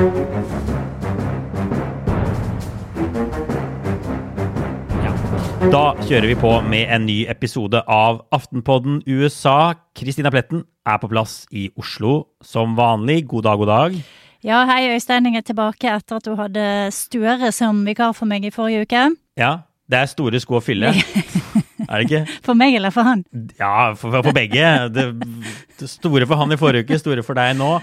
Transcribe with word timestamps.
Da 0.00 0.06
kjører 6.08 6.24
vi 6.30 6.36
på 6.40 6.54
med 6.64 6.88
en 6.88 7.04
ny 7.04 7.18
episode 7.28 7.82
av 7.84 8.22
Aftenpodden 8.32 9.02
USA. 9.04 9.74
Kristina 9.92 10.32
Pletten 10.32 10.62
er 10.88 10.96
på 11.02 11.10
plass 11.12 11.42
i 11.52 11.66
Oslo 11.76 12.14
som 12.40 12.72
vanlig. 12.80 13.26
God 13.28 13.44
dag, 13.44 13.60
god 13.60 13.68
dag. 13.68 14.00
Ja, 14.40 14.62
hei 14.72 14.88
Øystein, 14.94 15.28
jeg 15.28 15.42
er 15.42 15.46
tilbake 15.50 15.92
etter 15.92 16.16
at 16.16 16.24
du 16.24 16.32
hadde 16.40 16.64
Støre 16.96 17.52
som 17.52 17.84
vikar 17.84 18.16
for 18.16 18.24
meg 18.30 18.48
i 18.48 18.54
forrige 18.56 18.88
uke. 18.88 19.04
Ja, 19.36 19.52
det 19.84 20.00
er 20.00 20.08
store 20.16 20.40
sko 20.40 20.62
å 20.62 20.64
fylle. 20.64 20.96
Er 21.90 22.00
det 22.00 22.06
ikke? 22.06 22.38
For 22.46 22.54
meg 22.54 22.72
eller 22.78 22.92
for 22.94 23.02
han? 23.02 23.24
Ja, 23.58 23.92
for, 23.98 24.14
for 24.22 24.32
begge. 24.32 24.66
Det, 24.94 25.10
det 25.80 25.88
store 25.90 26.24
for 26.30 26.40
han 26.40 26.54
i 26.54 26.58
forrige 26.60 26.86
uke, 26.86 27.00
store 27.02 27.24
for 27.26 27.36
deg 27.36 27.56
nå. 27.58 27.74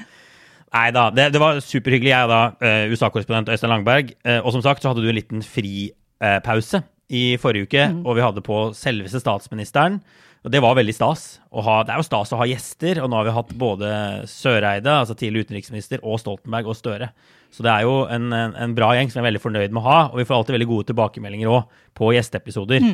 Nei 0.76 0.89
da, 0.91 1.07
det, 1.16 1.30
det 1.34 1.41
var 1.41 1.62
superhyggelig. 1.63 2.12
Jeg 2.12 2.29
da 2.32 2.41
eh, 2.60 2.91
USA-korrespondent 2.91 3.49
Øystein 3.54 3.71
Langberg. 3.71 4.13
Eh, 4.27 4.40
og 4.41 4.51
som 4.55 4.63
sagt 4.65 4.84
så 4.84 4.91
hadde 4.91 5.04
du 5.05 5.09
en 5.09 5.18
liten 5.18 5.43
fripause 5.46 6.84
i 7.07 7.37
forrige 7.40 7.70
uke, 7.70 7.84
og 8.04 8.18
vi 8.18 8.24
hadde 8.26 8.43
på 8.43 8.63
selveste 8.76 9.21
statsministeren. 9.24 10.01
Og 10.46 10.51
det 10.54 10.59
var 10.63 10.76
veldig 10.77 10.93
stas. 10.96 11.40
Ha, 11.51 11.77
det 11.87 11.91
er 11.91 11.99
jo 11.99 12.05
stas 12.05 12.32
å 12.35 12.40
ha 12.40 12.46
gjester, 12.48 12.99
og 13.04 13.09
nå 13.09 13.18
har 13.20 13.26
vi 13.27 13.35
hatt 13.35 13.49
både 13.59 13.90
Søreide, 14.32 14.91
altså 15.01 15.15
tidligere 15.18 15.48
utenriksminister, 15.48 16.04
og 16.04 16.20
Stoltenberg 16.21 16.70
og 16.71 16.77
Støre. 16.77 17.09
Så 17.52 17.63
det 17.65 17.71
er 17.71 17.87
jo 17.87 18.02
en, 18.12 18.29
en, 18.35 18.54
en 18.55 18.76
bra 18.77 18.91
gjeng 18.96 19.09
som 19.12 19.20
jeg 19.20 19.26
er 19.26 19.29
veldig 19.31 19.43
fornøyd 19.43 19.74
med 19.74 19.81
å 19.81 19.87
ha, 19.87 19.99
og 20.12 20.20
vi 20.21 20.27
får 20.27 20.37
alltid 20.37 20.57
veldig 20.57 20.70
gode 20.70 20.90
tilbakemeldinger 20.91 21.52
òg 21.52 21.79
på 21.98 22.12
gjesteepisoder. 22.15 22.85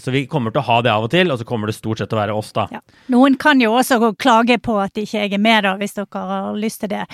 Så 0.00 0.12
vi 0.14 0.24
kommer 0.30 0.54
til 0.54 0.62
å 0.62 0.66
ha 0.66 0.76
det 0.84 0.92
av 0.92 1.06
og 1.06 1.10
til, 1.12 1.30
og 1.32 1.40
så 1.40 1.46
kommer 1.48 1.70
det 1.70 1.76
stort 1.76 2.00
sett 2.00 2.10
til 2.12 2.18
å 2.18 2.22
være 2.22 2.36
oss, 2.36 2.52
da. 2.56 2.66
Ja. 2.72 2.80
Noen 3.12 3.36
kan 3.40 3.60
jo 3.60 3.74
også 3.76 3.98
klage 4.20 4.58
på 4.62 4.76
at 4.82 4.96
ikke 4.98 5.24
jeg 5.24 5.34
er 5.36 5.42
med, 5.42 5.64
da, 5.66 5.74
hvis 5.80 5.96
dere 5.98 6.24
har 6.30 6.56
lyst 6.58 6.82
til 6.84 6.92
det. 6.94 7.04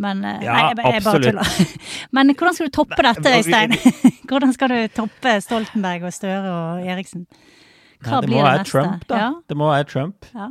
Men 0.00 0.24
eh, 0.26 0.42
Ja, 0.46 0.54
nei, 0.54 0.62
jeg, 0.72 0.94
jeg 0.96 1.04
bare 1.06 1.22
tuller. 1.22 1.78
Men 2.16 2.34
hvordan 2.34 2.56
skal 2.56 2.70
du 2.70 2.74
toppe 2.74 2.98
dette, 3.06 3.36
Øystein? 3.38 3.76
Hvordan 4.30 4.54
skal 4.56 4.72
du 4.72 4.78
toppe 4.96 5.36
Stoltenberg 5.44 6.08
og 6.08 6.14
Støre 6.16 6.50
og 6.50 6.88
Eriksen? 6.94 7.26
Hva 8.04 8.18
Nei, 8.18 8.20
det 8.20 8.30
blir 8.30 8.40
det 8.40 8.52
neste? 8.58 8.70
Trump, 8.72 9.08
da. 9.10 9.20
Ja. 9.20 9.32
Det 9.48 9.58
må 9.58 9.70
være 9.70 9.88
Trump. 9.90 10.30
Ja. 10.34 10.50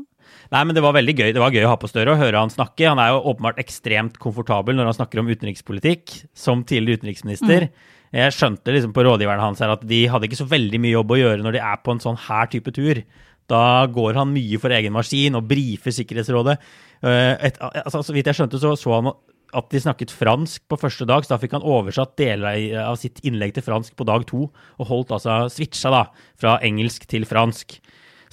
Nei, 0.54 0.62
men 0.70 0.78
det 0.78 0.84
var 0.86 0.94
veldig 0.96 1.16
gøy. 1.18 1.32
Det 1.34 1.42
var 1.42 1.54
gøy 1.54 1.66
å 1.66 1.72
ha 1.72 1.80
på 1.82 1.90
Støre 1.90 2.14
og 2.14 2.22
høre 2.22 2.42
han 2.42 2.54
snakke. 2.54 2.86
Han 2.86 3.02
er 3.02 3.14
jo 3.14 3.24
åpenbart 3.32 3.60
ekstremt 3.62 4.20
komfortabel 4.22 4.78
når 4.78 4.92
han 4.92 4.98
snakker 5.00 5.22
om 5.22 5.32
utenrikspolitikk, 5.34 6.14
som 6.38 6.64
tidligere 6.68 7.02
utenriksminister. 7.02 7.68
Mm. 7.68 7.92
Jeg 8.14 8.34
skjønte 8.36 8.74
liksom 8.76 8.94
på 8.94 9.04
rådgiveren 9.08 9.42
hans 9.42 9.62
her 9.64 9.74
at 9.74 9.84
de 9.90 10.04
hadde 10.12 10.28
ikke 10.30 10.38
så 10.38 10.50
veldig 10.50 10.80
mye 10.84 10.94
jobb 10.94 11.14
å 11.16 11.20
gjøre 11.20 11.42
når 11.42 11.56
de 11.58 11.62
er 11.66 11.80
på 11.82 11.96
en 11.96 12.02
sånn 12.04 12.20
her 12.28 12.50
type 12.52 12.74
tur. 12.76 13.02
Da 13.50 13.86
går 13.90 14.20
han 14.20 14.32
mye 14.36 14.60
for 14.62 14.74
egen 14.76 14.94
maskin 14.94 15.40
og 15.40 15.48
brifer 15.50 15.96
Sikkerhetsrådet. 15.96 16.60
Eh, 17.04 17.34
Et, 17.50 17.58
altså, 17.60 18.04
så 18.06 18.16
vidt 18.16 18.30
jeg 18.30 18.38
skjønte, 18.38 18.62
så 18.62 18.76
så 18.78 19.00
han 19.00 19.14
at 19.54 19.68
de 19.70 19.82
snakket 19.82 20.10
fransk 20.10 20.64
på 20.66 20.80
første 20.82 21.06
dag, 21.06 21.26
så 21.26 21.36
da 21.36 21.42
fikk 21.42 21.52
han 21.54 21.66
oversatt 21.66 22.16
deler 22.18 22.72
av 22.82 22.96
sitt 22.98 23.20
innlegg 23.22 23.54
til 23.54 23.66
fransk 23.66 23.94
på 23.94 24.08
dag 24.10 24.26
to, 24.26 24.48
og 24.50 24.88
holdt 24.90 25.14
altså 25.14 25.44
switcha 25.54 25.92
da, 25.94 26.08
fra 26.42 26.56
engelsk 26.66 27.06
til 27.06 27.28
fransk 27.30 27.78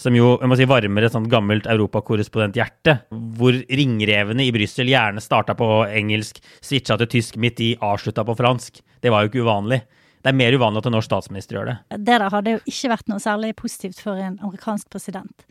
som 0.00 0.16
jo 0.16 0.36
jeg 0.40 0.48
må 0.48 0.56
si, 0.56 0.68
varmer 0.68 1.04
et 1.04 1.12
sånt 1.12 1.28
gammelt 1.28 1.66
europakorrespondenthjerte, 1.68 2.96
hvor 3.36 3.56
ringrevene 3.68 4.46
i 4.46 4.52
Brussel 4.54 4.88
gjerne 4.88 5.20
starta 5.20 5.56
på 5.58 5.68
engelsk, 5.88 6.40
switcha 6.64 6.96
til 7.00 7.10
tysk 7.18 7.36
midt 7.40 7.60
i, 7.64 7.74
avslutta 7.84 8.24
på 8.24 8.36
fransk. 8.38 8.80
Det 9.00 9.12
var 9.12 9.24
jo 9.24 9.30
ikke 9.30 9.44
uvanlig. 9.46 9.80
Det 10.20 10.28
er 10.28 10.36
mer 10.36 10.52
uvanlig 10.52 10.82
at 10.82 10.88
en 10.90 10.94
norsk 10.98 11.08
statsminister 11.08 11.56
gjør 11.56 11.68
det. 11.70 11.76
Det 11.96 12.16
der 12.20 12.32
hadde 12.32 12.56
jo 12.58 12.60
ikke 12.68 12.90
vært 12.92 13.06
noe 13.08 13.22
særlig 13.24 13.54
positivt 13.56 14.02
for 14.04 14.20
en 14.20 14.36
amerikansk 14.44 14.90
president. 14.92 15.46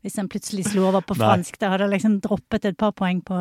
Hvis 0.00 0.16
en 0.20 0.30
plutselig 0.32 0.64
slo 0.70 0.86
over 0.88 1.04
på 1.04 1.16
fransk. 1.20 1.58
Det 1.60 1.72
hadde 1.72 1.90
liksom 1.92 2.20
droppet 2.24 2.70
et 2.70 2.78
par 2.80 2.94
poeng 2.96 3.20
på, 3.24 3.40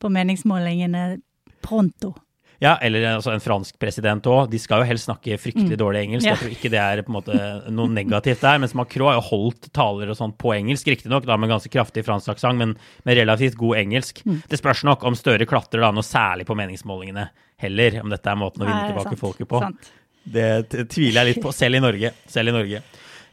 på 0.00 0.12
meningsmålingene 0.12 1.18
pronto. 1.66 2.14
Ja, 2.62 2.76
eller 2.80 3.04
altså 3.10 3.34
en 3.34 3.42
fransk 3.44 3.76
president 3.80 4.26
òg. 4.30 4.48
De 4.52 4.60
skal 4.60 4.80
jo 4.80 4.88
helst 4.88 5.08
snakke 5.08 5.36
fryktelig 5.40 5.76
dårlig 5.80 6.06
engelsk. 6.06 6.28
Ja. 6.28 6.34
Jeg 6.34 6.42
tror 6.42 6.54
ikke 6.54 6.70
det 6.72 6.80
er 6.80 7.02
på 7.04 7.12
en 7.12 7.18
måte 7.18 7.40
noe 7.74 7.92
negativt 7.92 8.44
der. 8.44 8.60
Mens 8.62 8.76
Macron 8.78 9.10
har 9.10 9.18
jo 9.18 9.26
holdt 9.28 9.68
taler 9.76 10.12
og 10.12 10.18
sånn 10.18 10.32
på 10.40 10.54
engelsk, 10.56 10.88
riktignok 10.92 11.28
med 11.28 11.52
ganske 11.52 11.72
kraftig 11.72 12.06
fransk 12.06 12.32
aksent, 12.36 12.60
men 12.60 12.76
med 13.04 13.20
relativt 13.20 13.58
god 13.60 13.82
engelsk. 13.82 14.22
Det 14.24 14.60
spørs 14.60 14.86
nok 14.88 15.04
om 15.04 15.18
Støre 15.18 15.48
klatrer 15.48 15.84
da 15.84 15.92
noe 15.94 16.06
særlig 16.06 16.46
på 16.48 16.56
meningsmålingene 16.58 17.28
heller, 17.62 18.00
om 18.02 18.12
dette 18.12 18.28
er 18.30 18.40
måten 18.40 18.64
å 18.64 18.68
vinne 18.68 18.90
tilbake 18.90 19.20
folket 19.20 19.48
på. 19.48 19.62
sant. 19.64 19.92
Det 20.26 20.66
tviler 20.90 21.20
jeg 21.20 21.28
litt 21.28 21.44
på, 21.44 21.52
selv 21.54 21.78
i 21.78 21.82
Norge. 21.84 22.10
Selv 22.26 22.50
i 22.50 22.56
Norge. 22.56 22.80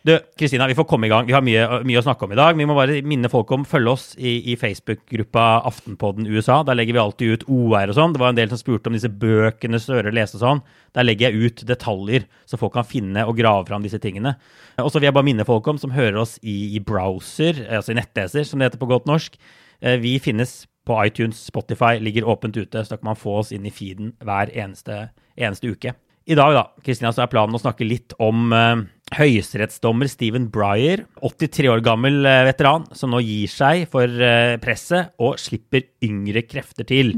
Du, 0.05 0.19
Kristina, 0.35 0.67
vi 0.67 0.75
får 0.75 0.83
komme 0.83 1.07
i 1.07 1.09
gang. 1.09 1.23
Vi 1.23 1.31
har 1.31 1.43
mye, 1.45 1.61
mye 1.87 1.99
å 2.01 2.03
snakke 2.03 2.25
om 2.25 2.33
i 2.33 2.35
dag. 2.35 2.57
Vi 2.59 2.65
må 2.67 2.75
bare 2.75 2.97
minne 3.07 3.29
folk 3.31 3.53
om 3.55 3.61
følge 3.63 3.91
oss 3.93 4.09
i, 4.19 4.33
i 4.51 4.57
Facebook-gruppa 4.59 5.61
Aftenpodden 5.69 6.27
USA. 6.27 6.57
Der 6.67 6.75
legger 6.75 6.97
vi 6.97 6.99
alltid 7.05 7.31
ut 7.31 7.45
OR 7.47 7.87
og 7.87 7.95
sånn. 7.95 8.11
Det 8.11 8.19
var 8.19 8.33
en 8.33 8.39
del 8.41 8.51
som 8.51 8.59
spurte 8.59 8.91
om 8.91 8.97
disse 8.97 9.07
bøkene 9.07 9.79
Støre 9.79 10.11
leste 10.11 10.41
og 10.41 10.43
sånn. 10.43 10.61
Der 10.99 11.07
legger 11.07 11.31
jeg 11.31 11.47
ut 11.47 11.63
detaljer, 11.71 12.27
så 12.43 12.59
folk 12.59 12.75
kan 12.75 12.89
finne 12.89 13.23
og 13.23 13.39
grave 13.39 13.63
fram 13.71 13.87
disse 13.87 14.01
tingene. 14.03 14.35
Og 14.83 14.91
så 14.91 14.99
vil 14.99 15.07
jeg 15.07 15.15
bare 15.15 15.29
minne 15.29 15.47
folk 15.47 15.71
om, 15.71 15.79
som 15.79 15.95
hører 15.95 16.19
oss 16.25 16.35
i, 16.43 16.75
i 16.75 16.83
browser, 16.83 17.63
altså 17.71 17.95
i 17.95 17.99
nettleser, 18.01 18.43
som 18.49 18.59
det 18.59 18.73
heter 18.73 18.83
på 18.83 18.91
godt 18.91 19.07
norsk. 19.07 19.39
Eh, 19.79 20.01
Vi 20.03 20.17
finnes 20.19 20.65
på 20.83 20.99
iTunes, 21.07 21.39
Spotify, 21.47 21.95
ligger 22.03 22.27
åpent 22.27 22.59
ute, 22.59 22.83
så 22.83 22.97
da 22.97 22.99
kan 22.99 23.13
man 23.13 23.23
få 23.23 23.39
oss 23.39 23.55
inn 23.55 23.63
i 23.63 23.71
feeden 23.71 24.17
hver 24.19 24.51
eneste, 24.51 25.05
eneste 25.39 25.71
uke. 25.71 25.95
I 26.23 26.35
dag 26.39 26.53
da, 26.55 26.67
Kristina, 26.83 27.09
så 27.11 27.23
er 27.25 27.31
planen 27.31 27.55
å 27.55 27.59
snakke 27.59 27.83
litt 27.87 28.13
om 28.23 28.51
eh, 28.55 28.83
høyesterettsdommer 29.17 30.09
Stephen 30.11 30.47
Breyer, 30.53 31.05
83 31.21 31.69
år 31.71 31.83
gammel 31.85 32.25
eh, 32.27 32.43
veteran, 32.47 32.85
som 32.95 33.13
nå 33.13 33.21
gir 33.23 33.51
seg 33.51 33.85
for 33.91 34.07
eh, 34.07 34.55
presset 34.63 35.13
og 35.23 35.39
slipper 35.41 35.85
yngre 36.05 36.43
krefter 36.47 36.87
til. 36.89 37.13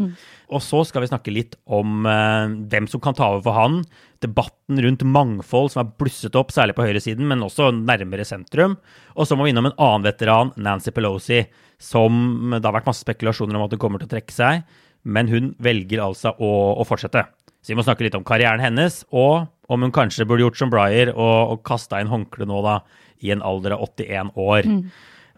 Og 0.53 0.61
så 0.63 0.84
skal 0.88 1.03
vi 1.03 1.09
snakke 1.09 1.34
litt 1.34 1.57
om 1.66 2.07
eh, 2.09 2.55
hvem 2.72 2.89
som 2.91 3.03
kan 3.03 3.17
ta 3.17 3.31
over 3.34 3.45
for 3.47 3.57
han, 3.57 3.79
debatten 4.23 4.81
rundt 4.81 5.05
mangfold 5.07 5.72
som 5.73 5.84
er 5.84 5.94
blusset 6.00 6.35
opp, 6.39 6.53
særlig 6.55 6.78
på 6.78 6.85
høyresiden, 6.85 7.28
men 7.29 7.45
også 7.45 7.72
nærmere 7.75 8.28
sentrum. 8.28 8.78
Og 9.16 9.29
så 9.29 9.38
må 9.38 9.47
vi 9.47 9.53
innom 9.53 9.69
en 9.72 9.78
annen 9.78 10.07
veteran, 10.07 10.53
Nancy 10.57 10.94
Pelosi, 10.95 11.44
som 11.81 12.53
det 12.55 12.63
har 12.63 12.75
vært 12.75 12.89
masse 12.89 13.05
spekulasjoner 13.05 13.57
om 13.57 13.66
at 13.66 13.75
hun 13.75 13.81
kommer 13.81 14.01
til 14.01 14.09
å 14.09 14.16
trekke 14.16 14.35
seg, 14.35 14.63
men 15.05 15.29
hun 15.29 15.53
velger 15.61 16.01
altså 16.01 16.34
å, 16.41 16.53
å 16.81 16.85
fortsette. 16.88 17.28
Så 17.66 17.73
vi 17.73 17.79
må 17.79 17.85
snakke 17.85 18.05
litt 18.05 18.16
om 18.17 18.25
karrieren 18.25 18.61
hennes, 18.61 19.00
og 19.09 19.47
om 19.72 19.86
hun 19.86 19.94
kanskje 19.96 20.28
burde 20.28 20.46
gjort 20.46 20.59
som 20.59 20.72
Breyer 20.74 21.12
og, 21.16 21.56
og 21.56 21.66
kasta 21.68 22.00
inn 22.02 22.12
håndkleet 22.12 22.50
nå, 22.50 22.62
da, 22.66 22.80
i 23.24 23.31
en 23.34 23.44
alder 23.46 23.78
av 23.78 23.86
81 23.88 24.34
år. 24.40 24.72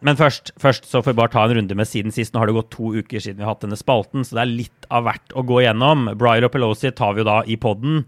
Men 0.05 0.17
først, 0.19 0.51
først 0.61 0.85
så 0.85 1.01
får 1.01 1.15
vi 1.15 1.19
bare 1.21 1.33
ta 1.33 1.43
en 1.47 1.55
runde 1.57 1.77
med 1.77 1.89
siden 1.89 2.13
sist. 2.13 2.33
Nå 2.33 2.41
har 2.41 2.49
det 2.49 2.57
gått 2.59 2.73
to 2.75 2.91
uker 2.99 3.23
siden 3.23 3.39
vi 3.39 3.45
har 3.47 3.55
hatt 3.55 3.63
denne 3.65 3.79
spalten, 3.79 4.25
så 4.25 4.37
det 4.37 4.43
er 4.43 4.57
litt 4.59 4.89
av 4.93 5.07
hvert 5.07 5.33
å 5.33 5.45
gå 5.47 5.63
gjennom. 5.65 6.11
Breyer 6.19 6.45
og 6.45 6.53
Pelosi 6.53 6.91
tar 6.93 7.15
vi 7.15 7.23
jo 7.23 7.29
da 7.29 7.39
i 7.49 7.57
poden. 7.61 8.03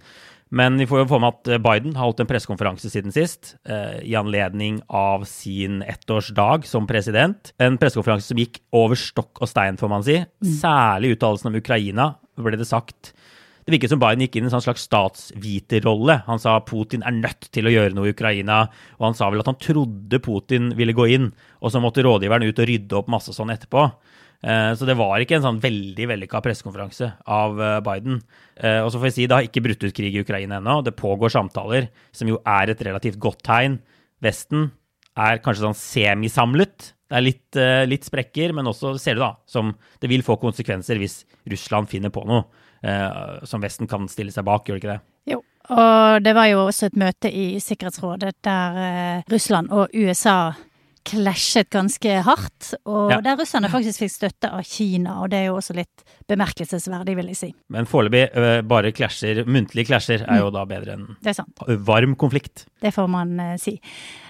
Men 0.50 0.80
vi 0.82 0.88
får 0.90 1.04
jo 1.04 1.10
få 1.12 1.20
med 1.22 1.36
at 1.36 1.62
Biden 1.62 1.94
har 1.94 2.08
holdt 2.08 2.24
en 2.24 2.30
pressekonferanse 2.30 2.90
siden 2.90 3.14
sist, 3.14 3.54
eh, 3.70 4.00
i 4.02 4.16
anledning 4.18 4.80
av 4.90 5.28
sin 5.30 5.84
ettårsdag 5.86 6.66
som 6.66 6.88
president. 6.90 7.52
En 7.62 7.78
pressekonferanse 7.78 8.32
som 8.32 8.42
gikk 8.42 8.58
over 8.74 8.98
stokk 8.98 9.44
og 9.44 9.50
stein, 9.50 9.78
får 9.78 9.92
man 9.92 10.06
si. 10.06 10.18
Særlig 10.42 11.14
uttalelsen 11.16 11.52
om 11.52 11.60
Ukraina, 11.62 12.16
ble 12.40 12.58
det 12.58 12.66
sagt. 12.66 13.14
Det 13.70 13.76
virket 13.76 13.92
som 13.92 14.00
Biden 14.02 14.24
gikk 14.24 14.40
inn 14.40 14.48
i 14.48 14.50
en 14.50 14.54
sånn 14.56 14.64
slags 14.66 14.88
statsviterrolle. 14.88 16.24
Han 16.26 16.40
sa 16.42 16.56
Putin 16.66 17.04
er 17.06 17.14
nødt 17.14 17.52
til 17.54 17.68
å 17.70 17.74
gjøre 17.76 17.94
noe 17.94 18.10
i 18.10 18.14
Ukraina, 18.16 18.64
og 18.98 19.04
han 19.06 19.18
sa 19.18 19.28
vel 19.30 19.44
at 19.44 19.50
han 19.52 19.60
trodde 19.62 20.18
Putin 20.26 20.72
ville 20.74 20.96
gå 20.98 21.06
inn, 21.14 21.28
og 21.62 21.70
så 21.70 21.78
måtte 21.84 22.02
rådgiveren 22.02 22.48
ut 22.50 22.62
og 22.64 22.66
rydde 22.66 22.98
opp 22.98 23.12
masse 23.14 23.36
sånn 23.36 23.54
etterpå. 23.54 23.84
Eh, 24.42 24.72
Så 24.74 24.88
det 24.90 24.98
var 24.98 25.22
ikke 25.22 25.38
en 25.38 25.46
sånn 25.46 25.60
veldig 25.62 26.08
vellykka 26.10 26.42
pressekonferanse 26.42 27.12
av 27.30 27.62
eh, 27.62 27.80
Biden. 27.86 28.24
Eh, 28.58 28.82
Og 28.82 28.90
så 28.90 28.98
får 28.98 29.12
jeg 29.12 29.18
si, 29.20 29.28
det 29.30 29.38
har 29.38 29.46
ikke 29.46 29.64
brutt 29.68 29.86
ut 29.86 29.94
krig 29.94 30.18
i 30.18 30.24
Ukraina 30.26 30.58
ennå. 30.58 30.80
Det 30.82 30.98
pågår 30.98 31.30
samtaler, 31.30 31.92
som 32.12 32.28
jo 32.32 32.40
er 32.42 32.72
et 32.74 32.82
relativt 32.82 33.20
godt 33.22 33.44
tegn. 33.46 33.78
Vesten 34.20 34.72
er 35.14 35.44
kanskje 35.46 35.68
sånn 35.68 35.78
semisamlet. 35.78 36.96
Det 37.06 37.18
er 37.18 37.22
litt, 37.22 37.60
litt 37.90 38.06
sprekker, 38.06 38.52
men 38.54 38.66
også 38.66 38.96
ser 38.98 39.14
du 39.14 39.22
da, 39.22 39.36
som 39.46 39.76
det 40.02 40.10
vil 40.10 40.26
få 40.26 40.40
konsekvenser 40.42 40.98
hvis 40.98 41.22
Russland 41.50 41.90
finner 41.90 42.10
på 42.10 42.26
noe 42.26 42.48
eh, 42.84 43.44
som 43.44 43.62
Vesten 43.62 43.88
kan 43.88 44.08
stille 44.12 44.32
seg 44.32 44.46
bak, 44.48 44.66
gjør 44.68 44.80
det 44.80 44.84
ikke 44.84 44.96
det? 44.96 45.34
Jo, 45.34 45.42
og 45.70 46.24
det 46.26 46.34
var 46.36 46.48
jo 46.50 46.66
også 46.68 46.90
et 46.90 46.98
møte 46.98 47.30
i 47.32 47.60
Sikkerhetsrådet 47.62 48.36
der 48.46 48.82
eh, 48.86 49.22
Russland 49.32 49.70
og 49.72 49.94
USA 49.94 50.52
klasjet 51.10 51.70
ganske 51.74 52.22
hardt, 52.22 52.74
og 52.86 53.12
Ja. 53.12 53.20
der 53.22 53.38
russerne 53.40 53.70
faktisk 53.72 54.00
fikk 54.04 54.12
støtte 54.12 54.52
av 54.54 54.62
Kina, 54.68 55.22
og 55.24 55.30
det 55.32 55.40
er 55.40 55.46
jo 55.48 55.56
også 55.56 55.74
litt 55.74 56.04
bemerkelsesverdig, 56.28 57.16
vil 57.18 57.30
jeg 57.32 57.38
si. 57.40 57.50
Men 57.70 57.88
foreløpig 57.90 58.36
øh, 58.36 58.62
bare 58.68 58.92
klasjer, 58.92 59.44
muntlige 59.48 59.88
klasjer, 59.90 60.26
er 60.28 60.44
jo 60.44 60.52
da 60.54 60.66
bedre 60.70 60.98
enn 60.98 61.08
varm 61.88 62.16
konflikt. 62.20 62.66
Det 62.84 62.94
får 62.94 63.08
man 63.10 63.40
eh, 63.40 63.56
si. 63.58 63.80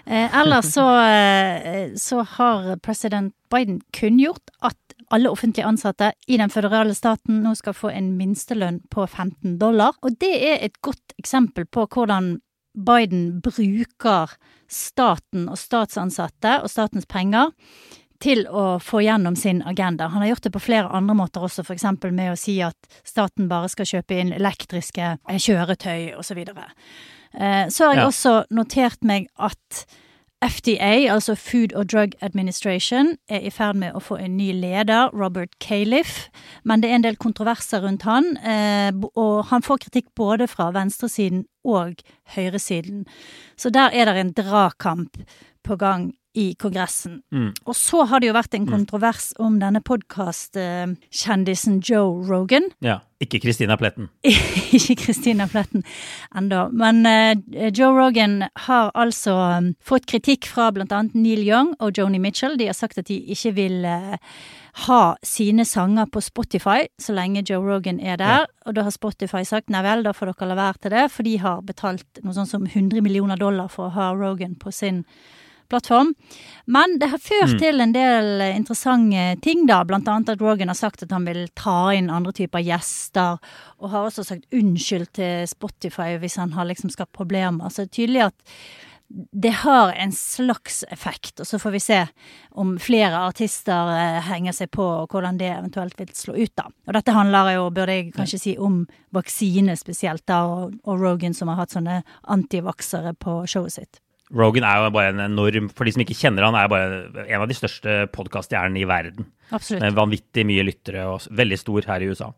Eh, 0.06 0.40
ellers 0.40 0.72
så, 0.78 0.86
eh, 1.04 1.90
så 2.00 2.24
har 2.38 2.78
president 2.86 3.34
Biden 3.52 3.82
kunngjort 3.92 4.54
at 4.62 4.78
alle 5.10 5.30
offentlig 5.30 5.64
ansatte 5.66 6.12
i 6.28 6.38
den 6.38 6.52
føderale 6.54 6.94
staten 6.98 7.42
nå 7.44 7.56
skal 7.58 7.76
få 7.78 7.92
en 7.94 8.12
minstelønn 8.18 8.82
på 8.94 9.06
15 9.08 9.58
dollar. 9.62 9.98
Og 10.06 10.18
det 10.22 10.36
er 10.52 10.62
et 10.66 10.78
godt 10.86 11.16
eksempel 11.18 11.66
på 11.66 11.88
hvordan 11.90 12.38
Biden 12.78 13.40
bruker 13.44 14.36
staten 14.70 15.48
og 15.50 15.58
statsansatte 15.58 16.60
og 16.64 16.70
statens 16.70 17.10
penger 17.10 17.50
til 18.22 18.44
å 18.52 18.78
få 18.84 19.02
gjennom 19.02 19.36
sin 19.40 19.62
agenda. 19.64 20.10
Han 20.12 20.22
har 20.22 20.34
gjort 20.34 20.46
det 20.46 20.54
på 20.54 20.62
flere 20.62 20.92
andre 20.94 21.16
måter 21.16 21.46
også, 21.48 21.64
f.eks. 21.64 21.88
med 22.12 22.34
å 22.34 22.38
si 22.38 22.58
at 22.62 23.00
staten 23.08 23.48
bare 23.50 23.72
skal 23.72 23.88
kjøpe 23.88 24.20
inn 24.20 24.34
elektriske 24.36 25.16
eh, 25.16 25.40
kjøretøy 25.40 26.20
osv. 26.20 26.36
videre. 26.44 26.68
Så 27.30 27.86
har 27.86 27.94
jeg 27.94 28.08
også 28.10 28.32
notert 28.58 29.04
meg 29.06 29.28
at 29.38 29.84
FDA, 30.42 31.12
altså 31.12 31.36
Food 31.36 31.74
and 31.76 31.90
Drug 31.90 32.12
Administration, 32.22 33.18
er 33.30 33.40
i 33.40 33.50
ferd 33.52 33.76
med 33.76 33.92
å 33.96 34.00
få 34.00 34.16
en 34.24 34.38
ny 34.38 34.54
leder, 34.56 35.12
Robert 35.12 35.58
Califf. 35.60 36.30
Men 36.64 36.80
det 36.80 36.90
er 36.90 36.96
en 36.96 37.04
del 37.04 37.20
kontroverser 37.20 37.84
rundt 37.84 38.06
han, 38.08 38.38
eh, 38.38 38.92
og 39.16 39.50
han 39.52 39.66
får 39.66 39.84
kritikk 39.84 40.08
både 40.16 40.48
fra 40.48 40.70
venstresiden 40.72 41.44
og 41.66 42.00
høyresiden. 42.36 43.04
Så 43.58 43.70
der 43.70 43.92
er 43.92 44.06
det 44.06 44.16
en 44.16 44.34
dragkamp 44.34 45.20
på 45.64 45.76
gang 45.76 46.14
i 46.38 46.54
Kongressen. 46.60 47.22
Mm. 47.34 47.54
Og 47.66 47.76
så 47.76 48.04
har 48.10 48.22
det 48.22 48.30
jo 48.30 48.38
vært 48.38 48.54
en 48.58 48.68
kontrovers 48.70 49.32
om 49.42 49.60
denne 49.62 49.82
podkastkjendisen 49.86 51.82
Joe 51.86 52.26
Rogan. 52.30 52.70
Ja. 52.86 53.02
Ikke 53.20 53.42
Christina 53.44 53.76
Pletten. 53.76 54.08
Ikke 54.24 54.96
Christina 54.96 55.44
Pletten 55.52 55.84
enda. 56.32 56.70
Men 56.72 57.02
uh, 57.04 57.36
Joe 57.68 57.92
Rogan 57.92 58.46
har 58.68 58.94
altså 58.96 59.34
um, 59.60 59.74
fått 59.84 60.08
kritikk 60.08 60.48
fra 60.48 60.70
annet 60.72 61.18
Neil 61.18 61.44
Young 61.44 61.74
og 61.84 62.00
Joni 62.00 62.22
Mitchell. 62.24 62.56
De 62.56 62.70
har 62.70 62.78
sagt 62.78 62.98
at 63.02 63.10
de 63.10 63.18
ikke 63.36 63.52
vil 63.58 63.84
uh, 63.84 64.16
ha 64.86 65.02
sine 65.26 65.66
sanger 65.68 66.08
på 66.08 66.24
Spotify 66.24 66.88
så 67.02 67.18
lenge 67.18 67.44
Joe 67.44 67.60
Rogan 67.66 68.00
er 68.00 68.22
der. 68.22 68.48
Og 68.66 68.78
da 68.78 68.88
har 68.88 68.96
Spotify 68.96 69.44
sagt 69.44 69.68
nei 69.74 69.84
vel, 69.84 70.06
da 70.08 70.16
får 70.16 70.32
dere 70.32 70.52
la 70.54 70.60
være 70.62 70.84
til 70.86 70.96
det, 70.96 71.06
for 71.12 71.28
de 71.28 71.36
har 71.44 71.68
betalt 71.68 72.24
noe 72.24 72.38
sånt 72.38 72.54
som 72.54 72.64
100 72.70 73.04
millioner 73.04 73.36
dollar 73.36 73.68
for 73.68 73.90
å 73.90 73.96
ha 73.98 74.14
Rogan 74.16 74.56
på 74.56 74.72
sin 74.72 75.04
plattform. 75.70 76.14
Men 76.66 76.98
det 77.02 77.12
har 77.14 77.22
ført 77.24 77.56
til 77.62 77.82
en 77.82 77.94
del 77.96 78.44
eh, 78.46 78.58
interessante 78.58 79.38
ting, 79.46 79.66
da. 79.70 79.82
Blant 79.88 80.10
annet 80.10 80.36
at 80.36 80.44
Rogan 80.44 80.74
har 80.74 80.80
sagt 80.80 81.06
at 81.06 81.16
han 81.16 81.28
vil 81.30 81.46
ta 81.58 81.94
inn 81.96 82.12
andre 82.14 82.36
typer 82.36 82.66
gjester, 82.66 83.40
og 83.80 83.94
har 83.94 84.10
også 84.10 84.28
sagt 84.28 84.50
unnskyld 84.54 85.14
til 85.18 85.48
Spotify 85.50 86.18
hvis 86.22 86.38
han 86.42 86.54
har 86.58 86.70
liksom 86.70 86.94
skapt 86.94 87.16
problemer. 87.18 87.70
Så 87.70 87.86
det 87.86 87.90
er 87.90 87.98
tydelig 88.02 88.28
at 88.30 88.56
det 89.32 89.50
har 89.50 89.92
en 89.92 90.12
slags 90.12 90.84
effekt, 90.90 91.40
og 91.40 91.48
så 91.48 91.60
får 91.60 91.72
vi 91.72 91.80
se 91.82 92.00
om 92.62 92.76
flere 92.80 93.18
artister 93.26 93.90
eh, 93.96 94.20
henger 94.28 94.54
seg 94.54 94.70
på, 94.76 94.86
og 94.86 95.10
hvordan 95.10 95.40
det 95.40 95.50
eventuelt 95.50 95.98
vil 95.98 96.12
slå 96.14 96.36
ut, 96.38 96.54
da. 96.54 96.68
Og 96.86 96.94
dette 96.94 97.16
handler 97.16 97.56
jo, 97.56 97.64
burde 97.74 97.96
jeg 97.98 98.12
kanskje 98.14 98.42
si, 98.44 98.54
om 98.62 98.84
vaksine 99.16 99.74
spesielt, 99.80 100.28
da, 100.30 100.44
og, 100.46 100.78
og 100.86 101.02
Rogan 101.02 101.34
som 101.34 101.50
har 101.50 101.64
hatt 101.64 101.74
sånne 101.74 102.04
antivaksere 102.30 103.16
på 103.18 103.42
showet 103.50 103.80
sitt. 103.80 104.04
Rogan 104.36 104.66
er 104.68 104.84
jo 104.84 104.92
bare 104.94 105.14
en 105.14 105.24
enorm 105.24 105.72
For 105.74 105.88
de 105.88 105.94
som 105.96 106.04
ikke 106.04 106.18
kjenner 106.18 106.46
han, 106.46 106.58
er 106.58 106.70
bare 106.70 107.26
en 107.26 107.42
av 107.42 107.48
de 107.50 107.58
største 107.58 108.04
podkaststjernene 108.14 108.84
i 108.84 108.90
verden. 108.90 109.26
Absolutt. 109.50 109.82
Med 109.82 109.98
vanvittig 109.98 110.46
mye 110.46 110.68
lyttere 110.68 111.08
og 111.10 111.26
veldig 111.34 111.58
stor 111.58 111.90
her 111.90 112.06
i 112.06 112.12
USA. 112.12 112.30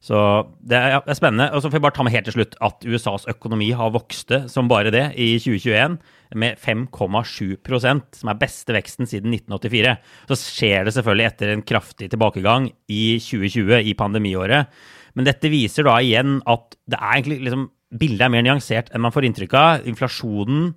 Så 0.00 0.16
det 0.64 0.78
er, 0.78 0.94
det 1.04 1.12
er 1.12 1.18
spennende. 1.18 1.50
Og 1.52 1.60
så 1.60 1.68
får 1.68 1.76
jeg 1.76 1.84
bare 1.84 1.96
ta 1.98 2.04
med 2.06 2.14
helt 2.14 2.26
til 2.30 2.38
slutt 2.38 2.56
at 2.64 2.86
USAs 2.88 3.26
økonomi 3.30 3.68
har 3.76 3.92
vokst 3.92 4.32
som 4.50 4.70
bare 4.70 4.92
det 4.94 5.04
i 5.20 5.34
2021 5.36 5.98
med 6.40 6.62
5,7% 6.62 8.20
som 8.20 8.30
er 8.32 8.40
beste 8.40 8.74
veksten 8.74 9.10
siden 9.10 9.34
1984. 9.36 9.92
Så 10.30 10.38
skjer 10.40 10.88
det 10.88 10.94
selvfølgelig 10.96 11.28
etter 11.28 11.52
en 11.52 11.66
kraftig 11.68 12.08
tilbakegang 12.14 12.70
i 12.88 13.04
2020, 13.20 13.76
i 13.92 13.94
pandemiåret. 13.98 14.72
Men 15.18 15.28
dette 15.28 15.52
viser 15.52 15.84
da 15.86 15.98
igjen 16.00 16.38
at 16.48 16.78
det 16.88 16.96
er 16.96 17.18
egentlig 17.18 17.42
liksom 17.44 17.68
Bildet 17.90 18.22
er 18.22 18.30
mer 18.30 18.44
nyansert 18.46 18.92
enn 18.94 19.02
man 19.02 19.10
får 19.14 19.26
inntrykk 19.26 19.54
av. 19.58 19.86
Inflasjonen 19.90 20.68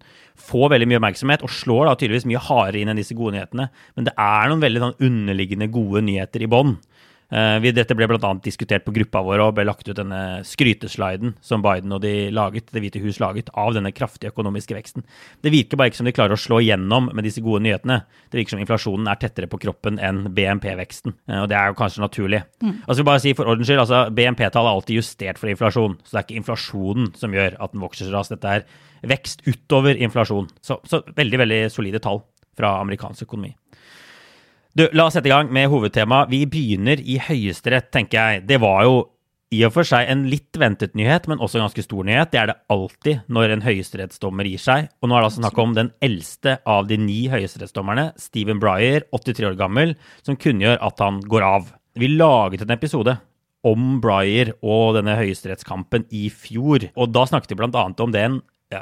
får 0.50 0.72
veldig 0.74 0.88
mye 0.90 0.98
oppmerksomhet 0.98 1.44
og 1.46 1.52
slår 1.54 1.86
da 1.86 1.94
tydeligvis 1.98 2.26
mye 2.30 2.42
hardere 2.42 2.82
inn 2.82 2.90
enn 2.90 2.98
disse 2.98 3.18
gode 3.18 3.36
nyhetene. 3.36 3.68
Men 3.94 4.08
det 4.08 4.16
er 4.18 4.50
noen 4.50 4.64
veldig 4.64 4.82
sånn 4.82 5.04
underliggende 5.10 5.70
gode 5.74 6.02
nyheter 6.08 6.42
i 6.42 6.50
bånn. 6.50 6.74
Eh, 7.34 7.56
vi- 7.64 7.72
Dette 7.74 7.96
ble 7.98 8.06
bl.a. 8.06 8.34
diskutert 8.46 8.84
på 8.86 8.94
gruppa 8.94 9.24
vår 9.26 9.42
og 9.42 9.56
ble 9.58 9.64
lagt 9.66 9.88
ut 9.90 9.96
denne 9.98 10.44
skrytesliden 10.46 11.34
som 11.42 11.64
Biden 11.64 11.92
og 11.96 12.02
de 12.04 12.30
laget, 12.30 12.68
Det 12.72 12.82
hvite 12.84 13.02
hus 13.02 13.18
laget 13.20 13.50
av 13.58 13.74
denne 13.74 13.92
kraftige 13.92 14.30
økonomiske 14.32 14.76
veksten. 14.78 15.04
Det 15.42 15.52
virker 15.52 15.76
bare 15.78 15.90
ikke 15.90 15.98
som 15.98 16.06
de 16.06 16.14
klarer 16.14 16.36
å 16.38 16.38
slå 16.38 16.60
igjennom 16.62 17.10
med 17.14 17.24
disse 17.26 17.42
gode 17.42 17.64
nyhetene. 17.66 18.04
Det 18.30 18.38
virker 18.38 18.54
som 18.54 18.60
inflasjonen 18.62 19.10
er 19.10 19.16
tettere 19.18 19.50
på 19.50 19.58
kroppen 19.60 19.98
enn 19.98 20.28
BNP-veksten, 20.36 21.14
eh, 21.28 21.42
og 21.42 21.50
det 21.50 21.58
er 21.58 21.74
jo 21.74 21.80
kanskje 21.80 22.04
naturlig. 22.06 22.44
Altså 22.88 23.02
vil 23.02 23.10
bare 23.10 23.20
si 23.26 23.34
for 23.34 23.46
ordens 23.50 23.68
skyld, 23.68 23.80
altså 23.82 24.14
BNP-tallet 24.14 24.70
er 24.70 24.76
alltid 24.78 24.96
justert 25.02 25.38
for 25.42 25.48
inflasjon, 25.50 25.98
så 26.04 26.12
det 26.12 26.20
er 26.22 26.28
ikke 26.28 26.44
inflasjonen 26.44 27.16
som 27.18 27.32
gjør 27.34 27.58
at 27.60 27.72
den 27.74 27.82
vokser 27.82 28.06
så 28.06 28.14
raskt. 28.14 28.30
Dette 28.38 28.46
er 28.46 28.64
vekst 29.10 29.42
utover 29.48 29.98
inflasjon. 29.98 30.48
Så, 30.62 30.80
så 30.86 31.02
veldig, 31.16 31.40
veldig 31.40 31.72
solide 31.72 32.00
tall 32.00 32.22
fra 32.56 32.80
amerikansk 32.82 33.26
økonomi. 33.26 33.56
Du, 34.74 34.88
la 34.98 35.06
oss 35.06 35.14
sette 35.14 35.30
i 35.30 35.34
gang 35.34 35.52
med 35.54 35.68
hovedtema. 35.70 36.24
Vi 36.32 36.48
begynner 36.50 36.98
i 36.98 37.20
Høyesterett, 37.22 37.92
tenker 37.94 38.18
jeg. 38.18 38.46
Det 38.50 38.58
var 38.64 38.80
jo 38.88 38.96
i 39.54 39.60
og 39.68 39.76
for 39.76 39.86
seg 39.86 40.08
en 40.10 40.24
litt 40.32 40.58
ventet 40.58 40.96
nyhet, 40.98 41.28
men 41.30 41.38
også 41.38 41.60
en 41.60 41.68
ganske 41.68 41.84
stor 41.86 42.08
nyhet. 42.08 42.32
Det 42.34 42.40
er 42.42 42.50
det 42.50 42.56
alltid 42.74 43.28
når 43.30 43.54
en 43.54 43.62
høyesterettsdommer 43.68 44.50
gir 44.50 44.64
seg. 44.64 44.88
Og 44.98 45.12
nå 45.12 45.14
er 45.14 45.22
det 45.22 45.28
altså 45.30 45.44
snakk 45.44 45.62
om 45.62 45.76
den 45.78 45.92
eldste 46.02 46.56
av 46.66 46.90
de 46.90 46.98
ni 46.98 47.20
høyesterettsdommerne, 47.30 48.08
Stephen 48.18 48.64
Breyer, 48.64 49.06
83 49.14 49.52
år 49.52 49.60
gammel, 49.60 49.94
som 50.26 50.40
kunngjør 50.42 50.82
at 50.90 51.06
han 51.06 51.22
går 51.22 51.46
av. 51.46 51.70
Vi 51.94 52.10
laget 52.10 52.66
en 52.66 52.74
episode 52.74 53.14
om 53.70 54.00
Breyer 54.02 54.56
og 54.66 54.98
denne 54.98 55.20
høyesterettskampen 55.22 56.10
i 56.10 56.32
fjor. 56.34 56.90
Og 56.98 57.14
da 57.14 57.28
snakket 57.30 57.54
vi 57.54 57.62
bl.a. 57.62 57.86
om 57.94 58.18
den 58.18 58.42
ja, 58.74 58.82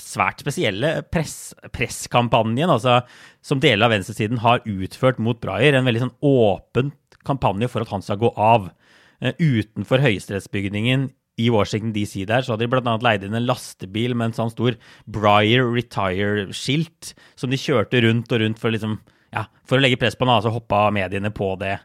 svært 0.00 0.42
spesielle 0.44 1.00
press, 1.12 1.52
presskampanjen 1.74 2.70
altså, 2.72 3.00
som 3.44 3.62
deler 3.62 3.88
av 3.88 3.94
venstresiden 3.94 4.42
har 4.44 4.64
utført 4.68 5.20
mot 5.22 5.40
Breyer. 5.42 5.76
En 5.78 5.88
veldig 5.88 6.04
sånn 6.06 6.18
åpen 6.26 6.92
kampanje 7.26 7.68
for 7.72 7.84
at 7.84 7.92
han 7.92 8.04
skal 8.04 8.20
gå 8.20 8.32
av. 8.36 8.70
Eh, 9.20 9.36
utenfor 9.36 10.02
høyesterettsbygningen 10.04 11.10
i 11.40 11.48
Washington 11.52 11.92
DC 11.94 12.26
der, 12.28 12.44
så 12.44 12.54
hadde 12.54 12.66
de 12.66 12.72
bl.a. 12.72 12.96
leid 13.04 13.24
inn 13.24 13.36
en 13.36 13.46
lastebil 13.48 14.16
med 14.16 14.30
en 14.30 14.36
sånn 14.36 14.52
stor 14.52 14.76
Breyer 15.08 15.64
Retire-skilt 15.68 17.14
som 17.38 17.52
de 17.52 17.60
kjørte 17.60 18.02
rundt 18.04 18.32
og 18.32 18.42
rundt 18.42 18.60
for, 18.60 18.74
liksom, 18.74 18.98
ja, 19.32 19.46
for 19.68 19.78
å 19.78 19.84
legge 19.84 20.00
press 20.00 20.18
på 20.18 20.28
han. 20.28 20.42
Så 20.44 20.52
hoppa 20.52 20.88
mediene 20.94 21.32
på 21.32 21.54
det. 21.60 21.78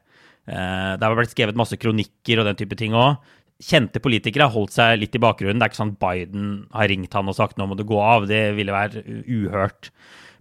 Eh, 0.46 0.92
det 1.00 1.06
har 1.06 1.18
blitt 1.18 1.36
skrevet 1.36 1.60
masse 1.60 1.80
kronikker 1.80 2.42
og 2.42 2.50
den 2.50 2.60
type 2.60 2.78
ting 2.80 2.96
òg. 2.98 3.18
Kjente 3.64 4.02
politikere 4.04 4.50
har 4.50 4.56
holdt 4.56 4.76
seg 4.76 4.98
litt 5.00 5.16
i 5.16 5.22
bakgrunnen. 5.24 5.62
Det 5.62 5.68
er 5.68 5.72
ikke 5.72 5.80
sånn 5.80 5.98
Biden 6.02 6.48
har 6.76 6.90
ringt 6.92 7.16
han 7.16 7.32
og 7.32 7.38
sagt 7.38 7.60
nå 7.60 7.68
må 7.70 7.78
du 7.80 7.86
gå 7.88 8.00
av. 8.04 8.28
Det 8.28 8.50
ville 8.58 8.76
være 8.76 9.04
uhørt. 9.24 9.92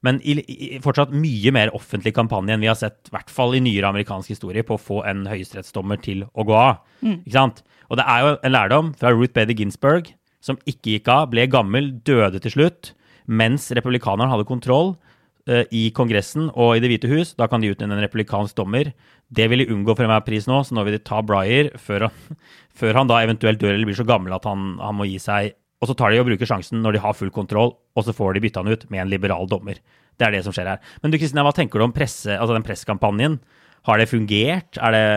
Men 0.04 0.18
i, 0.20 0.36
i, 0.42 0.80
fortsatt 0.84 1.14
mye 1.16 1.52
mer 1.54 1.72
offentlig 1.76 2.12
kampanje 2.16 2.56
enn 2.56 2.64
vi 2.64 2.68
har 2.68 2.76
sett, 2.76 3.06
i 3.08 3.14
hvert 3.14 3.30
fall 3.32 3.54
i 3.56 3.62
nyere 3.64 3.88
amerikansk 3.88 4.34
historie, 4.34 4.66
på 4.66 4.76
å 4.76 4.82
få 4.82 4.98
en 5.08 5.24
høyesterettsdommer 5.30 6.02
til 6.04 6.26
å 6.34 6.44
gå 6.44 6.58
av. 6.58 6.82
Ikke 7.22 7.38
sant? 7.38 7.62
Og 7.88 8.00
det 8.00 8.04
er 8.10 8.20
jo 8.24 8.34
en 8.34 8.54
lærdom 8.54 8.92
fra 9.00 9.14
Ruth 9.14 9.32
Bader 9.36 9.56
Ginsburg, 9.56 10.10
som 10.44 10.60
ikke 10.68 10.98
gikk 10.98 11.08
av, 11.12 11.30
ble 11.32 11.46
gammel, 11.48 11.94
døde 12.04 12.42
til 12.44 12.52
slutt, 12.52 12.92
mens 13.24 13.70
republikaneren 13.72 14.32
hadde 14.34 14.48
kontroll 14.48 14.92
i 15.44 15.90
Kongressen 15.92 16.46
og 16.54 16.70
i 16.72 16.80
Det 16.80 16.88
hvite 16.88 17.10
hus. 17.10 17.34
Da 17.36 17.44
kan 17.50 17.60
de 17.60 17.68
utnevne 17.68 17.98
en 17.98 18.04
republikansk 18.06 18.56
dommer. 18.56 18.94
Det 19.28 19.48
vil 19.50 19.60
de 19.60 19.66
unngå 19.74 19.92
for 19.92 20.06
enhver 20.06 20.24
pris 20.24 20.46
nå, 20.48 20.62
så 20.64 20.76
nå 20.76 20.84
vil 20.86 20.96
de 20.96 21.02
ta 21.04 21.20
Breyer 21.24 21.72
før 21.80 22.06
han, 22.06 22.38
før 22.80 23.00
han 23.00 23.10
da 23.10 23.20
eventuelt 23.24 23.60
dør 23.60 23.74
eller 23.74 23.90
blir 23.90 23.98
så 23.98 24.08
gammel 24.08 24.32
at 24.36 24.48
han, 24.48 24.74
han 24.80 24.96
må 24.96 25.08
gi 25.10 25.18
seg. 25.22 25.52
Og 25.82 25.90
så 25.90 25.96
tar 25.98 26.14
de 26.14 26.22
og 26.22 26.28
bruker 26.30 26.48
sjansen 26.48 26.80
når 26.80 26.96
de 26.96 27.04
har 27.04 27.16
full 27.18 27.32
kontroll, 27.34 27.74
og 27.76 28.06
så 28.06 28.14
får 28.16 28.36
de 28.36 28.44
bytta 28.46 28.62
han 28.62 28.72
ut 28.72 28.86
med 28.92 29.02
en 29.02 29.10
liberal 29.12 29.48
dommer. 29.50 29.80
Det 30.16 30.26
er 30.26 30.36
det 30.36 30.44
som 30.46 30.54
skjer 30.54 30.70
her. 30.70 30.92
Men 31.02 31.12
du 31.12 31.18
Kristina, 31.18 31.44
hva 31.44 31.52
tenker 31.52 31.80
du 31.80 31.88
om 31.88 31.94
presse, 31.94 32.30
altså 32.32 32.56
den 32.56 32.64
presskampanjen? 32.64 33.40
Har 33.84 34.00
det 34.00 34.08
fungert? 34.08 34.78
Er 34.78 34.94
det, 34.94 35.08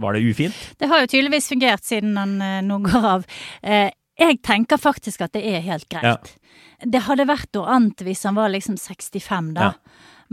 var 0.00 0.16
det 0.16 0.24
ufint? 0.24 0.56
Det 0.80 0.88
har 0.88 1.02
jo 1.02 1.10
tydeligvis 1.10 1.50
fungert 1.52 1.84
siden 1.84 2.16
han 2.16 2.38
eh, 2.40 2.62
nå 2.64 2.80
går 2.86 3.08
av. 3.10 3.28
Eh, 3.60 3.90
jeg 4.20 4.38
tenker 4.46 4.78
faktisk 4.78 5.26
at 5.26 5.34
det 5.34 5.42
er 5.50 5.64
helt 5.66 5.88
greit. 5.90 6.36
Det 6.80 7.04
hadde 7.06 7.26
vært 7.28 7.50
noe 7.54 7.70
annet 7.76 8.02
hvis 8.06 8.24
han 8.24 8.34
var 8.38 8.48
liksom 8.52 8.76
65, 8.80 9.52
da. 9.54 9.72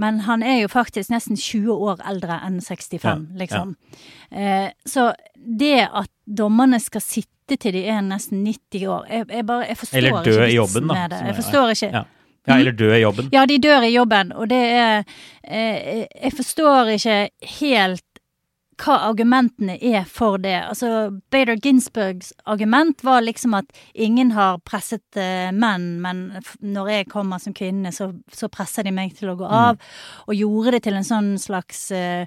Men 0.02 0.22
han 0.26 0.44
er 0.44 0.62
jo 0.62 0.70
faktisk 0.72 1.12
nesten 1.12 1.38
20 1.38 1.74
år 1.76 2.00
eldre 2.08 2.40
enn 2.46 2.62
65, 2.64 3.04
Ja, 3.04 3.16
liksom. 3.38 3.76
Eh, 4.32 4.70
så 4.88 5.12
det 5.36 5.88
at 5.92 6.10
dommerne 6.26 6.80
skal 6.80 7.04
sitte 7.04 7.58
til 7.60 7.76
de 7.76 7.84
er 7.92 8.00
nesten 8.06 8.46
90 8.46 8.86
år 8.88 9.08
Jeg, 9.12 9.26
jeg 9.28 9.46
bare, 9.46 9.66
jeg 9.68 9.78
forstår 9.78 9.98
Eller 9.98 10.24
dø 10.24 10.46
i 10.46 10.54
jobben, 10.56 10.88
da, 10.88 11.08
det. 11.12 11.22
Jeg 11.28 11.36
forstår 11.42 11.74
ikke 11.76 11.92
Ja. 11.92 12.04
Ja, 12.48 12.56
eller 12.58 12.72
dø 12.74 12.88
i 12.96 13.02
jobben. 13.04 13.28
Ja, 13.30 13.44
de 13.46 13.60
dør 13.62 13.84
i 13.86 13.92
jobben, 13.94 14.32
og 14.34 14.48
det 14.50 14.62
er 14.74 15.04
eh, 15.44 16.08
Jeg 16.24 16.34
forstår 16.34 16.90
ikke 16.96 17.18
helt 17.60 18.06
hva 18.82 18.98
argumentene 19.10 19.76
er 19.78 20.08
for 20.10 20.42
det. 20.42 20.56
Altså, 20.72 21.12
Bader 21.34 21.60
Ginsburgs 21.62 22.32
argument 22.50 23.04
var 23.06 23.22
liksom 23.22 23.54
at 23.60 23.70
ingen 23.94 24.34
har 24.34 24.60
presset 24.66 25.20
uh, 25.20 25.52
menn, 25.54 26.02
men 26.02 26.24
når 26.60 26.92
jeg 26.96 27.12
kommer 27.12 27.42
som 27.42 27.54
kvinne, 27.58 27.94
så, 27.94 28.12
så 28.34 28.50
presser 28.52 28.88
de 28.88 28.96
meg 28.96 29.14
til 29.18 29.32
å 29.32 29.38
gå 29.40 29.46
av. 29.46 29.80
Og 30.28 30.36
gjorde 30.38 30.78
det 30.78 30.84
til 30.88 30.98
en 30.98 31.08
sånn 31.08 31.32
slags 31.42 31.88
uh, 31.94 32.26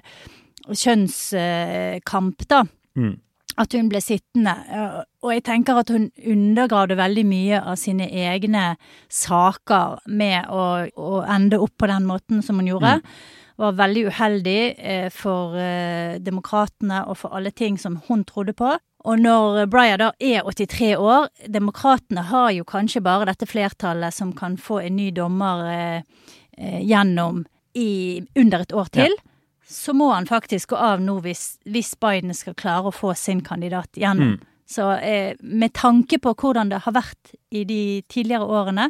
kjønnskamp, 0.71 2.47
da. 2.49 2.63
Mm. 2.95 3.15
At 3.55 3.71
hun 3.71 3.87
ble 3.87 4.01
sittende. 4.03 4.51
Eh, 4.67 4.95
Og 5.23 5.31
jeg 5.31 5.45
tenker 5.47 5.77
at 5.79 5.91
hun 5.93 6.09
undergravde 6.27 6.97
veldig 6.99 7.23
mye 7.27 7.61
av 7.61 7.77
sine 7.79 8.09
egne 8.11 8.75
saker 9.07 10.01
med 10.11 10.49
å, 10.51 10.65
å 10.91 11.21
ende 11.23 11.61
opp 11.63 11.77
på 11.79 11.87
den 11.87 12.07
måten 12.09 12.43
som 12.43 12.59
hun 12.59 12.67
gjorde. 12.73 12.97
Var 13.61 13.77
veldig 13.77 14.07
uheldig 14.09 14.59
eh, 14.77 15.07
for 15.13 15.55
eh, 15.59 16.17
demokratene 16.19 17.05
og 17.07 17.19
for 17.21 17.35
alle 17.37 17.53
ting 17.55 17.77
som 17.79 18.01
hun 18.07 18.25
trodde 18.27 18.55
på. 18.57 18.73
Og 19.05 19.21
når 19.21 19.67
Breyer 19.69 20.01
da 20.01 20.09
er 20.19 20.41
83 20.47 20.95
år 20.97 21.27
Demokratene 21.51 22.23
har 22.31 22.49
jo 22.55 22.65
kanskje 22.67 23.03
bare 23.05 23.27
dette 23.29 23.47
flertallet 23.47 24.15
som 24.15 24.33
kan 24.33 24.57
få 24.57 24.81
en 24.81 24.97
ny 24.97 25.11
dommer 25.15 25.63
eh, 25.69 26.01
eh, 26.57 26.81
gjennom 26.81 27.45
i 27.75 28.23
under 28.39 28.63
et 28.63 28.73
år 28.73 28.91
til. 28.95 29.15
Så 29.67 29.93
må 29.97 30.11
han 30.13 30.27
faktisk 30.29 30.71
gå 30.71 30.79
av 30.79 31.01
nå 31.03 31.17
hvis, 31.25 31.57
hvis 31.67 31.95
Biden 31.99 32.33
skal 32.37 32.55
klare 32.57 32.89
å 32.89 32.95
få 32.95 33.13
sin 33.17 33.41
kandidat 33.43 33.97
gjennom. 33.99 34.37
Så 34.65 34.91
eh, 34.97 35.35
med 35.39 35.73
tanke 35.77 36.17
på 36.21 36.33
hvordan 36.33 36.71
det 36.71 36.81
har 36.85 36.95
vært 36.95 37.35
i 37.53 37.65
de 37.67 38.01
tidligere 38.09 38.47
årene, 38.47 38.89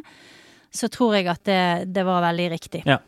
så 0.72 0.88
tror 0.92 1.16
jeg 1.16 1.28
at 1.32 1.42
det, 1.48 1.62
det 1.92 2.04
var 2.06 2.24
veldig 2.24 2.48
riktig. 2.52 2.82
Ja. 2.88 3.00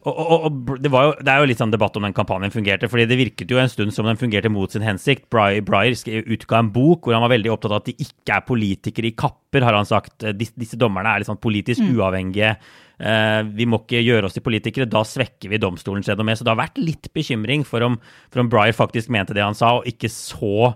Og, 0.00 0.16
og, 0.16 0.44
og 0.46 0.78
det, 0.80 0.88
var 0.92 1.04
jo, 1.04 1.14
det 1.20 1.32
er 1.32 1.42
jo 1.42 1.48
litt 1.50 1.60
sånn 1.60 1.72
debatt 1.74 1.96
om 1.98 2.06
den 2.06 2.14
kampanjen 2.16 2.52
fungerte, 2.54 2.88
fordi 2.88 3.04
det 3.10 3.18
virket 3.20 3.50
jo 3.52 3.58
en 3.60 3.68
stund 3.68 3.92
som 3.92 4.06
den 4.08 4.20
fungerte 4.20 4.48
mot 4.52 4.72
sin 4.72 4.84
hensikt. 4.86 5.26
Breyer, 5.32 5.60
Breyer 5.66 5.96
utga 6.24 6.62
en 6.62 6.70
bok 6.72 7.04
hvor 7.04 7.16
han 7.16 7.24
var 7.26 7.34
veldig 7.34 7.52
opptatt 7.52 7.74
av 7.74 7.82
at 7.82 7.90
de 7.90 7.96
ikke 8.06 8.38
er 8.38 8.46
politikere 8.48 9.10
i 9.10 9.16
kapper, 9.18 9.66
har 9.66 9.76
han 9.76 9.88
sagt. 9.88 10.24
Disse, 10.38 10.56
disse 10.56 10.78
dommerne 10.80 11.12
er 11.12 11.20
litt 11.20 11.28
sånn 11.28 11.42
politisk 11.42 11.84
uavhengige. 11.84 12.54
Eh, 13.00 13.42
vi 13.56 13.66
må 13.68 13.82
ikke 13.82 14.00
gjøre 14.00 14.28
oss 14.28 14.36
til 14.36 14.44
politikere, 14.44 14.88
da 14.88 15.04
svekker 15.04 15.52
vi 15.52 15.60
domstolen 15.60 16.04
renommé. 16.06 16.36
Så 16.36 16.48
det 16.48 16.54
har 16.54 16.62
vært 16.62 16.80
litt 16.80 17.12
bekymring 17.16 17.66
for 17.68 17.84
om, 17.84 18.00
for 18.32 18.44
om 18.44 18.50
Breyer 18.52 18.76
faktisk 18.76 19.12
mente 19.12 19.36
det 19.36 19.44
han 19.44 19.58
sa, 19.58 19.76
og 19.80 19.88
ikke 19.88 20.08
så 20.12 20.72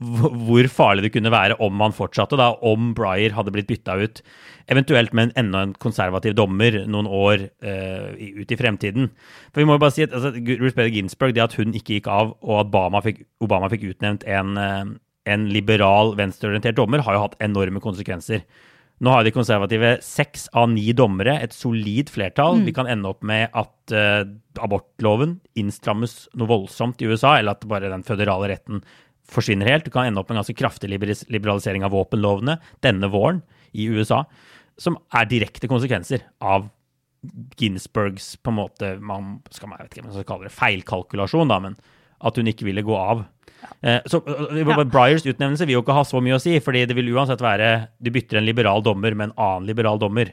hvor 0.00 0.64
farlig 0.72 1.04
det 1.04 1.12
kunne 1.12 1.32
være 1.32 1.58
om 1.60 1.82
han 1.84 1.92
fortsatte, 1.92 2.38
da, 2.40 2.54
om 2.64 2.94
Breyer 2.96 3.34
hadde 3.36 3.52
blitt 3.52 3.68
bytta 3.68 3.98
ut, 4.00 4.22
eventuelt 4.72 5.12
med 5.16 5.28
en, 5.28 5.34
enda 5.44 5.64
en 5.66 5.74
konservativ 5.76 6.36
dommer 6.38 6.78
noen 6.88 7.08
år 7.10 7.44
uh, 7.66 8.08
ut 8.16 8.54
i 8.54 8.58
fremtiden. 8.58 9.10
For 9.50 9.60
vi 9.60 9.68
må 9.68 9.76
jo 9.76 9.82
bare 9.84 9.96
si 9.98 10.06
at 10.06 10.16
altså, 10.16 10.32
Ruth 10.32 10.78
Bader 10.78 10.94
Ginsburg, 10.94 11.36
det 11.36 11.44
at 11.44 11.58
hun 11.60 11.76
ikke 11.76 11.98
gikk 11.98 12.08
av, 12.08 12.32
og 12.40 12.62
at 12.62 12.72
Obama 12.72 13.04
fikk, 13.04 13.26
Obama 13.44 13.68
fikk 13.72 13.90
utnevnt 13.92 14.24
en, 14.30 14.56
eh, 14.60 14.90
en 15.34 15.46
liberal, 15.52 16.14
venstreorientert 16.16 16.78
dommer, 16.80 17.04
har 17.04 17.18
jo 17.18 17.24
hatt 17.26 17.36
enorme 17.44 17.82
konsekvenser. 17.84 18.46
Nå 19.00 19.12
har 19.12 19.24
de 19.24 19.32
konservative 19.32 19.94
seks 20.04 20.46
av 20.56 20.68
ni 20.72 20.90
dommere, 20.96 21.38
et 21.40 21.56
solid 21.56 22.12
flertall. 22.12 22.60
Vi 22.66 22.74
kan 22.76 22.88
ende 22.88 23.08
opp 23.08 23.24
med 23.24 23.48
at 23.56 23.94
uh, 23.96 24.24
abortloven 24.60 25.38
innstrammes 25.60 26.26
noe 26.36 26.50
voldsomt 26.50 27.00
i 27.00 27.08
USA, 27.08 27.38
eller 27.38 27.56
at 27.56 27.64
bare 27.68 27.88
den 27.92 28.04
føderale 28.04 28.52
retten 28.52 28.84
forsvinner 29.30 29.70
helt. 29.70 29.86
Du 29.86 29.94
kan 29.94 30.08
ende 30.08 30.22
opp 30.22 30.30
med 30.30 30.36
en 30.38 30.42
ganske 30.42 30.58
kraftig 30.58 30.90
liberalisering 30.90 31.86
av 31.86 31.94
våpenlovene 31.94 32.58
denne 32.84 33.10
våren 33.12 33.42
i 33.72 33.86
USA, 33.90 34.24
som 34.80 34.98
er 35.14 35.28
direkte 35.30 35.70
konsekvenser 35.70 36.24
av 36.40 36.68
Ginsbergs 37.60 38.32
på 38.40 38.52
en 38.52 38.56
måte 38.56 38.94
man 39.04 39.38
skal, 39.52 39.74
Jeg 39.76 39.84
vet 39.84 39.92
ikke 39.92 40.02
hva 40.02 40.08
man 40.08 40.16
skal 40.16 40.28
kalle 40.30 40.48
det 40.48 40.56
feilkalkulasjon, 40.56 41.52
da, 41.52 41.60
men 41.60 41.76
at 42.20 42.36
hun 42.36 42.48
ikke 42.48 42.66
ville 42.68 42.84
gå 42.84 42.96
av. 42.96 43.24
Eh, 43.84 44.00
så 44.08 44.22
uh, 44.24 44.56
Ja. 44.56 44.84
Breyers 44.84 45.26
utnevnelse 45.26 45.66
vil 45.68 45.76
jo 45.78 45.82
ikke 45.84 45.96
ha 45.96 46.04
så 46.08 46.20
mye 46.24 46.38
å 46.38 46.42
si, 46.42 46.56
fordi 46.64 46.86
det 46.88 46.96
vil 46.96 47.12
uansett 47.12 47.42
være 47.44 47.90
Du 48.00 48.10
bytter 48.10 48.40
en 48.40 48.48
liberal 48.48 48.82
dommer 48.82 49.14
med 49.14 49.30
en 49.30 49.36
annen 49.36 49.68
liberal 49.68 50.00
dommer. 50.00 50.32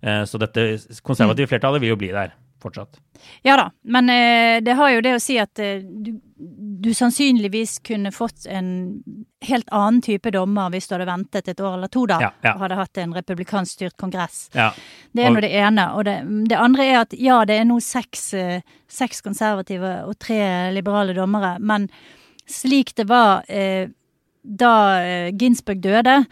Eh, 0.00 0.24
så 0.24 0.38
dette 0.38 0.70
konservative 1.02 1.50
flertallet 1.50 1.82
vil 1.82 1.94
jo 1.94 1.98
bli 1.98 2.12
der 2.14 2.36
fortsatt. 2.62 2.98
Ja 3.46 3.56
da, 3.58 3.68
men 3.82 4.10
eh, 4.10 4.58
det 4.62 4.76
har 4.78 4.92
jo 4.94 5.02
det 5.04 5.14
å 5.16 5.22
si 5.22 5.38
at 5.42 5.58
eh, 5.62 5.82
du, 5.82 6.14
du 6.38 6.94
sannsynligvis 6.94 7.78
kunne 7.78 8.12
fått 8.14 8.46
en 8.46 9.02
helt 9.44 9.68
annen 9.74 10.02
type 10.02 10.30
dommer 10.30 10.70
hvis 10.70 10.86
du 10.88 10.94
hadde 10.94 11.08
ventet 11.08 11.48
et 11.50 11.60
år 11.60 11.74
eller 11.74 11.90
to 11.90 12.04
da, 12.06 12.20
Ja, 12.22 12.30
ja. 12.44 12.52
og 12.54 12.62
hadde 12.62 12.78
hatt 12.78 13.00
en 13.02 13.14
republikansk 13.16 13.72
styrt 13.78 13.96
kongress. 13.98 14.46
Ja. 14.54 14.70
Det 15.12 15.24
er 15.24 15.34
nå 15.34 15.42
det 15.42 15.50
ene. 15.58 15.88
Og 15.98 16.06
det, 16.06 16.16
det 16.50 16.58
andre 16.58 16.86
er 16.86 17.00
at 17.02 17.16
ja, 17.18 17.40
det 17.48 17.58
er 17.58 17.66
nå 17.66 17.80
seks, 17.82 18.28
eh, 18.38 18.60
seks 18.86 19.22
konservative 19.26 19.96
og 20.06 20.18
tre 20.22 20.40
liberale 20.76 21.16
dommere, 21.16 21.56
men 21.58 21.88
slik 22.48 22.94
det 22.96 23.08
var 23.10 23.42
eh, 23.50 23.90
da 24.48 24.72
eh, 25.02 25.34
Ginsburg 25.36 25.82
døde, 25.82 26.22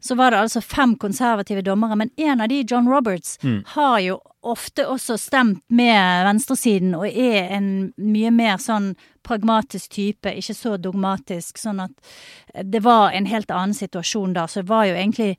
så 0.00 0.14
var 0.14 0.30
det 0.30 0.44
altså 0.44 0.60
fem 0.62 0.92
konservative 1.00 1.64
dommere, 1.66 1.96
men 1.96 2.12
en 2.20 2.44
av 2.44 2.48
de, 2.52 2.60
John 2.70 2.86
Roberts, 2.88 3.38
har 3.74 3.98
jo 4.04 4.20
ofte 4.44 4.84
også 4.86 5.16
stemt 5.18 5.62
med 5.72 6.24
venstresiden 6.28 6.94
og 6.94 7.08
er 7.08 7.48
en 7.56 7.68
mye 7.96 8.30
mer 8.30 8.60
sånn 8.60 8.92
pragmatisk 9.24 9.90
type, 9.96 10.30
ikke 10.30 10.56
så 10.56 10.76
dogmatisk, 10.80 11.58
sånn 11.60 11.82
at 11.86 12.64
det 12.64 12.84
var 12.84 13.14
en 13.16 13.28
helt 13.30 13.50
annen 13.50 13.76
situasjon 13.76 14.36
da. 14.36 14.46
Så 14.50 14.62
det 14.62 14.72
var 14.72 14.88
jo 14.88 14.96
egentlig 14.96 15.34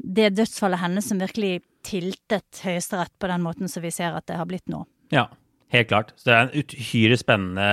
det 0.00 0.32
dødsfallet 0.36 0.80
hennes 0.80 1.08
som 1.08 1.20
virkelig 1.20 1.60
tiltet 1.86 2.64
Høyesterett 2.64 3.12
på 3.20 3.28
den 3.30 3.44
måten 3.44 3.70
som 3.70 3.84
vi 3.84 3.92
ser 3.94 4.16
at 4.16 4.28
det 4.28 4.38
har 4.38 4.48
blitt 4.48 4.68
nå. 4.70 4.82
Ja, 5.12 5.26
helt 5.72 5.88
klart. 5.90 6.12
Så 6.18 6.28
det 6.28 6.34
er 6.34 6.42
en 6.44 6.70
uhyre 6.74 7.18
spennende 7.18 7.66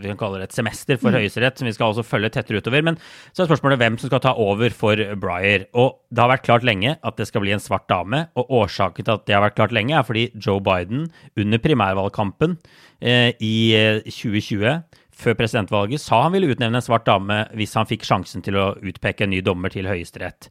vi 0.00 0.10
kan 0.10 0.18
kalle 0.20 0.40
det 0.40 0.50
et 0.50 0.56
semester 0.56 0.98
for 1.00 1.14
Høyesterett, 1.14 1.58
som 1.58 1.68
vi 1.68 1.74
skal 1.76 1.92
også 1.92 2.04
følge 2.06 2.30
tettere 2.34 2.60
utover. 2.62 2.84
Men 2.86 2.98
så 3.32 3.42
er 3.42 3.50
spørsmålet 3.50 3.80
hvem 3.80 3.98
som 4.00 4.10
skal 4.10 4.22
ta 4.24 4.34
over 4.42 4.74
for 4.76 5.00
Breyer. 5.22 5.66
Og 5.78 5.96
det 6.10 6.22
har 6.22 6.32
vært 6.32 6.46
klart 6.48 6.66
lenge 6.66 6.96
at 6.96 7.20
det 7.20 7.28
skal 7.30 7.44
bli 7.44 7.54
en 7.56 7.62
svart 7.62 7.88
dame. 7.92 8.26
Og 8.38 8.52
årsaken 8.62 9.06
til 9.06 9.16
at 9.16 9.26
det 9.28 9.36
har 9.36 9.44
vært 9.46 9.58
klart 9.58 9.74
lenge, 9.76 9.96
er 9.96 10.06
fordi 10.06 10.28
Joe 10.34 10.62
Biden 10.64 11.08
under 11.36 11.62
primærvalgkampen 11.62 12.58
eh, 13.00 13.32
i 13.40 13.56
eh, 13.78 14.04
2020 14.04 14.84
før 15.16 15.36
presidentvalget 15.38 16.02
sa 16.02 16.22
han 16.26 16.34
ville 16.34 16.50
utnevne 16.52 16.80
en 16.80 16.84
svart 16.84 17.06
dame 17.08 17.42
hvis 17.56 17.76
han 17.78 17.88
fikk 17.88 18.04
sjansen 18.06 18.44
til 18.44 18.58
å 18.60 18.74
utpeke 18.84 19.24
en 19.24 19.32
ny 19.32 19.40
dommer 19.44 19.72
til 19.72 19.88
Høyesterett. 19.88 20.50